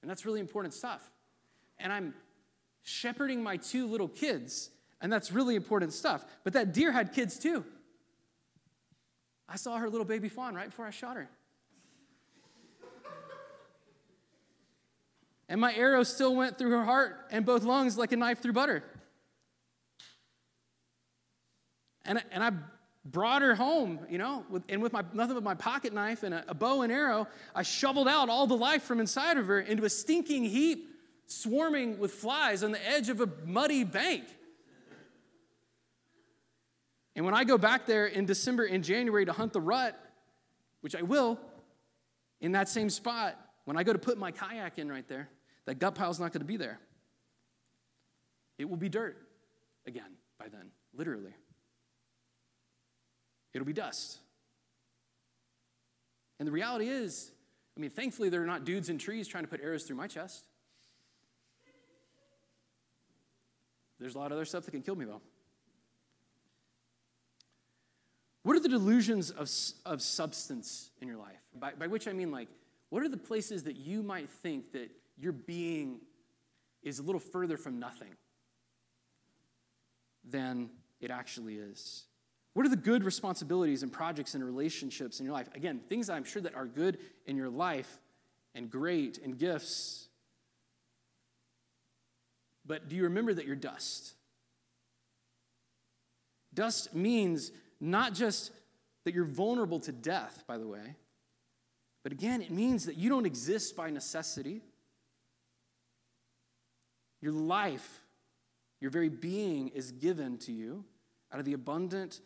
And 0.00 0.10
that's 0.10 0.26
really 0.26 0.40
important 0.40 0.74
stuff. 0.74 1.08
And 1.78 1.92
I'm 1.92 2.12
shepherding 2.82 3.40
my 3.40 3.56
two 3.56 3.86
little 3.86 4.08
kids. 4.08 4.70
And 5.00 5.12
that's 5.12 5.30
really 5.30 5.54
important 5.54 5.92
stuff. 5.92 6.24
But 6.42 6.54
that 6.54 6.74
deer 6.74 6.90
had 6.90 7.12
kids 7.12 7.38
too. 7.38 7.64
I 9.48 9.54
saw 9.54 9.76
her 9.78 9.88
little 9.88 10.06
baby 10.06 10.28
fawn 10.28 10.56
right 10.56 10.70
before 10.70 10.86
I 10.86 10.90
shot 10.90 11.14
her. 11.14 11.30
And 15.53 15.61
my 15.61 15.74
arrow 15.74 16.03
still 16.03 16.34
went 16.34 16.57
through 16.57 16.70
her 16.70 16.82
heart 16.82 17.26
and 17.30 17.44
both 17.44 17.62
lungs 17.62 17.98
like 17.98 18.11
a 18.12 18.16
knife 18.16 18.40
through 18.40 18.55
butter. 18.55 18.82
And, 22.07 22.24
and 22.30 22.42
I 22.42 22.53
brought 23.05 23.42
her 23.42 23.55
home, 23.55 23.98
you 24.09 24.16
know, 24.16 24.46
with, 24.48 24.62
and 24.70 24.80
with 24.80 24.94
my, 24.94 25.05
nothing 25.12 25.34
but 25.34 25.42
my 25.42 25.53
pocket 25.53 25.92
knife 25.92 26.22
and 26.22 26.32
a, 26.32 26.42
a 26.48 26.55
bow 26.55 26.80
and 26.80 26.90
arrow, 26.90 27.28
I 27.55 27.64
shoveled 27.64 28.09
out 28.09 28.30
all 28.30 28.46
the 28.46 28.57
life 28.57 28.84
from 28.84 28.98
inside 28.98 29.36
of 29.36 29.46
her 29.48 29.61
into 29.61 29.84
a 29.84 29.90
stinking 29.90 30.44
heap, 30.44 30.88
swarming 31.26 31.98
with 31.98 32.12
flies 32.12 32.64
on 32.64 32.72
the 32.72 32.88
edge 32.88 33.11
of 33.11 33.20
a 33.20 33.28
muddy 33.44 33.84
bank. 33.84 34.24
And 37.14 37.26
when 37.26 37.34
I 37.34 37.44
go 37.44 37.59
back 37.59 37.84
there 37.84 38.07
in 38.07 38.24
December 38.24 38.64
and 38.64 38.82
January 38.82 39.26
to 39.26 39.32
hunt 39.32 39.53
the 39.53 39.61
rut, 39.61 40.00
which 40.80 40.96
I 40.96 41.03
will, 41.03 41.38
in 42.40 42.53
that 42.53 42.70
same 42.70 42.88
spot, 42.88 43.38
when 43.66 43.76
I 43.76 43.82
go 43.82 43.92
to 43.92 43.98
put 43.98 44.16
my 44.16 44.30
kayak 44.30 44.78
in 44.78 44.90
right 44.90 45.07
there, 45.07 45.28
that 45.66 45.78
gut 45.78 45.94
pile's 45.94 46.20
not 46.20 46.32
going 46.32 46.40
to 46.40 46.46
be 46.46 46.56
there. 46.56 46.80
It 48.58 48.68
will 48.68 48.76
be 48.76 48.88
dirt 48.88 49.16
again 49.86 50.16
by 50.38 50.48
then, 50.48 50.70
literally 50.94 51.34
it'll 53.52 53.66
be 53.66 53.72
dust. 53.72 54.18
And 56.38 56.46
the 56.46 56.52
reality 56.52 56.88
is, 56.88 57.30
I 57.76 57.80
mean, 57.80 57.90
thankfully, 57.90 58.28
there 58.28 58.42
are 58.42 58.46
not 58.46 58.64
dudes 58.64 58.88
in 58.88 58.98
trees 58.98 59.28
trying 59.28 59.44
to 59.44 59.48
put 59.48 59.60
arrows 59.60 59.84
through 59.84 59.96
my 59.96 60.06
chest. 60.06 60.44
There's 63.98 64.14
a 64.14 64.18
lot 64.18 64.26
of 64.26 64.32
other 64.32 64.44
stuff 64.44 64.64
that 64.64 64.72
can 64.72 64.82
kill 64.82 64.96
me, 64.96 65.04
though. 65.04 65.20
What 68.42 68.56
are 68.56 68.60
the 68.60 68.68
delusions 68.68 69.30
of, 69.30 69.48
of 69.86 70.02
substance 70.02 70.90
in 71.00 71.06
your 71.06 71.16
life? 71.16 71.38
By, 71.56 71.72
by 71.78 71.86
which 71.86 72.08
I 72.08 72.12
mean, 72.12 72.32
like, 72.32 72.48
what 72.90 73.04
are 73.04 73.08
the 73.08 73.16
places 73.16 73.62
that 73.64 73.76
you 73.76 74.02
might 74.02 74.28
think 74.28 74.72
that 74.72 74.90
your 75.18 75.32
being 75.32 76.00
is 76.82 76.98
a 76.98 77.02
little 77.02 77.20
further 77.20 77.56
from 77.56 77.78
nothing 77.78 78.14
than 80.24 80.70
it 81.00 81.10
actually 81.10 81.56
is? 81.56 82.04
What 82.54 82.66
are 82.66 82.68
the 82.68 82.76
good 82.76 83.04
responsibilities 83.04 83.82
and 83.82 83.92
projects 83.92 84.34
and 84.34 84.44
relationships 84.44 85.20
in 85.20 85.26
your 85.26 85.32
life? 85.32 85.48
Again, 85.54 85.80
things 85.88 86.10
I'm 86.10 86.24
sure 86.24 86.42
that 86.42 86.54
are 86.54 86.66
good 86.66 86.98
in 87.26 87.36
your 87.36 87.48
life 87.48 87.98
and 88.54 88.70
great 88.70 89.18
and 89.18 89.38
gifts. 89.38 90.08
But 92.66 92.88
do 92.88 92.96
you 92.96 93.04
remember 93.04 93.32
that 93.32 93.46
you're 93.46 93.56
dust? 93.56 94.14
Dust 96.54 96.94
means 96.94 97.50
not 97.80 98.12
just 98.12 98.52
that 99.04 99.14
you're 99.14 99.24
vulnerable 99.24 99.80
to 99.80 99.92
death, 99.92 100.44
by 100.46 100.58
the 100.58 100.66
way, 100.66 100.96
but 102.02 102.12
again, 102.12 102.42
it 102.42 102.50
means 102.50 102.86
that 102.86 102.96
you 102.96 103.08
don't 103.08 103.26
exist 103.26 103.76
by 103.76 103.90
necessity. 103.90 104.60
Your 107.22 107.32
life, 107.32 108.02
your 108.80 108.90
very 108.90 109.08
being, 109.08 109.68
is 109.68 109.92
given 109.92 110.36
to 110.38 110.52
you 110.52 110.84
out 111.32 111.38
of 111.38 111.46
the 111.46 111.54
abundant 111.54 112.20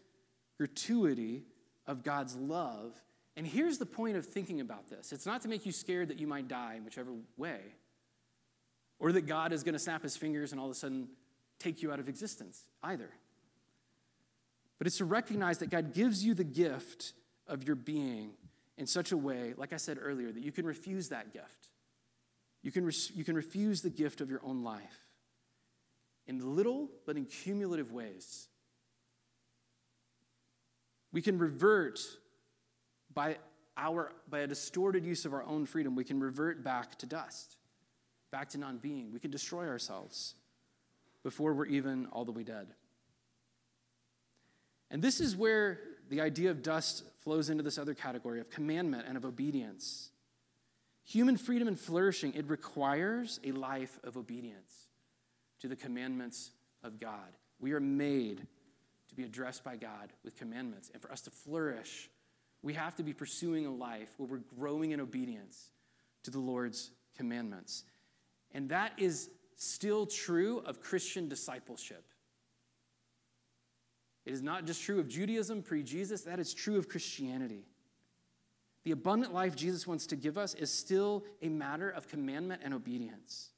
gratuity 0.58 1.44
of 1.86 2.02
God's 2.02 2.34
love. 2.34 3.00
And 3.36 3.46
here's 3.46 3.78
the 3.78 3.86
point 3.86 4.16
of 4.16 4.26
thinking 4.26 4.60
about 4.60 4.88
this 4.88 5.12
it's 5.12 5.26
not 5.26 5.42
to 5.42 5.48
make 5.48 5.66
you 5.66 5.72
scared 5.72 6.08
that 6.08 6.18
you 6.18 6.26
might 6.26 6.48
die 6.48 6.74
in 6.76 6.84
whichever 6.84 7.12
way, 7.36 7.60
or 8.98 9.12
that 9.12 9.26
God 9.26 9.52
is 9.52 9.62
going 9.62 9.74
to 9.74 9.78
snap 9.78 10.02
his 10.02 10.16
fingers 10.16 10.50
and 10.50 10.60
all 10.60 10.66
of 10.66 10.72
a 10.72 10.74
sudden 10.74 11.08
take 11.58 11.82
you 11.82 11.92
out 11.92 12.00
of 12.00 12.08
existence 12.08 12.62
either. 12.82 13.10
But 14.78 14.86
it's 14.86 14.98
to 14.98 15.04
recognize 15.04 15.58
that 15.58 15.70
God 15.70 15.94
gives 15.94 16.24
you 16.24 16.34
the 16.34 16.44
gift 16.44 17.12
of 17.46 17.64
your 17.64 17.76
being 17.76 18.32
in 18.76 18.86
such 18.86 19.12
a 19.12 19.16
way, 19.16 19.54
like 19.56 19.72
I 19.72 19.76
said 19.76 19.98
earlier, 20.00 20.30
that 20.32 20.42
you 20.42 20.52
can 20.52 20.66
refuse 20.66 21.08
that 21.08 21.32
gift. 21.32 21.68
You 22.66 22.72
can, 22.72 22.90
you 23.14 23.22
can 23.22 23.36
refuse 23.36 23.80
the 23.80 23.90
gift 23.90 24.20
of 24.20 24.28
your 24.28 24.40
own 24.42 24.64
life 24.64 25.06
in 26.26 26.56
little 26.56 26.88
but 27.06 27.16
in 27.16 27.24
cumulative 27.24 27.92
ways. 27.92 28.48
We 31.12 31.22
can 31.22 31.38
revert 31.38 32.00
by, 33.14 33.36
our, 33.76 34.10
by 34.28 34.40
a 34.40 34.48
distorted 34.48 35.04
use 35.04 35.24
of 35.24 35.32
our 35.32 35.44
own 35.44 35.64
freedom, 35.64 35.94
we 35.94 36.02
can 36.02 36.18
revert 36.18 36.64
back 36.64 36.98
to 36.98 37.06
dust, 37.06 37.56
back 38.32 38.48
to 38.48 38.58
non 38.58 38.78
being. 38.78 39.12
We 39.12 39.20
can 39.20 39.30
destroy 39.30 39.68
ourselves 39.68 40.34
before 41.22 41.54
we're 41.54 41.66
even 41.66 42.06
all 42.06 42.24
the 42.24 42.32
way 42.32 42.42
dead. 42.42 42.66
And 44.90 45.00
this 45.00 45.20
is 45.20 45.36
where 45.36 45.78
the 46.10 46.20
idea 46.20 46.50
of 46.50 46.64
dust 46.64 47.04
flows 47.22 47.48
into 47.48 47.62
this 47.62 47.78
other 47.78 47.94
category 47.94 48.40
of 48.40 48.50
commandment 48.50 49.04
and 49.06 49.16
of 49.16 49.24
obedience. 49.24 50.10
Human 51.06 51.36
freedom 51.36 51.68
and 51.68 51.78
flourishing, 51.78 52.34
it 52.34 52.48
requires 52.48 53.38
a 53.44 53.52
life 53.52 53.98
of 54.02 54.16
obedience 54.16 54.88
to 55.60 55.68
the 55.68 55.76
commandments 55.76 56.50
of 56.82 56.98
God. 56.98 57.36
We 57.60 57.72
are 57.72 57.80
made 57.80 58.44
to 59.08 59.14
be 59.14 59.22
addressed 59.22 59.62
by 59.62 59.76
God 59.76 60.12
with 60.24 60.36
commandments. 60.36 60.90
And 60.92 61.00
for 61.00 61.12
us 61.12 61.20
to 61.22 61.30
flourish, 61.30 62.10
we 62.60 62.74
have 62.74 62.96
to 62.96 63.04
be 63.04 63.12
pursuing 63.12 63.66
a 63.66 63.72
life 63.72 64.08
where 64.16 64.28
we're 64.28 64.58
growing 64.58 64.90
in 64.90 65.00
obedience 65.00 65.70
to 66.24 66.32
the 66.32 66.40
Lord's 66.40 66.90
commandments. 67.16 67.84
And 68.50 68.70
that 68.70 68.92
is 68.98 69.30
still 69.54 70.06
true 70.06 70.58
of 70.66 70.80
Christian 70.80 71.28
discipleship. 71.28 72.04
It 74.24 74.32
is 74.32 74.42
not 74.42 74.64
just 74.66 74.82
true 74.82 74.98
of 74.98 75.06
Judaism 75.06 75.62
pre 75.62 75.84
Jesus, 75.84 76.22
that 76.22 76.40
is 76.40 76.52
true 76.52 76.78
of 76.78 76.88
Christianity. 76.88 77.64
The 78.86 78.92
abundant 78.92 79.34
life 79.34 79.56
Jesus 79.56 79.84
wants 79.84 80.06
to 80.06 80.16
give 80.16 80.38
us 80.38 80.54
is 80.54 80.70
still 80.70 81.24
a 81.42 81.48
matter 81.48 81.90
of 81.90 82.06
commandment 82.06 82.62
and 82.64 82.72
obedience. 82.72 83.48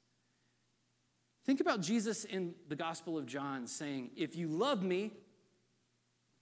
Think 1.45 1.59
about 1.59 1.81
Jesus 1.81 2.25
in 2.25 2.55
the 2.67 2.75
Gospel 2.75 3.15
of 3.15 3.27
John 3.27 3.67
saying, 3.67 4.09
If 4.17 4.35
you 4.35 4.47
love 4.47 4.81
me, 4.81 5.11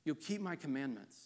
you'll 0.05 0.15
keep 0.15 0.39
my 0.39 0.55
commandments. 0.55 1.17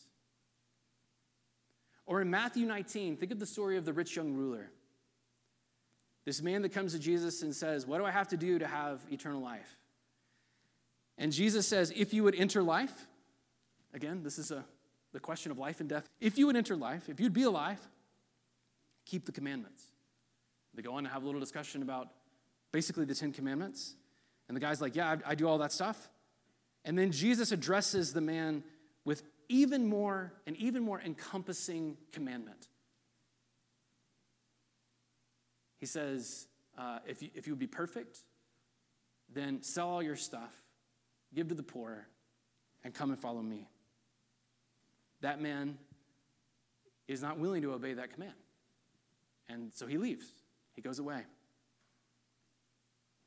Or 2.08 2.20
in 2.20 2.32
Matthew 2.32 2.66
19, 2.66 3.18
think 3.18 3.32
of 3.32 3.38
the 3.38 3.46
story 3.46 3.78
of 3.78 3.86
the 3.86 3.94
rich 3.94 4.16
young 4.16 4.34
ruler. 4.34 4.72
This 6.26 6.42
man 6.42 6.64
that 6.64 6.70
comes 6.70 6.94
to 6.94 7.00
Jesus 7.00 7.44
and 7.44 7.56
says, 7.56 7.86
What 7.86 8.00
do 8.00 8.06
I 8.06 8.12
have 8.12 8.30
to 8.30 8.38
do 8.38 8.58
to 8.58 8.66
have 8.66 9.02
eternal 9.12 9.40
life? 9.40 9.78
And 11.16 11.32
Jesus 11.32 11.68
says, 11.68 11.94
If 11.96 12.12
you 12.12 12.24
would 12.24 12.34
enter 12.34 12.64
life, 12.64 13.06
again, 13.94 14.24
this 14.24 14.40
is 14.40 14.50
a, 14.50 14.66
the 15.14 15.20
question 15.20 15.52
of 15.52 15.58
life 15.58 15.80
and 15.80 15.90
death. 15.90 16.10
If 16.20 16.38
you 16.38 16.48
would 16.48 16.56
enter 16.56 16.76
life, 16.76 17.10
if 17.10 17.20
you'd 17.20 17.34
be 17.34 17.44
alive, 17.44 17.80
keep 19.06 19.26
the 19.26 19.32
commandments. 19.32 19.84
They 20.74 20.82
go 20.82 20.94
on 20.94 21.04
to 21.04 21.10
have 21.10 21.24
a 21.24 21.26
little 21.26 21.42
discussion 21.42 21.82
about 21.82 22.08
basically 22.72 23.06
the 23.06 23.16
Ten 23.16 23.34
Commandments. 23.34 23.96
And 24.48 24.56
the 24.56 24.62
guy's 24.62 24.82
like, 24.82 24.96
Yeah, 24.96 25.12
I, 25.26 25.32
I 25.32 25.36
do 25.36 25.48
all 25.48 25.58
that 25.60 25.72
stuff. 25.72 26.10
And 26.86 26.98
then 26.98 27.12
Jesus 27.12 27.52
addresses 27.52 28.14
the 28.14 28.22
man 28.22 28.64
with 29.06 29.24
even 29.50 29.86
more, 29.88 30.34
an 30.48 30.56
even 30.58 30.82
more 30.82 31.02
encompassing 31.02 31.98
commandment. 32.12 32.68
He 35.80 35.86
says, 35.86 36.48
uh, 36.78 37.00
if, 37.08 37.22
you, 37.22 37.30
if 37.36 37.48
you 37.48 37.54
would 37.54 37.60
be 37.60 37.68
perfect, 37.68 38.20
then 39.34 39.62
sell 39.62 39.90
all 39.90 40.02
your 40.02 40.16
stuff, 40.16 40.54
give 41.34 41.50
to 41.50 41.56
the 41.56 41.64
poor, 41.64 42.08
and 42.84 42.94
come 42.94 43.10
and 43.10 43.20
follow 43.20 43.42
me. 43.42 43.68
That 45.22 45.42
man 45.42 45.78
is 47.08 47.22
not 47.22 47.38
willing 47.40 47.62
to 47.64 47.74
obey 47.74 47.94
that 47.94 48.14
command. 48.14 48.34
And 49.50 49.74
so 49.74 49.88
he 49.88 49.98
leaves, 49.98 50.26
he 50.76 50.82
goes 50.82 51.00
away. 51.00 51.24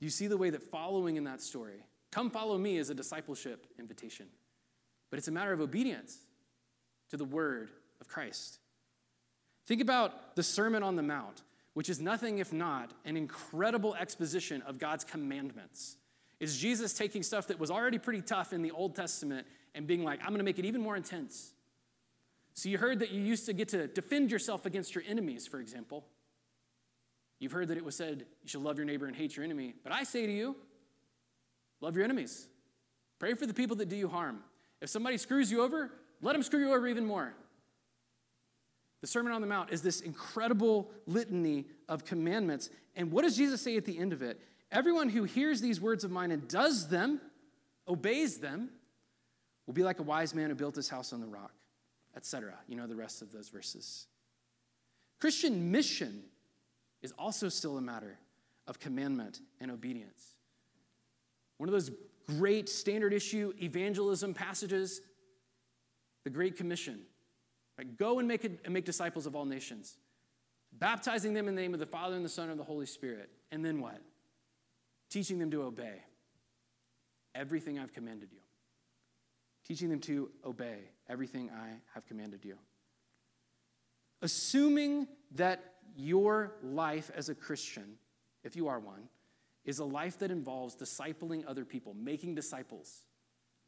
You 0.01 0.11
see 0.11 0.27
the 0.27 0.37
way 0.37 0.51
that 0.51 0.63
following 0.63 1.17
in 1.17 1.25
that 1.25 1.41
story, 1.41 1.87
come 2.11 2.31
follow 2.31 2.59
me, 2.59 2.77
is 2.77 2.91
a 2.91 2.95
discipleship 2.95 3.67
invitation. 3.79 4.27
But 5.11 5.19
it's 5.19 5.29
a 5.29 5.33
matter 5.33 5.53
of 5.53 5.61
obedience 5.61 6.19
to 7.11 7.17
the 7.17 7.25
word 7.25 7.71
of 8.01 8.09
Christ. 8.09 8.59
Think 9.67 9.81
about 9.81 10.37
the 10.37 10.43
Sermon 10.43 10.83
on 10.83 10.97
the 10.97 11.03
Mount, 11.03 11.43
which 11.73 11.89
is 11.89 12.01
nothing 12.01 12.39
if 12.39 12.53
not 12.53 12.93
an 13.05 13.17
incredible 13.17 13.95
exposition 13.95 14.63
of 14.63 14.79
God's 14.79 15.05
commandments. 15.05 15.97
Is 16.39 16.59
Jesus 16.59 16.93
taking 16.93 17.23
stuff 17.23 17.47
that 17.47 17.59
was 17.59 17.71
already 17.71 17.99
pretty 17.99 18.21
tough 18.21 18.53
in 18.53 18.61
the 18.61 18.73
Old 18.73 18.95
Testament 18.95 19.47
and 19.75 19.87
being 19.87 20.05
like, 20.05 20.21
I'm 20.21 20.29
going 20.29 20.39
to 20.39 20.45
make 20.45 20.59
it 20.59 20.67
even 20.67 20.83
more 20.83 20.97
intense? 20.97 21.54
So 22.55 22.69
you 22.69 22.79
heard 22.79 23.01
that 23.01 23.11
you 23.11 23.21
used 23.21 23.47
to 23.47 23.53
get 23.53 23.69
to 23.71 23.87
defend 23.89 24.31
yourself 24.31 24.65
against 24.65 24.95
your 24.95 25.05
enemies, 25.07 25.47
for 25.47 25.61
example. 25.61 26.05
You've 27.41 27.53
heard 27.53 27.69
that 27.69 27.77
it 27.77 27.85
was 27.85 27.97
said 27.97 28.27
you 28.43 28.49
should 28.49 28.63
love 28.63 28.79
your 28.79 28.87
neighbor 28.87 29.07
and 29.07 29.15
hate 29.15 29.37
your 29.37 29.45
enemy. 29.45 29.75
But 29.83 29.93
I 29.93 30.05
say 30.05 30.25
to 30.27 30.33
you, 30.33 30.57
love 31.81 31.97
your 31.97 32.05
enemies. 32.05 32.47
Pray 33.19 33.35
for 33.35 33.47
the 33.47 33.55
people 33.55 33.77
that 33.77 33.89
do 33.89 33.97
you 33.97 34.09
harm. 34.09 34.41
If 34.81 34.89
somebody 34.89 35.19
screws 35.19 35.51
you 35.51 35.63
over, 35.63 35.91
let 36.23 36.33
them 36.33 36.43
screw 36.43 36.61
you 36.61 36.73
over 36.73 36.87
even 36.87 37.07
more. 37.07 37.35
The 39.01 39.09
Sermon 39.09 39.33
on 39.33 39.41
the 39.41 39.47
Mount 39.47 39.71
is 39.71 39.83
this 39.83 40.01
incredible 40.01 40.91
litany 41.07 41.67
of 41.89 42.05
commandments. 42.05 42.71
And 42.97 43.11
what 43.11 43.23
does 43.23 43.37
Jesus 43.37 43.61
say 43.61 43.77
at 43.77 43.85
the 43.85 43.99
end 43.99 44.13
of 44.13 44.23
it? 44.23 44.41
Everyone 44.73 45.09
who 45.09 45.25
hears 45.25 45.61
these 45.61 45.81
words 45.81 46.05
of 46.05 46.11
mine 46.11 46.31
and 46.31 46.49
does 46.49 46.89
them, 46.89 47.21
obeys 47.87 48.39
them, 48.39 48.71
will 49.67 49.75
be 49.75 49.83
like 49.83 49.99
a 49.99 50.03
wise 50.03 50.35
man 50.35 50.49
who 50.49 50.55
built 50.55 50.77
his 50.77 50.89
house 50.89 51.13
on 51.13 51.21
the 51.21 51.27
rock, 51.27 51.53
etc. 52.17 52.55
You 52.69 52.77
know 52.77 52.87
the 52.87 52.97
rest 52.97 53.23
of 53.23 53.33
those 53.33 53.49
verses. 53.49 54.07
Christian 55.21 55.71
mission 55.71 56.25
is 57.03 57.13
also 57.19 57.49
still 57.49 57.77
a 57.79 57.81
matter 57.81 58.19
of 58.67 58.79
commandment 58.79 59.41
and 59.61 59.71
obedience. 59.71 60.35
One 61.59 61.69
of 61.69 61.73
those 61.73 61.91
great 62.27 62.69
standard 62.69 63.13
issue 63.13 63.53
evangelism 63.61 64.35
passages, 64.35 65.01
the 66.25 66.31
Great 66.31 66.57
Commission. 66.57 67.01
Right? 67.79 67.97
Go 67.97 68.19
and 68.19 68.29
make, 68.29 68.45
it, 68.45 68.61
and 68.65 68.73
make 68.73 68.85
disciples 68.85 69.27
of 69.27 69.35
all 69.35 69.45
nations, 69.45 69.97
baptizing 70.73 71.35
them 71.35 71.49
in 71.49 71.55
the 71.55 71.61
name 71.61 71.75
of 71.75 71.81
the 71.81 71.87
Father 71.87 72.17
and 72.17 72.25
the 72.25 72.29
Son 72.31 72.51
and 72.51 72.59
the 72.59 72.65
Holy 72.65 72.87
Spirit. 72.87 73.31
And 73.51 73.65
then 73.65 73.81
what? 73.81 74.01
Teaching 75.11 75.39
them 75.39 75.51
to 75.51 75.63
obey 75.63 76.03
everything 77.35 77.79
I've 77.79 77.93
commanded 77.93 78.31
you. 78.33 78.39
Teaching 79.67 79.89
them 79.89 80.01
to 80.01 80.31
obey 80.45 80.79
everything 81.09 81.51
I 81.51 81.81
have 81.95 82.07
commanded 82.07 82.45
you. 82.45 82.57
Assuming 84.23 85.07
that 85.33 85.75
your 85.97 86.53
life 86.63 87.11
as 87.15 87.29
a 87.29 87.35
Christian, 87.35 87.97
if 88.43 88.57
you 88.57 88.69
are 88.69 88.81
one, 88.81 89.09
is 89.65 89.79
a 89.79 89.85
life 89.85 90.19
that 90.19 90.31
involves 90.31 90.77
discipling 90.77 91.45
other 91.47 91.65
people, 91.65 91.95
making 91.95 92.35
disciples, 92.35 93.03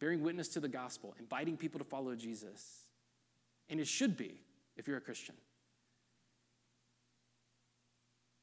bearing 0.00 0.22
witness 0.22 0.48
to 0.48 0.60
the 0.60 0.68
gospel, 0.68 1.14
inviting 1.18 1.56
people 1.56 1.78
to 1.78 1.84
follow 1.84 2.14
Jesus. 2.14 2.84
And 3.68 3.80
it 3.80 3.86
should 3.86 4.16
be 4.16 4.40
if 4.76 4.86
you're 4.86 4.98
a 4.98 5.00
Christian. 5.00 5.34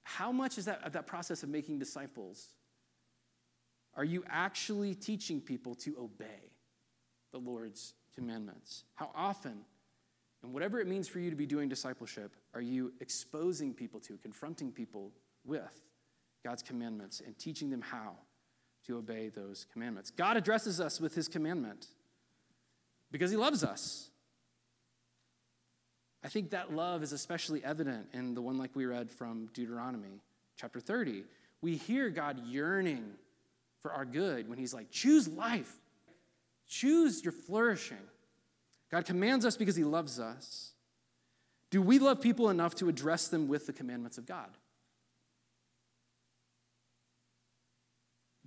How 0.04 0.32
much 0.32 0.58
is 0.58 0.66
that 0.66 0.94
that 0.94 1.08
process 1.08 1.44
of 1.44 1.50
making 1.50 1.80
disciples? 1.80 2.50
Are 3.96 4.04
you 4.04 4.24
actually 4.28 4.96
teaching 4.96 5.40
people 5.40 5.76
to 5.76 5.96
obey 6.00 6.52
the 7.32 7.38
Lord's 7.38 7.94
commandments? 8.16 8.84
How 8.96 9.12
often 9.16 9.66
and 10.44 10.54
whatever 10.54 10.80
it 10.80 10.88
means 10.88 11.08
for 11.08 11.20
you 11.20 11.30
to 11.30 11.36
be 11.36 11.46
doing 11.46 11.70
discipleship, 11.70 12.36
are 12.54 12.62
you 12.62 12.94
exposing 13.00 13.74
people 13.74 14.02
to, 14.02 14.18
confronting 14.18 14.72
people 14.72 15.12
with 15.46 15.82
God's 16.44 16.62
commandments 16.62 17.22
and 17.26 17.38
teaching 17.40 17.70
them 17.70 17.82
how 17.82 18.18
to 18.86 18.98
obey 18.98 19.30
those 19.30 19.66
commandments? 19.72 20.12
God 20.12 20.36
addresses 20.36 20.82
us 20.82 21.00
with 21.00 21.16
his 21.16 21.30
commandment 21.30 21.88
because 23.10 23.32
he 23.32 23.38
loves 23.38 23.64
us. 23.64 24.10
I 26.26 26.28
think 26.28 26.52
that 26.52 26.74
love 26.74 27.04
is 27.04 27.14
especially 27.14 27.64
evident 27.64 28.08
in 28.14 28.34
the 28.34 28.42
one 28.42 28.58
like 28.58 28.76
we 28.76 28.86
read 28.86 29.12
from 29.12 29.48
Deuteronomy 29.54 30.22
chapter 30.58 30.80
30. 30.80 31.24
We 31.62 31.78
hear 31.78 32.10
God 32.10 32.46
yearning 32.46 33.06
for 33.82 33.92
our 33.92 34.06
good 34.06 34.50
when 34.50 34.58
he's 34.58 34.74
like, 34.74 34.90
choose 34.92 35.28
life, 35.28 35.74
choose 36.74 37.24
your 37.24 37.32
flourishing. 37.32 37.98
God 38.90 39.06
commands 39.06 39.46
us 39.46 39.58
because 39.58 39.76
he 39.76 39.84
loves 39.84 40.20
us. 40.20 40.72
Do 41.70 41.82
we 41.82 42.00
love 42.00 42.22
people 42.22 42.50
enough 42.50 42.76
to 42.76 42.90
address 42.90 43.28
them 43.28 43.48
with 43.48 43.68
the 43.68 43.74
commandments 43.74 44.18
of 44.18 44.26
God? 44.26 44.50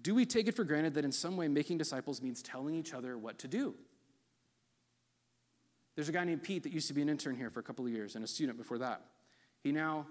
Do 0.00 0.14
we 0.14 0.24
take 0.24 0.46
it 0.46 0.54
for 0.54 0.64
granted 0.64 0.94
that 0.94 1.04
in 1.04 1.10
some 1.10 1.36
way 1.36 1.48
making 1.48 1.78
disciples 1.78 2.22
means 2.22 2.42
telling 2.42 2.74
each 2.74 2.94
other 2.94 3.18
what 3.18 3.38
to 3.40 3.48
do? 3.48 3.74
There's 5.96 6.08
a 6.08 6.12
guy 6.12 6.24
named 6.24 6.42
Pete 6.42 6.62
that 6.64 6.72
used 6.72 6.88
to 6.88 6.94
be 6.94 7.02
an 7.02 7.08
intern 7.08 7.36
here 7.36 7.50
for 7.50 7.60
a 7.60 7.62
couple 7.62 7.84
of 7.84 7.90
years 7.90 8.14
and 8.14 8.24
a 8.24 8.28
student 8.28 8.58
before 8.58 8.78
that. 8.78 9.02
He 9.62 9.72
now 9.72 10.06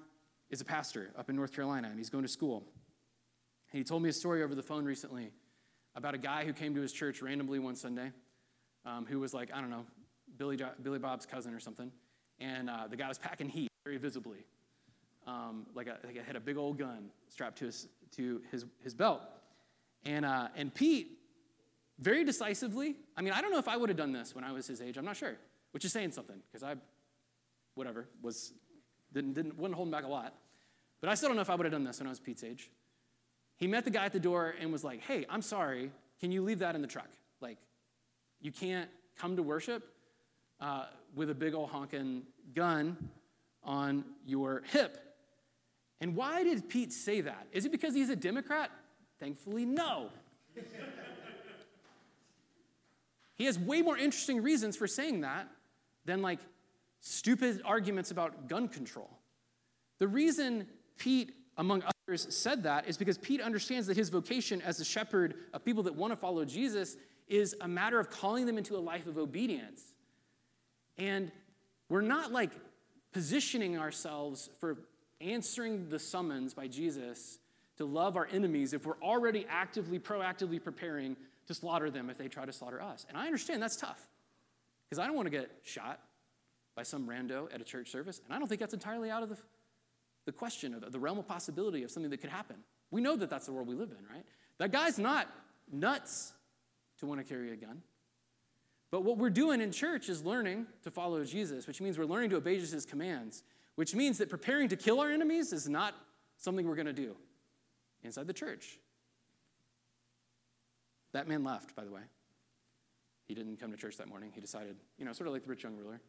is 0.49 0.59
a 0.59 0.66
pastor 0.66 1.11
up 1.18 1.30
in 1.30 1.36
North 1.36 1.53
Carolina 1.53 1.88
and 1.89 1.97
he's 1.97 2.09
going 2.09 2.24
to 2.24 2.30
school. 2.30 2.63
He 3.72 3.84
told 3.84 4.03
me 4.03 4.09
a 4.09 4.13
story 4.13 4.43
over 4.43 4.55
the 4.55 4.63
phone 4.63 4.84
recently 4.84 5.32
about 5.96 6.14
a 6.14 6.18
guy 6.18 6.46
who 6.46 6.54
came 6.54 6.76
to 6.76 6.82
his 6.82 6.91
church 6.91 7.22
randomly 7.22 7.60
one 7.60 7.76
Sunday 7.76 8.12
um, 8.86 9.06
who 9.06 9.20
was 9.20 9.34
like, 9.34 9.50
I 9.54 9.62
don't 9.62 9.70
know, 9.70 9.86
Billy, 10.38 10.60
Billy 10.82 11.00
Bob's 11.00 11.26
cousin 11.26 11.54
or 11.54 11.60
something. 11.60 11.91
And 12.39 12.70
uh, 12.70 12.88
the 12.89 12.98
guy 12.98 13.08
was 13.08 13.18
packing 13.18 13.50
heat 13.50 13.70
very 13.86 13.98
visibly. 13.98 14.46
Um, 15.26 15.66
like, 15.74 15.88
a, 15.88 15.98
like 16.04 16.24
had 16.26 16.36
a 16.36 16.39
big 16.39 16.58
old 16.58 16.78
gun 16.78 17.10
strapped 17.30 17.58
to 17.60 17.66
his, 17.66 17.88
to 18.16 18.41
his, 18.52 18.66
his 18.84 18.93
belt. 18.93 19.22
And, 20.06 20.26
uh, 20.26 20.50
and 20.56 20.74
Pete, 20.74 21.18
very 22.00 22.24
decisively, 22.24 22.98
I 23.18 23.22
mean, 23.22 23.34
I 23.34 23.41
don't 23.41 23.52
know 23.52 23.58
if 23.58 23.68
I 23.68 23.78
would 23.78 23.89
have 23.89 23.98
done 23.98 24.12
this 24.12 24.36
when 24.36 24.43
I 24.43 24.52
was 24.52 24.68
his 24.68 24.82
age, 24.82 24.98
I'm 24.98 25.06
not 25.06 25.16
sure, 25.16 25.36
which 25.72 25.86
is 25.86 25.93
saying 25.93 26.12
something, 26.12 26.36
because 26.52 26.62
I, 26.62 26.76
whatever, 27.74 28.08
was, 28.22 28.54
didn't, 29.14 29.34
didn't, 29.34 29.58
wasn't 29.58 29.76
holding 29.76 29.91
back 29.91 30.04
a 30.04 30.08
lot. 30.08 30.36
But 31.02 31.10
I 31.10 31.16
still 31.16 31.30
don't 31.30 31.38
know 31.38 31.41
if 31.41 31.50
I 31.50 31.56
would 31.56 31.66
have 31.66 31.72
done 31.72 31.84
this 31.84 32.00
when 32.00 32.08
I 32.08 32.10
was 32.10 32.20
Pete's 32.20 32.43
age. 32.43 32.70
He 33.58 33.68
met 33.68 33.86
the 33.86 33.91
guy 33.91 34.06
at 34.06 34.14
the 34.14 34.20
door 34.20 34.53
and 34.60 34.72
was 34.72 34.84
like, 34.84 35.01
hey, 35.01 35.26
I'm 35.30 35.41
sorry, 35.41 35.91
can 36.20 36.32
you 36.32 36.43
leave 36.43 36.60
that 36.60 36.76
in 36.76 36.82
the 36.82 36.88
truck? 36.88 37.10
Like, 37.41 37.58
you 38.41 38.51
can't 38.51 38.89
come 39.18 39.36
to 39.36 39.43
worship 39.43 39.88
uh, 40.60 40.86
with 41.16 41.30
a 41.30 41.36
big 41.36 41.53
old 41.53 41.70
honking 41.70 42.24
gun 42.53 42.97
on 43.64 44.03
your 44.26 44.64
hip. 44.72 44.97
And 46.01 46.16
why 46.16 46.43
did 46.43 46.68
Pete 46.70 46.91
say 46.91 47.22
that? 47.22 47.47
Is 47.51 47.66
it 47.66 47.72
because 47.72 47.93
he's 47.93 48.10
a 48.10 48.16
Democrat? 48.16 48.70
Thankfully, 49.20 49.66
no. 49.66 50.10
he 53.36 53.45
has 53.45 53.58
way 53.58 53.82
more 53.82 53.97
interesting 53.97 54.43
reasons 54.43 54.76
for 54.76 54.88
saying 54.88 55.22
that 55.22 55.47
than 56.03 56.22
like 56.22 56.39
stupid 56.99 57.62
arguments 57.64 58.12
about 58.12 58.47
gun 58.47 58.68
control. 58.68 59.10
The 59.99 60.08
reason 60.08 60.68
Pete, 60.97 61.34
among 61.58 61.84
others, 62.08 62.28
said 62.30 62.64
that 62.64 62.88
is 62.88 62.97
because 62.97 63.18
Pete 63.18 63.41
understands 63.41 63.88
that 63.88 63.97
his 63.97 64.10
vocation 64.10 64.62
as 64.62 64.80
a 64.80 64.86
shepherd 64.86 65.36
of 65.53 65.64
people 65.64 65.84
that 65.84 65.95
want 65.95 66.12
to 66.12 66.18
follow 66.18 66.45
Jesus 66.45 66.97
is 67.28 67.56
a 67.62 67.68
matter 67.68 67.99
of 67.99 68.10
calling 68.10 68.45
them 68.45 68.58
into 68.58 68.76
a 68.76 68.80
life 68.80 69.08
of 69.08 69.18
obedience. 69.18 69.82
And 70.97 71.32
we're 71.89 72.01
not 72.01 72.32
like 72.32 72.51
positioning 73.12 73.78
ourselves 73.78 74.49
for 74.60 74.78
answering 75.22 75.89
the 75.89 75.99
summons 75.99 76.53
by 76.53 76.68
Jesus 76.68 77.39
to 77.78 77.86
love 77.86 78.16
our 78.18 78.28
enemies 78.32 78.74
if 78.74 78.86
we're 78.86 79.01
already 79.01 79.45
actively, 79.49 79.99
proactively 79.99 80.64
preparing 80.64 81.16
to 81.47 81.53
slaughter 81.53 81.89
them 81.89 82.10
if 82.10 82.18
they 82.18 82.28
try 82.28 82.45
to 82.45 82.53
slaughter 82.53 82.82
us. 82.82 83.06
And 83.10 83.18
I 83.18 83.26
understand 83.26 83.62
that's 83.62 83.76
tough 83.76 84.08
because 84.89 84.99
I 84.99 85.08
don't 85.08 85.16
want 85.16 85.28
to 85.28 85.32
get 85.32 85.49
shot 85.64 85.99
by 86.76 86.84
some 86.84 87.08
rando 87.08 87.53
at 87.53 87.62
a 87.62 87.64
church 87.64 87.89
service. 87.89 88.22
And 88.26 88.34
I 88.34 88.39
don't 88.39 88.47
think 88.47 88.60
that's 88.60 88.74
entirely 88.74 89.10
out 89.10 89.24
of 89.24 89.30
the, 89.30 89.38
the 90.26 90.32
question 90.32 90.73
of 90.73 90.91
the 90.91 90.99
realm 90.99 91.17
of 91.17 91.28
possibility 91.28 91.84
of 91.84 91.91
something 91.91 92.09
that 92.09 92.19
could 92.19 92.30
happen. 92.30 92.57
We 92.91 93.01
know 93.01 93.15
that 93.15 93.30
that's 93.30 93.45
the 93.45 93.51
world 93.51 93.67
we 93.67 93.76
live 93.76 93.91
in, 93.91 94.05
right? 94.13 94.26
That 94.57 94.71
guy's 94.71 94.97
not 94.97 95.28
nuts 95.71 96.34
to 96.99 97.05
want 97.05 97.19
to 97.19 97.23
carry 97.23 97.51
a 97.51 97.55
gun. 97.55 97.82
But 98.91 99.03
what 99.03 99.17
we're 99.17 99.30
doing 99.30 99.61
in 99.61 99.71
church 99.71 100.09
is 100.09 100.23
learning 100.23 100.67
to 100.84 100.91
follow 100.91 101.23
Jesus, 101.23 101.67
which 101.67 101.82
means 101.82 101.97
we're 101.97 102.05
learning 102.05 102.30
to 102.32 102.38
obey 102.38 102.57
Jesus' 102.57 102.86
commands, 102.86 103.43
which 103.76 103.93
means 103.93 104.17
that 104.19 104.30
preparing 104.30 104.69
to 104.69 104.76
kill 104.76 104.99
our 104.99 105.11
enemies 105.11 105.51
is 105.51 105.67
not 105.67 105.95
something 106.38 106.67
we're 106.67 106.76
going 106.76 106.86
to 106.86 106.93
do 106.93 107.15
inside 108.03 108.28
the 108.28 108.34
church. 108.34 108.80
That 111.11 111.28
man 111.28 111.43
left, 111.43 111.76
by 111.76 111.84
the 111.84 111.91
way. 111.91 112.01
He 113.28 113.34
didn't 113.34 113.59
come 113.59 113.71
to 113.71 113.78
church 113.78 113.97
that 113.97 114.07
morning. 114.07 114.32
He 114.34 114.41
decided, 114.41 114.76
you 114.97 115.05
know, 115.05 115.13
sort 115.13 115.28
of 115.28 115.34
like 115.34 115.43
the 115.43 115.49
rich 115.49 115.63
young 115.63 115.76
ruler, 115.76 115.99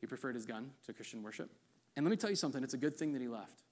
he 0.00 0.06
preferred 0.06 0.34
his 0.34 0.46
gun 0.46 0.70
to 0.86 0.92
Christian 0.92 1.22
worship. 1.22 1.50
And 1.96 2.04
let 2.04 2.10
me 2.10 2.16
tell 2.16 2.30
you 2.30 2.36
something 2.36 2.62
it's 2.62 2.74
a 2.74 2.78
good 2.78 2.96
thing 2.96 3.12
that 3.12 3.22
he 3.22 3.28
left. 3.28 3.62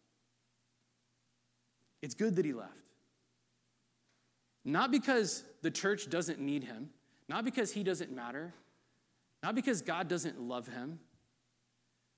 It's 2.00 2.14
good 2.14 2.36
that 2.36 2.44
he 2.44 2.52
left. 2.52 2.72
Not 4.64 4.90
because 4.90 5.44
the 5.62 5.70
church 5.70 6.08
doesn't 6.08 6.38
need 6.38 6.64
him, 6.64 6.90
not 7.28 7.44
because 7.44 7.72
he 7.72 7.82
doesn't 7.82 8.14
matter, 8.14 8.54
not 9.42 9.54
because 9.54 9.82
God 9.82 10.08
doesn't 10.08 10.40
love 10.40 10.68
him, 10.68 11.00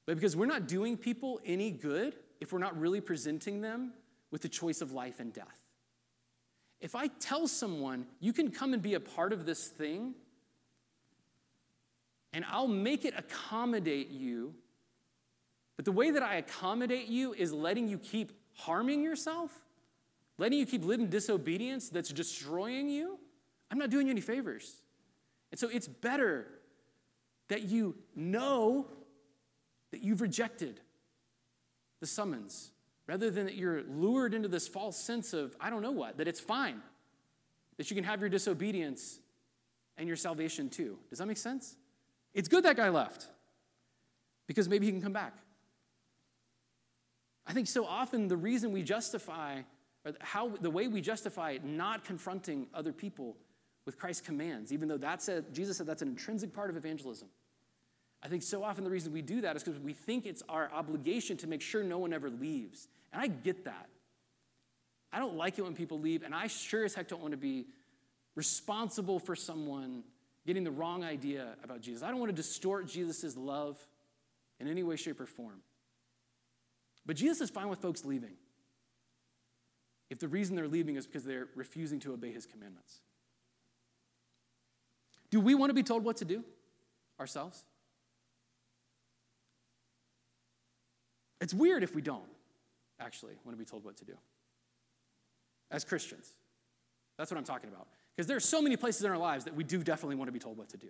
but 0.06 0.16
because 0.16 0.36
we're 0.36 0.46
not 0.46 0.68
doing 0.68 0.96
people 0.96 1.40
any 1.44 1.70
good 1.70 2.14
if 2.40 2.52
we're 2.52 2.58
not 2.58 2.78
really 2.78 3.00
presenting 3.00 3.62
them 3.62 3.92
with 4.30 4.42
the 4.42 4.48
choice 4.48 4.82
of 4.82 4.92
life 4.92 5.20
and 5.20 5.32
death. 5.32 5.60
If 6.80 6.94
I 6.94 7.06
tell 7.06 7.48
someone, 7.48 8.06
you 8.20 8.34
can 8.34 8.50
come 8.50 8.74
and 8.74 8.82
be 8.82 8.94
a 8.94 9.00
part 9.00 9.32
of 9.32 9.46
this 9.46 9.68
thing, 9.68 10.14
and 12.34 12.44
I'll 12.50 12.68
make 12.68 13.06
it 13.06 13.14
accommodate 13.16 14.10
you, 14.10 14.54
but 15.76 15.84
the 15.84 15.92
way 15.92 16.10
that 16.10 16.22
I 16.22 16.36
accommodate 16.36 17.08
you 17.08 17.32
is 17.34 17.52
letting 17.52 17.88
you 17.88 17.98
keep 17.98 18.32
harming 18.54 19.02
yourself, 19.02 19.52
letting 20.38 20.58
you 20.58 20.66
keep 20.66 20.84
living 20.84 21.08
disobedience 21.08 21.88
that's 21.88 22.10
destroying 22.10 22.88
you, 22.88 23.18
I'm 23.70 23.78
not 23.78 23.90
doing 23.90 24.06
you 24.06 24.12
any 24.12 24.20
favors. 24.20 24.76
And 25.50 25.58
so 25.58 25.68
it's 25.68 25.88
better 25.88 26.46
that 27.48 27.62
you 27.62 27.96
know 28.14 28.86
that 29.90 30.02
you've 30.02 30.20
rejected 30.20 30.80
the 32.00 32.06
summons 32.06 32.70
rather 33.06 33.30
than 33.30 33.46
that 33.46 33.54
you're 33.54 33.82
lured 33.82 34.34
into 34.34 34.48
this 34.48 34.66
false 34.66 34.96
sense 34.96 35.32
of, 35.32 35.56
I 35.60 35.70
don't 35.70 35.82
know 35.82 35.92
what, 35.92 36.18
that 36.18 36.28
it's 36.28 36.40
fine, 36.40 36.80
that 37.76 37.90
you 37.90 37.94
can 37.94 38.04
have 38.04 38.20
your 38.20 38.30
disobedience 38.30 39.18
and 39.96 40.08
your 40.08 40.16
salvation 40.16 40.70
too. 40.70 40.98
Does 41.10 41.18
that 41.18 41.26
make 41.26 41.36
sense? 41.36 41.76
It's 42.32 42.48
good 42.48 42.64
that 42.64 42.76
guy 42.76 42.88
left 42.88 43.28
because 44.46 44.68
maybe 44.68 44.86
he 44.86 44.92
can 44.92 45.02
come 45.02 45.12
back. 45.12 45.34
I 47.46 47.52
think 47.52 47.66
so 47.66 47.84
often 47.84 48.28
the 48.28 48.36
reason 48.36 48.72
we 48.72 48.82
justify, 48.82 49.60
or 50.04 50.12
how 50.20 50.48
the 50.48 50.70
way 50.70 50.88
we 50.88 51.00
justify 51.00 51.58
not 51.62 52.04
confronting 52.04 52.66
other 52.74 52.92
people 52.92 53.36
with 53.84 53.98
Christ's 53.98 54.22
commands, 54.22 54.72
even 54.72 54.88
though 54.88 54.96
that's 54.96 55.28
a, 55.28 55.42
Jesus 55.52 55.76
said 55.76 55.86
that's 55.86 56.02
an 56.02 56.08
intrinsic 56.08 56.54
part 56.54 56.70
of 56.70 56.76
evangelism. 56.76 57.28
I 58.22 58.28
think 58.28 58.42
so 58.42 58.64
often 58.64 58.84
the 58.84 58.90
reason 58.90 59.12
we 59.12 59.20
do 59.20 59.42
that 59.42 59.54
is 59.56 59.62
because 59.62 59.78
we 59.78 59.92
think 59.92 60.24
it's 60.24 60.42
our 60.48 60.70
obligation 60.72 61.36
to 61.38 61.46
make 61.46 61.60
sure 61.60 61.84
no 61.84 61.98
one 61.98 62.14
ever 62.14 62.30
leaves. 62.30 62.88
And 63.12 63.20
I 63.20 63.26
get 63.26 63.66
that. 63.66 63.88
I 65.12 65.18
don't 65.18 65.36
like 65.36 65.58
it 65.58 65.62
when 65.62 65.74
people 65.74 66.00
leave, 66.00 66.22
and 66.22 66.34
I 66.34 66.46
sure 66.46 66.84
as 66.84 66.94
heck 66.94 67.08
don't 67.08 67.20
want 67.20 67.32
to 67.32 67.38
be 67.38 67.66
responsible 68.34 69.18
for 69.18 69.36
someone 69.36 70.02
getting 70.46 70.64
the 70.64 70.70
wrong 70.70 71.04
idea 71.04 71.54
about 71.62 71.82
Jesus. 71.82 72.02
I 72.02 72.08
don't 72.08 72.18
want 72.18 72.30
to 72.30 72.36
distort 72.36 72.88
Jesus' 72.88 73.36
love 73.36 73.78
in 74.58 74.68
any 74.68 74.82
way, 74.82 74.96
shape, 74.96 75.20
or 75.20 75.26
form. 75.26 75.60
But 77.06 77.16
Jesus 77.16 77.40
is 77.40 77.50
fine 77.50 77.68
with 77.68 77.80
folks 77.80 78.04
leaving 78.04 78.34
if 80.10 80.18
the 80.18 80.28
reason 80.28 80.56
they're 80.56 80.68
leaving 80.68 80.96
is 80.96 81.06
because 81.06 81.24
they're 81.24 81.48
refusing 81.54 81.98
to 82.00 82.12
obey 82.12 82.32
his 82.32 82.46
commandments. 82.46 83.00
Do 85.30 85.40
we 85.40 85.54
want 85.54 85.70
to 85.70 85.74
be 85.74 85.82
told 85.82 86.04
what 86.04 86.18
to 86.18 86.24
do 86.24 86.44
ourselves? 87.18 87.64
It's 91.40 91.52
weird 91.52 91.82
if 91.82 91.94
we 91.94 92.00
don't 92.00 92.22
actually 93.00 93.34
want 93.44 93.56
to 93.56 93.58
be 93.58 93.68
told 93.68 93.84
what 93.84 93.96
to 93.98 94.04
do 94.04 94.14
as 95.70 95.84
Christians. 95.84 96.34
That's 97.18 97.30
what 97.30 97.38
I'm 97.38 97.44
talking 97.44 97.68
about. 97.68 97.88
Because 98.14 98.26
there 98.28 98.36
are 98.36 98.40
so 98.40 98.62
many 98.62 98.76
places 98.76 99.02
in 99.02 99.10
our 99.10 99.18
lives 99.18 99.44
that 99.44 99.54
we 99.54 99.64
do 99.64 99.82
definitely 99.82 100.16
want 100.16 100.28
to 100.28 100.32
be 100.32 100.38
told 100.38 100.56
what 100.56 100.68
to 100.70 100.76
do. 100.76 100.88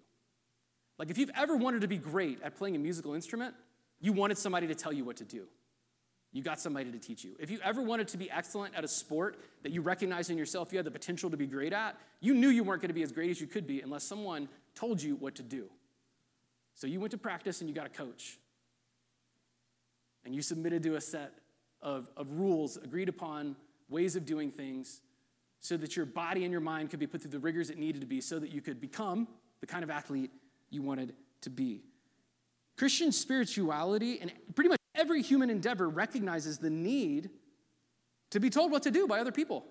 Like 0.98 1.10
if 1.10 1.18
you've 1.18 1.30
ever 1.34 1.56
wanted 1.56 1.80
to 1.80 1.88
be 1.88 1.96
great 1.96 2.42
at 2.42 2.56
playing 2.56 2.76
a 2.76 2.78
musical 2.78 3.14
instrument, 3.14 3.54
you 4.00 4.12
wanted 4.12 4.38
somebody 4.38 4.66
to 4.66 4.74
tell 4.74 4.92
you 4.92 5.04
what 5.04 5.16
to 5.16 5.24
do. 5.24 5.46
You 6.34 6.42
got 6.42 6.60
somebody 6.60 6.90
to 6.90 6.98
teach 6.98 7.22
you. 7.22 7.36
If 7.38 7.48
you 7.48 7.60
ever 7.62 7.80
wanted 7.80 8.08
to 8.08 8.18
be 8.18 8.28
excellent 8.28 8.74
at 8.74 8.82
a 8.82 8.88
sport 8.88 9.38
that 9.62 9.70
you 9.70 9.82
recognize 9.82 10.30
in 10.30 10.36
yourself 10.36 10.72
you 10.72 10.78
had 10.78 10.84
the 10.84 10.90
potential 10.90 11.30
to 11.30 11.36
be 11.36 11.46
great 11.46 11.72
at, 11.72 11.96
you 12.20 12.34
knew 12.34 12.48
you 12.48 12.64
weren't 12.64 12.82
going 12.82 12.88
to 12.88 12.94
be 12.94 13.04
as 13.04 13.12
great 13.12 13.30
as 13.30 13.40
you 13.40 13.46
could 13.46 13.68
be 13.68 13.80
unless 13.82 14.02
someone 14.02 14.48
told 14.74 15.00
you 15.00 15.14
what 15.14 15.36
to 15.36 15.44
do. 15.44 15.66
So 16.74 16.88
you 16.88 16.98
went 16.98 17.12
to 17.12 17.18
practice 17.18 17.60
and 17.60 17.70
you 17.70 17.74
got 17.74 17.86
a 17.86 17.90
coach 17.90 18.36
and 20.24 20.34
you 20.34 20.42
submitted 20.42 20.82
to 20.82 20.96
a 20.96 21.00
set 21.00 21.34
of, 21.80 22.08
of 22.16 22.32
rules, 22.32 22.78
agreed 22.78 23.08
upon 23.08 23.54
ways 23.88 24.16
of 24.16 24.26
doing 24.26 24.50
things, 24.50 25.02
so 25.60 25.76
that 25.76 25.96
your 25.96 26.04
body 26.04 26.42
and 26.42 26.50
your 26.50 26.60
mind 26.60 26.90
could 26.90 26.98
be 26.98 27.06
put 27.06 27.22
through 27.22 27.30
the 27.30 27.38
rigors 27.38 27.70
it 27.70 27.78
needed 27.78 28.00
to 28.00 28.06
be 28.08 28.20
so 28.20 28.40
that 28.40 28.50
you 28.50 28.60
could 28.60 28.80
become 28.80 29.28
the 29.60 29.66
kind 29.66 29.84
of 29.84 29.90
athlete 29.90 30.32
you 30.70 30.82
wanted 30.82 31.14
to 31.42 31.48
be. 31.48 31.84
Christian 32.76 33.12
spirituality 33.12 34.18
and 34.20 34.32
pretty 34.56 34.68
much 34.68 34.80
every 35.04 35.20
human 35.20 35.50
endeavor 35.50 35.86
recognizes 35.86 36.56
the 36.56 36.70
need 36.70 37.28
to 38.30 38.40
be 38.40 38.48
told 38.48 38.72
what 38.72 38.84
to 38.84 38.90
do 38.90 39.06
by 39.06 39.20
other 39.20 39.32
people. 39.32 39.62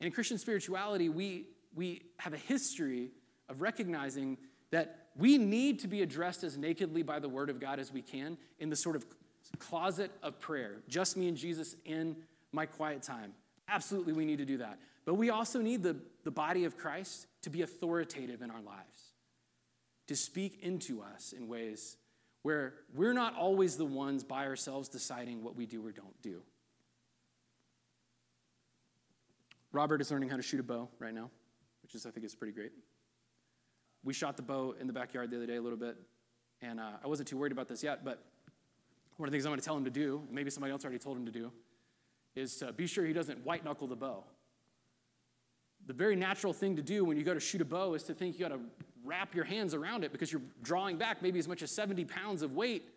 And 0.00 0.06
in 0.06 0.12
Christian 0.12 0.38
spirituality, 0.38 1.10
we, 1.10 1.48
we 1.74 2.00
have 2.16 2.32
a 2.32 2.38
history 2.38 3.10
of 3.50 3.60
recognizing 3.60 4.38
that 4.70 5.08
we 5.14 5.36
need 5.36 5.80
to 5.80 5.86
be 5.86 6.00
addressed 6.00 6.44
as 6.44 6.56
nakedly 6.56 7.02
by 7.02 7.18
the 7.18 7.28
Word 7.28 7.50
of 7.50 7.60
God 7.60 7.78
as 7.78 7.92
we 7.92 8.00
can 8.00 8.38
in 8.58 8.70
the 8.70 8.76
sort 8.76 8.96
of 8.96 9.04
closet 9.58 10.10
of 10.22 10.40
prayer, 10.40 10.76
just 10.88 11.18
me 11.18 11.28
and 11.28 11.36
Jesus 11.36 11.76
in 11.84 12.16
my 12.52 12.64
quiet 12.64 13.02
time. 13.02 13.34
Absolutely, 13.68 14.14
we 14.14 14.24
need 14.24 14.38
to 14.38 14.46
do 14.46 14.56
that. 14.56 14.78
But 15.04 15.14
we 15.14 15.28
also 15.28 15.60
need 15.60 15.82
the, 15.82 15.96
the 16.24 16.30
body 16.30 16.64
of 16.64 16.78
Christ 16.78 17.26
to 17.42 17.50
be 17.50 17.60
authoritative 17.60 18.40
in 18.40 18.50
our 18.50 18.62
lives, 18.62 19.12
to 20.08 20.16
speak 20.16 20.60
into 20.62 21.02
us 21.02 21.34
in 21.36 21.48
ways 21.48 21.98
where 22.44 22.74
we're 22.94 23.14
not 23.14 23.34
always 23.34 23.76
the 23.76 23.86
ones 23.86 24.22
by 24.22 24.44
ourselves 24.44 24.90
deciding 24.90 25.42
what 25.42 25.56
we 25.56 25.64
do 25.64 25.84
or 25.84 25.90
don't 25.90 26.22
do. 26.22 26.42
Robert 29.72 30.02
is 30.02 30.10
learning 30.10 30.28
how 30.28 30.36
to 30.36 30.42
shoot 30.42 30.60
a 30.60 30.62
bow 30.62 30.90
right 30.98 31.14
now, 31.14 31.30
which 31.82 31.94
is, 31.94 32.04
I 32.04 32.10
think, 32.10 32.26
is 32.26 32.34
pretty 32.34 32.52
great. 32.52 32.72
We 34.04 34.12
shot 34.12 34.36
the 34.36 34.42
bow 34.42 34.74
in 34.78 34.86
the 34.86 34.92
backyard 34.92 35.30
the 35.30 35.38
other 35.38 35.46
day 35.46 35.56
a 35.56 35.62
little 35.62 35.78
bit, 35.78 35.96
and 36.60 36.78
uh, 36.78 36.90
I 37.02 37.08
wasn't 37.08 37.28
too 37.28 37.38
worried 37.38 37.50
about 37.50 37.66
this 37.66 37.82
yet, 37.82 38.04
but 38.04 38.22
one 39.16 39.26
of 39.26 39.32
the 39.32 39.36
things 39.36 39.46
I'm 39.46 39.50
going 39.50 39.60
to 39.60 39.64
tell 39.64 39.78
him 39.78 39.84
to 39.84 39.90
do, 39.90 40.22
and 40.26 40.34
maybe 40.34 40.50
somebody 40.50 40.70
else 40.70 40.84
already 40.84 40.98
told 40.98 41.16
him 41.16 41.24
to 41.24 41.32
do, 41.32 41.50
is 42.36 42.56
to 42.56 42.74
be 42.74 42.86
sure 42.86 43.06
he 43.06 43.14
doesn't 43.14 43.42
white 43.46 43.64
knuckle 43.64 43.86
the 43.86 43.96
bow. 43.96 44.22
The 45.86 45.94
very 45.94 46.14
natural 46.14 46.52
thing 46.52 46.76
to 46.76 46.82
do 46.82 47.06
when 47.06 47.16
you 47.16 47.24
go 47.24 47.32
to 47.32 47.40
shoot 47.40 47.62
a 47.62 47.64
bow 47.64 47.94
is 47.94 48.02
to 48.02 48.12
think 48.12 48.38
you 48.38 48.46
got 48.46 48.54
to 48.54 48.60
wrap 49.04 49.34
your 49.34 49.44
hands 49.44 49.74
around 49.74 50.02
it 50.02 50.12
because 50.12 50.32
you're 50.32 50.42
drawing 50.62 50.96
back 50.96 51.22
maybe 51.22 51.38
as 51.38 51.46
much 51.46 51.62
as 51.62 51.70
70 51.70 52.04
pounds 52.06 52.42
of 52.42 52.52
weight, 52.52 52.88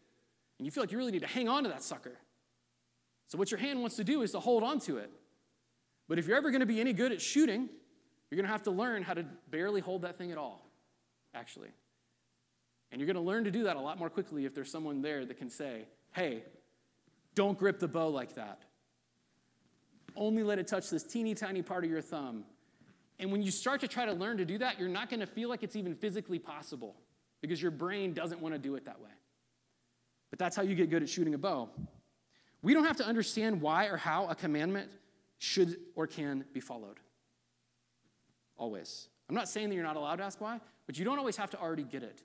and 0.57 0.65
you 0.65 0.71
feel 0.71 0.83
like 0.83 0.91
you 0.91 0.97
really 0.97 1.11
need 1.11 1.21
to 1.21 1.27
hang 1.27 1.47
on 1.47 1.63
to 1.63 1.69
that 1.69 1.83
sucker. 1.83 2.17
So, 3.27 3.37
what 3.37 3.51
your 3.51 3.59
hand 3.59 3.81
wants 3.81 3.97
to 3.97 4.03
do 4.03 4.21
is 4.21 4.31
to 4.31 4.39
hold 4.39 4.63
on 4.63 4.79
to 4.81 4.97
it. 4.97 5.11
But 6.07 6.17
if 6.17 6.27
you're 6.27 6.37
ever 6.37 6.49
going 6.49 6.61
to 6.61 6.65
be 6.65 6.79
any 6.79 6.93
good 6.93 7.11
at 7.11 7.21
shooting, 7.21 7.69
you're 8.29 8.37
going 8.37 8.45
to 8.45 8.51
have 8.51 8.63
to 8.63 8.71
learn 8.71 9.03
how 9.03 9.13
to 9.13 9.25
barely 9.51 9.81
hold 9.81 10.03
that 10.03 10.17
thing 10.17 10.31
at 10.31 10.37
all, 10.37 10.65
actually. 11.33 11.69
And 12.91 13.01
you're 13.01 13.05
going 13.05 13.15
to 13.15 13.29
learn 13.29 13.43
to 13.43 13.51
do 13.51 13.63
that 13.63 13.75
a 13.75 13.81
lot 13.81 13.99
more 13.99 14.09
quickly 14.09 14.45
if 14.45 14.55
there's 14.55 14.71
someone 14.71 15.01
there 15.01 15.25
that 15.25 15.37
can 15.37 15.49
say, 15.49 15.87
hey, 16.13 16.43
don't 17.35 17.57
grip 17.57 17.79
the 17.79 17.87
bow 17.87 18.07
like 18.07 18.35
that. 18.35 18.63
Only 20.15 20.43
let 20.43 20.57
it 20.57 20.67
touch 20.67 20.89
this 20.89 21.03
teeny 21.03 21.35
tiny 21.35 21.61
part 21.61 21.83
of 21.83 21.91
your 21.91 22.01
thumb. 22.01 22.45
And 23.19 23.31
when 23.31 23.41
you 23.41 23.51
start 23.51 23.81
to 23.81 23.87
try 23.87 24.05
to 24.05 24.13
learn 24.13 24.37
to 24.37 24.45
do 24.45 24.57
that, 24.59 24.79
you're 24.79 24.89
not 24.89 25.09
going 25.09 25.19
to 25.21 25.25
feel 25.25 25.49
like 25.49 25.63
it's 25.63 25.75
even 25.75 25.95
physically 25.95 26.39
possible 26.39 26.95
because 27.41 27.61
your 27.61 27.71
brain 27.71 28.13
doesn't 28.13 28.41
want 28.41 28.53
to 28.53 28.59
do 28.59 28.75
it 28.75 28.85
that 28.85 28.99
way. 28.99 29.09
But 30.29 30.39
that's 30.39 30.55
how 30.55 30.61
you 30.61 30.75
get 30.75 30.89
good 30.89 31.03
at 31.03 31.09
shooting 31.09 31.33
a 31.33 31.37
bow. 31.37 31.69
We 32.61 32.73
don't 32.73 32.85
have 32.85 32.97
to 32.97 33.05
understand 33.05 33.61
why 33.61 33.85
or 33.85 33.97
how 33.97 34.27
a 34.27 34.35
commandment 34.35 34.89
should 35.39 35.77
or 35.95 36.07
can 36.07 36.45
be 36.53 36.59
followed. 36.59 36.99
Always. 38.57 39.07
I'm 39.29 39.35
not 39.35 39.49
saying 39.49 39.69
that 39.69 39.75
you're 39.75 39.83
not 39.83 39.95
allowed 39.95 40.17
to 40.17 40.23
ask 40.23 40.39
why, 40.41 40.59
but 40.85 40.97
you 40.97 41.05
don't 41.05 41.19
always 41.19 41.37
have 41.37 41.49
to 41.51 41.59
already 41.59 41.83
get 41.83 42.03
it. 42.03 42.23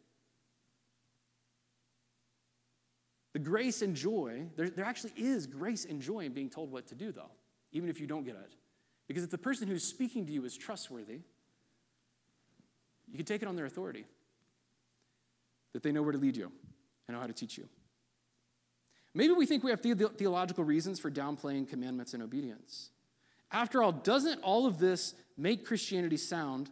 The 3.32 3.38
grace 3.38 3.82
and 3.82 3.96
joy, 3.96 4.46
there, 4.56 4.68
there 4.68 4.84
actually 4.84 5.12
is 5.16 5.46
grace 5.46 5.86
and 5.86 6.02
joy 6.02 6.20
in 6.20 6.32
being 6.32 6.50
told 6.50 6.70
what 6.70 6.86
to 6.88 6.94
do, 6.94 7.12
though, 7.12 7.30
even 7.72 7.88
if 7.88 7.98
you 7.98 8.06
don't 8.06 8.24
get 8.24 8.34
it. 8.34 8.54
Because 9.12 9.24
if 9.24 9.30
the 9.30 9.36
person 9.36 9.68
who's 9.68 9.84
speaking 9.84 10.24
to 10.24 10.32
you 10.32 10.42
is 10.46 10.56
trustworthy, 10.56 11.20
you 13.10 13.18
can 13.18 13.26
take 13.26 13.42
it 13.42 13.46
on 13.46 13.56
their 13.56 13.66
authority 13.66 14.06
that 15.74 15.82
they 15.82 15.92
know 15.92 16.00
where 16.00 16.12
to 16.12 16.18
lead 16.18 16.34
you 16.34 16.50
and 17.06 17.14
know 17.14 17.20
how 17.20 17.26
to 17.26 17.34
teach 17.34 17.58
you. 17.58 17.68
Maybe 19.12 19.34
we 19.34 19.44
think 19.44 19.64
we 19.64 19.70
have 19.70 19.82
the- 19.82 20.08
theological 20.16 20.64
reasons 20.64 20.98
for 20.98 21.10
downplaying 21.10 21.68
commandments 21.68 22.14
and 22.14 22.22
obedience. 22.22 22.88
After 23.50 23.82
all, 23.82 23.92
doesn't 23.92 24.40
all 24.40 24.64
of 24.64 24.78
this 24.78 25.14
make 25.36 25.66
Christianity 25.66 26.16
sound 26.16 26.70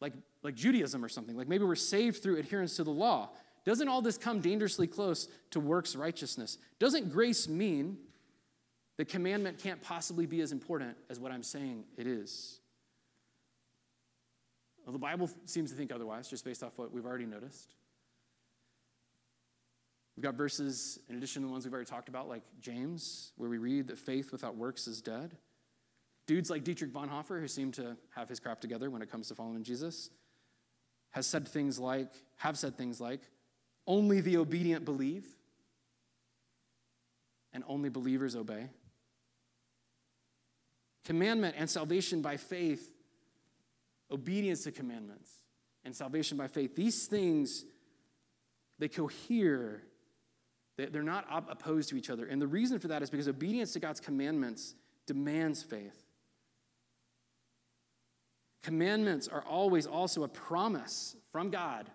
like, 0.00 0.12
like 0.44 0.54
Judaism 0.54 1.04
or 1.04 1.08
something? 1.08 1.36
Like 1.36 1.48
maybe 1.48 1.64
we're 1.64 1.74
saved 1.74 2.22
through 2.22 2.36
adherence 2.36 2.76
to 2.76 2.84
the 2.84 2.92
law. 2.92 3.30
Doesn't 3.64 3.88
all 3.88 4.00
this 4.00 4.16
come 4.16 4.40
dangerously 4.40 4.86
close 4.86 5.26
to 5.50 5.58
works 5.58 5.96
righteousness? 5.96 6.56
Doesn't 6.78 7.10
grace 7.10 7.48
mean 7.48 7.98
the 9.00 9.04
commandment 9.06 9.58
can't 9.58 9.80
possibly 9.80 10.26
be 10.26 10.42
as 10.42 10.52
important 10.52 10.94
as 11.08 11.18
what 11.18 11.32
I'm 11.32 11.42
saying 11.42 11.84
it 11.96 12.06
is? 12.06 12.60
Well, 14.84 14.92
the 14.92 14.98
Bible 14.98 15.30
seems 15.46 15.70
to 15.70 15.76
think 15.76 15.90
otherwise, 15.90 16.28
just 16.28 16.44
based 16.44 16.62
off 16.62 16.72
what 16.76 16.92
we've 16.92 17.06
already 17.06 17.24
noticed. 17.24 17.72
We've 20.14 20.22
got 20.22 20.34
verses, 20.34 20.98
in 21.08 21.16
addition 21.16 21.40
to 21.40 21.48
the 21.48 21.52
ones 21.52 21.64
we've 21.64 21.72
already 21.72 21.88
talked 21.88 22.10
about, 22.10 22.28
like 22.28 22.42
James, 22.60 23.32
where 23.38 23.48
we 23.48 23.56
read 23.56 23.88
that 23.88 23.98
faith 23.98 24.32
without 24.32 24.54
works 24.54 24.86
is 24.86 25.00
dead. 25.00 25.34
Dudes 26.26 26.50
like 26.50 26.62
Dietrich 26.62 26.92
Bonhoeffer, 26.92 27.40
who 27.40 27.48
seem 27.48 27.72
to 27.72 27.96
have 28.14 28.28
his 28.28 28.38
crap 28.38 28.60
together 28.60 28.90
when 28.90 29.00
it 29.00 29.10
comes 29.10 29.28
to 29.28 29.34
following 29.34 29.62
Jesus, 29.62 30.10
has 31.12 31.26
said 31.26 31.48
things 31.48 31.78
like, 31.78 32.12
have 32.36 32.58
said 32.58 32.76
things 32.76 33.00
like, 33.00 33.22
only 33.86 34.20
the 34.20 34.36
obedient 34.36 34.84
believe, 34.84 35.24
and 37.54 37.64
only 37.66 37.88
believers 37.88 38.36
obey. 38.36 38.68
Commandment 41.10 41.56
and 41.58 41.68
salvation 41.68 42.22
by 42.22 42.36
faith, 42.36 42.88
obedience 44.12 44.62
to 44.62 44.70
commandments, 44.70 45.28
and 45.84 45.92
salvation 45.92 46.38
by 46.38 46.46
faith, 46.46 46.76
these 46.76 47.06
things, 47.06 47.64
they 48.78 48.86
cohere. 48.86 49.82
They're 50.76 51.02
not 51.02 51.26
opposed 51.50 51.88
to 51.88 51.96
each 51.96 52.10
other. 52.10 52.26
And 52.26 52.40
the 52.40 52.46
reason 52.46 52.78
for 52.78 52.86
that 52.86 53.02
is 53.02 53.10
because 53.10 53.26
obedience 53.26 53.72
to 53.72 53.80
God's 53.80 53.98
commandments 53.98 54.76
demands 55.04 55.64
faith. 55.64 56.06
Commandments 58.62 59.26
are 59.26 59.42
always 59.42 59.88
also 59.88 60.22
a 60.22 60.28
promise 60.28 61.16
from 61.32 61.50
God 61.50 61.90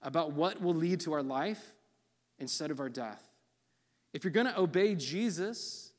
about 0.00 0.32
what 0.32 0.62
will 0.62 0.74
lead 0.74 1.00
to 1.00 1.12
our 1.12 1.22
life 1.22 1.74
instead 2.38 2.70
of 2.70 2.80
our 2.80 2.88
death. 2.88 3.22
If 4.14 4.24
you're 4.24 4.30
going 4.30 4.46
to 4.46 4.58
obey 4.58 4.94
Jesus, 4.94 5.89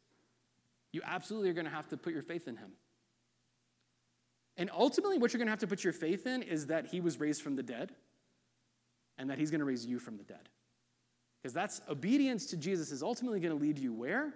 you 0.91 1.01
absolutely 1.05 1.49
are 1.49 1.53
going 1.53 1.65
to 1.65 1.71
have 1.71 1.87
to 1.89 1.97
put 1.97 2.13
your 2.13 2.21
faith 2.21 2.47
in 2.47 2.57
him. 2.57 2.71
And 4.57 4.69
ultimately, 4.77 5.17
what 5.17 5.33
you're 5.33 5.39
going 5.39 5.47
to 5.47 5.51
have 5.51 5.59
to 5.59 5.67
put 5.67 5.83
your 5.83 5.93
faith 5.93 6.27
in 6.27 6.43
is 6.43 6.67
that 6.67 6.87
he 6.87 6.99
was 6.99 7.19
raised 7.19 7.41
from 7.41 7.55
the 7.55 7.63
dead 7.63 7.93
and 9.17 9.29
that 9.29 9.37
he's 9.37 9.51
going 9.51 9.59
to 9.59 9.65
raise 9.65 9.85
you 9.85 9.99
from 9.99 10.17
the 10.17 10.23
dead. 10.23 10.49
Because 11.41 11.53
that's 11.53 11.81
obedience 11.89 12.47
to 12.47 12.57
Jesus 12.57 12.91
is 12.91 13.01
ultimately 13.01 13.39
going 13.39 13.57
to 13.57 13.61
lead 13.61 13.79
you 13.79 13.93
where? 13.93 14.33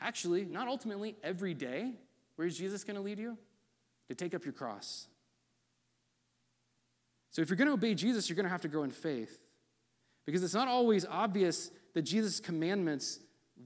Actually, 0.00 0.44
not 0.44 0.66
ultimately, 0.66 1.16
every 1.22 1.54
day. 1.54 1.92
Where 2.36 2.48
is 2.48 2.58
Jesus 2.58 2.82
going 2.82 2.96
to 2.96 3.02
lead 3.02 3.18
you? 3.18 3.38
To 4.08 4.14
take 4.14 4.34
up 4.34 4.44
your 4.44 4.52
cross 4.52 5.06
so 7.34 7.42
if 7.42 7.48
you're 7.48 7.56
going 7.56 7.66
to 7.66 7.74
obey 7.74 7.96
Jesus, 7.96 8.28
you're 8.28 8.36
going 8.36 8.44
to 8.44 8.50
have 8.50 8.60
to 8.60 8.68
grow 8.68 8.84
in 8.84 8.92
faith. 8.92 9.42
Because 10.24 10.44
it's 10.44 10.54
not 10.54 10.68
always 10.68 11.04
obvious 11.04 11.72
that 11.92 12.02
Jesus' 12.02 12.38
commandments 12.38 13.18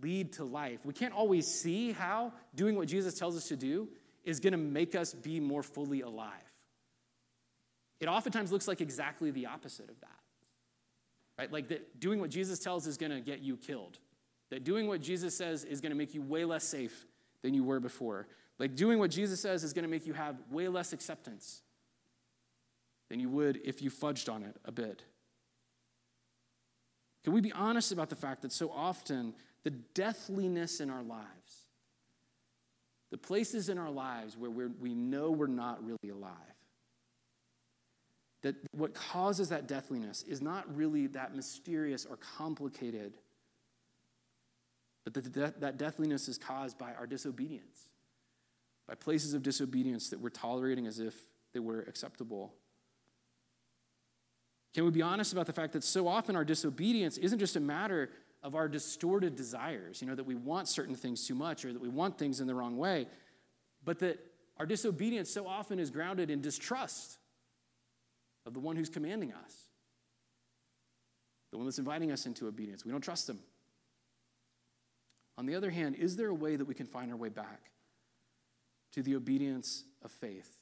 lead 0.02 0.32
to 0.34 0.44
life. 0.44 0.80
We 0.84 0.92
can't 0.92 1.14
always 1.14 1.46
see 1.46 1.92
how 1.92 2.32
doing 2.54 2.76
what 2.76 2.88
Jesus 2.88 3.18
tells 3.18 3.36
us 3.36 3.48
to 3.48 3.56
do 3.56 3.88
is 4.24 4.40
going 4.40 4.52
to 4.52 4.58
make 4.58 4.94
us 4.94 5.14
be 5.14 5.40
more 5.40 5.62
fully 5.62 6.02
alive. 6.02 6.32
It 8.00 8.08
oftentimes 8.08 8.52
looks 8.52 8.68
like 8.68 8.80
exactly 8.80 9.30
the 9.30 9.46
opposite 9.46 9.90
of 9.90 10.00
that. 10.00 10.08
Right? 11.38 11.52
Like 11.52 11.68
that 11.68 12.00
doing 12.00 12.20
what 12.20 12.30
Jesus 12.30 12.58
tells 12.58 12.86
is 12.86 12.96
going 12.96 13.12
to 13.12 13.20
get 13.20 13.40
you 13.40 13.56
killed. 13.56 13.98
That 14.50 14.64
doing 14.64 14.86
what 14.86 15.00
Jesus 15.00 15.36
says 15.36 15.64
is 15.64 15.80
going 15.80 15.90
to 15.90 15.96
make 15.96 16.14
you 16.14 16.22
way 16.22 16.44
less 16.44 16.64
safe 16.64 17.06
than 17.42 17.54
you 17.54 17.64
were 17.64 17.80
before. 17.80 18.26
Like 18.58 18.74
doing 18.74 18.98
what 18.98 19.10
Jesus 19.10 19.40
says 19.40 19.62
is 19.62 19.72
going 19.72 19.84
to 19.84 19.88
make 19.88 20.06
you 20.06 20.14
have 20.14 20.36
way 20.50 20.68
less 20.68 20.92
acceptance 20.92 21.62
than 23.08 23.20
you 23.20 23.28
would 23.28 23.60
if 23.64 23.82
you 23.82 23.90
fudged 23.90 24.32
on 24.32 24.42
it 24.42 24.56
a 24.64 24.72
bit. 24.72 25.02
Can 27.24 27.32
we 27.32 27.40
be 27.40 27.52
honest 27.52 27.92
about 27.92 28.10
the 28.10 28.16
fact 28.16 28.42
that 28.42 28.52
so 28.52 28.70
often 28.70 29.34
the 29.68 29.74
deathliness 29.92 30.80
in 30.80 30.88
our 30.88 31.02
lives, 31.02 31.66
the 33.10 33.18
places 33.18 33.68
in 33.68 33.76
our 33.76 33.90
lives 33.90 34.34
where 34.34 34.48
we 34.50 34.94
know 34.94 35.30
we're 35.30 35.46
not 35.46 35.84
really 35.84 36.08
alive, 36.10 36.32
that 38.40 38.54
what 38.72 38.94
causes 38.94 39.50
that 39.50 39.68
deathliness 39.68 40.22
is 40.22 40.40
not 40.40 40.74
really 40.74 41.06
that 41.08 41.36
mysterious 41.36 42.06
or 42.06 42.16
complicated, 42.16 43.12
but 45.04 45.12
that 45.12 45.30
de- 45.30 45.54
that 45.58 45.76
deathliness 45.76 46.28
is 46.28 46.38
caused 46.38 46.78
by 46.78 46.94
our 46.94 47.06
disobedience, 47.06 47.88
by 48.86 48.94
places 48.94 49.34
of 49.34 49.42
disobedience 49.42 50.08
that 50.08 50.18
we're 50.18 50.30
tolerating 50.30 50.86
as 50.86 50.98
if 50.98 51.14
they 51.52 51.60
were 51.60 51.80
acceptable. 51.80 52.54
Can 54.72 54.86
we 54.86 54.92
be 54.92 55.02
honest 55.02 55.34
about 55.34 55.44
the 55.44 55.52
fact 55.52 55.74
that 55.74 55.84
so 55.84 56.08
often 56.08 56.36
our 56.36 56.44
disobedience 56.44 57.18
isn't 57.18 57.38
just 57.38 57.56
a 57.56 57.60
matter 57.60 58.08
of 58.42 58.54
our 58.54 58.68
distorted 58.68 59.36
desires, 59.36 60.00
you 60.00 60.06
know, 60.06 60.14
that 60.14 60.24
we 60.24 60.34
want 60.34 60.68
certain 60.68 60.94
things 60.94 61.26
too 61.26 61.34
much 61.34 61.64
or 61.64 61.72
that 61.72 61.82
we 61.82 61.88
want 61.88 62.18
things 62.18 62.40
in 62.40 62.46
the 62.46 62.54
wrong 62.54 62.76
way, 62.76 63.06
but 63.84 63.98
that 63.98 64.18
our 64.58 64.66
disobedience 64.66 65.30
so 65.30 65.46
often 65.46 65.78
is 65.78 65.90
grounded 65.90 66.30
in 66.30 66.40
distrust 66.40 67.18
of 68.46 68.54
the 68.54 68.60
one 68.60 68.76
who's 68.76 68.88
commanding 68.88 69.32
us, 69.32 69.68
the 71.50 71.56
one 71.56 71.66
that's 71.66 71.78
inviting 71.78 72.12
us 72.12 72.26
into 72.26 72.46
obedience. 72.46 72.84
We 72.84 72.92
don't 72.92 73.00
trust 73.00 73.28
him. 73.28 73.38
On 75.36 75.46
the 75.46 75.54
other 75.54 75.70
hand, 75.70 75.96
is 75.96 76.16
there 76.16 76.28
a 76.28 76.34
way 76.34 76.56
that 76.56 76.64
we 76.64 76.74
can 76.74 76.86
find 76.86 77.10
our 77.10 77.16
way 77.16 77.28
back? 77.28 77.70
to 78.92 79.02
the 79.02 79.14
obedience 79.14 79.84
of 80.02 80.10
faith 80.10 80.58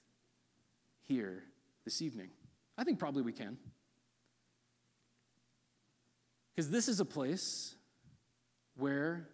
here 1.03 1.45
this 1.85 2.03
evening? 2.03 2.31
I 2.77 2.85
think 2.85 2.99
probably 2.99 3.22
we 3.22 3.33
can. 3.33 3.57
Because 6.57 6.71
this 6.71 6.89
is 6.89 7.01
a 7.01 7.05
place 7.05 7.75
where 8.79 9.29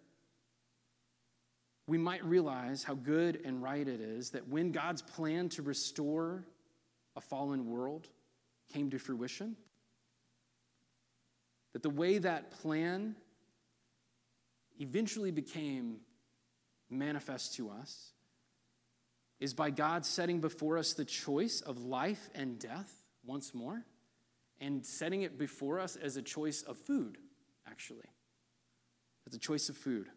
we 1.87 1.97
might 1.97 2.23
realize 2.25 2.83
how 2.83 2.95
good 2.95 3.39
and 3.45 3.63
right 3.63 3.87
it 3.87 4.01
is 4.01 4.31
that 4.31 4.49
when 4.49 4.73
God's 4.73 5.01
plan 5.01 5.47
to 5.49 5.61
restore 5.61 6.43
a 7.15 7.21
fallen 7.21 7.69
world 7.69 8.09
came 8.73 8.89
to 8.89 8.99
fruition, 8.99 9.55
that 11.71 11.81
the 11.81 11.89
way 11.89 12.17
that 12.17 12.51
plan 12.51 13.15
eventually 14.79 15.31
became 15.31 15.97
manifest 16.89 17.55
to 17.55 17.69
us 17.69 18.11
is 19.39 19.53
by 19.53 19.69
God 19.69 20.05
setting 20.05 20.41
before 20.41 20.77
us 20.77 20.93
the 20.93 21.05
choice 21.05 21.61
of 21.61 21.77
life 21.85 22.29
and 22.35 22.59
death 22.59 22.91
once 23.25 23.53
more 23.53 23.85
and 24.63 24.85
setting 24.85 25.23
it 25.23 25.37
before 25.37 25.79
us 25.79 25.97
as 25.97 26.15
a 26.15 26.21
choice 26.21 26.61
of 26.61 26.77
food, 26.77 27.17
actually. 27.69 28.07
As 29.27 29.33
a 29.33 29.39
choice 29.39 29.67
of 29.67 29.75
food. 29.75 30.07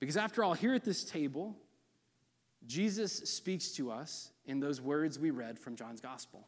Because 0.00 0.18
after 0.18 0.44
all, 0.44 0.52
here 0.52 0.74
at 0.74 0.84
this 0.84 1.02
table, 1.02 1.56
Jesus 2.66 3.12
speaks 3.12 3.72
to 3.72 3.90
us 3.90 4.32
in 4.44 4.60
those 4.60 4.80
words 4.80 5.18
we 5.18 5.30
read 5.30 5.58
from 5.58 5.76
John's 5.76 6.00
Gospel 6.00 6.46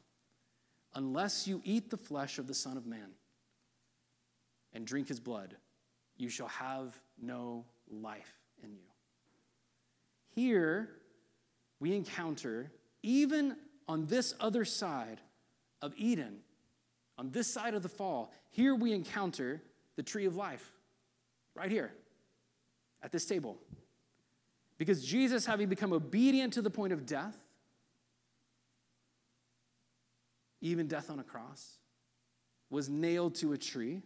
Unless 0.95 1.49
you 1.49 1.61
eat 1.65 1.91
the 1.91 1.97
flesh 1.97 2.39
of 2.39 2.47
the 2.47 2.55
Son 2.55 2.77
of 2.77 2.87
Man 2.87 3.11
and 4.73 4.87
drink 4.87 5.09
his 5.09 5.21
blood, 5.21 5.57
you 6.17 6.29
shall 6.29 6.49
have 6.49 7.01
no 7.21 7.65
life 7.91 8.39
in 8.63 8.75
you. 8.75 8.87
Here, 10.35 10.91
we 11.81 11.97
encounter, 11.97 12.71
even 13.03 13.57
on 13.89 14.07
this 14.07 14.35
other 14.39 14.65
side 14.65 15.21
of 15.85 15.93
Eden, 15.99 16.39
on 17.19 17.31
this 17.31 17.47
side 17.47 17.75
of 17.75 17.83
the 17.83 17.91
fall, 17.91 18.33
here 18.51 18.75
we 18.75 18.93
encounter 18.93 19.63
the 19.97 20.03
tree 20.03 20.25
of 20.25 20.35
life, 20.35 20.73
right 21.55 21.71
here, 21.71 21.93
at 23.03 23.13
this 23.13 23.27
table. 23.27 23.59
Because 24.79 25.05
Jesus, 25.05 25.45
having 25.45 25.69
become 25.69 25.93
obedient 25.93 26.55
to 26.55 26.63
the 26.63 26.71
point 26.71 26.95
of 26.95 27.05
death, 27.05 27.37
even 30.63 30.89
death 30.89 31.11
on 31.11 31.19
a 31.19 31.23
cross, 31.23 31.77
was 32.71 32.89
nailed 32.89 33.35
to 33.37 33.53
a 33.53 33.59
tree, 33.59 34.01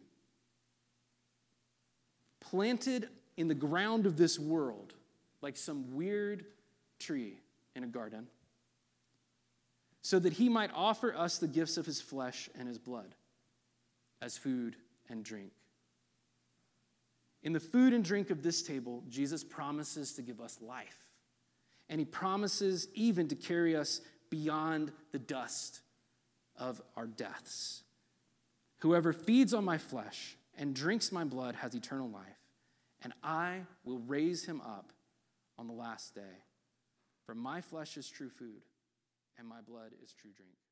planted 2.41 3.09
in 3.37 3.47
the 3.47 3.55
ground 3.55 4.05
of 4.05 4.16
this 4.16 4.37
world, 4.37 4.95
like 5.43 5.57
some 5.57 5.95
weird 5.95 6.45
tree 6.99 7.39
in 7.76 7.85
a 7.85 7.87
garden, 7.87 8.26
so 10.09 10.19
that 10.19 10.33
he 10.33 10.49
might 10.49 10.71
offer 10.75 11.15
us 11.15 11.37
the 11.37 11.47
gifts 11.47 11.77
of 11.77 11.85
his 11.85 12.01
flesh 12.01 12.49
and 12.59 12.67
his 12.67 12.79
blood 12.79 13.15
as 14.23 14.39
food 14.39 14.75
and 15.11 15.23
drink. 15.23 15.53
In 17.43 17.53
the 17.53 17.61
food 17.61 17.93
and 17.93 18.03
drink 18.03 18.31
of 18.31 18.43
this 18.43 18.63
table, 18.63 19.05
Jesus 19.11 19.45
promises 19.45 20.15
to 20.15 20.23
give 20.23 20.41
us 20.41 20.63
life. 20.63 20.97
And 21.91 22.01
he 22.01 22.07
promises 22.07 22.89
even 22.95 23.29
to 23.29 23.35
carry 23.35 23.77
us 23.77 24.01
beyond 24.31 24.93
the 25.13 25.19
dust 25.19 25.83
of 26.57 26.81
our 26.97 27.07
deaths. 27.07 27.83
Whoever 28.79 29.13
feeds 29.13 29.53
on 29.53 29.63
my 29.67 29.77
flesh 29.77 30.39
and 30.57 30.75
drinks 30.75 31.13
my 31.13 31.25
blood 31.25 31.55
has 31.57 31.75
eternal 31.75 32.09
life, 32.09 32.41
and 33.03 33.13
I 33.23 33.61
will 33.85 33.99
raise 33.99 34.47
him 34.47 34.63
up 34.63 34.91
on 35.59 35.67
the 35.67 35.75
last 35.75 36.15
day. 36.15 36.45
For 37.27 37.35
my 37.35 37.61
flesh 37.61 37.99
is 37.99 38.09
true 38.09 38.31
food, 38.31 38.63
and 39.39 39.49
my 39.49 39.61
blood 39.61 39.93
is 40.03 40.12
true 40.12 40.32
drink. 40.36 40.68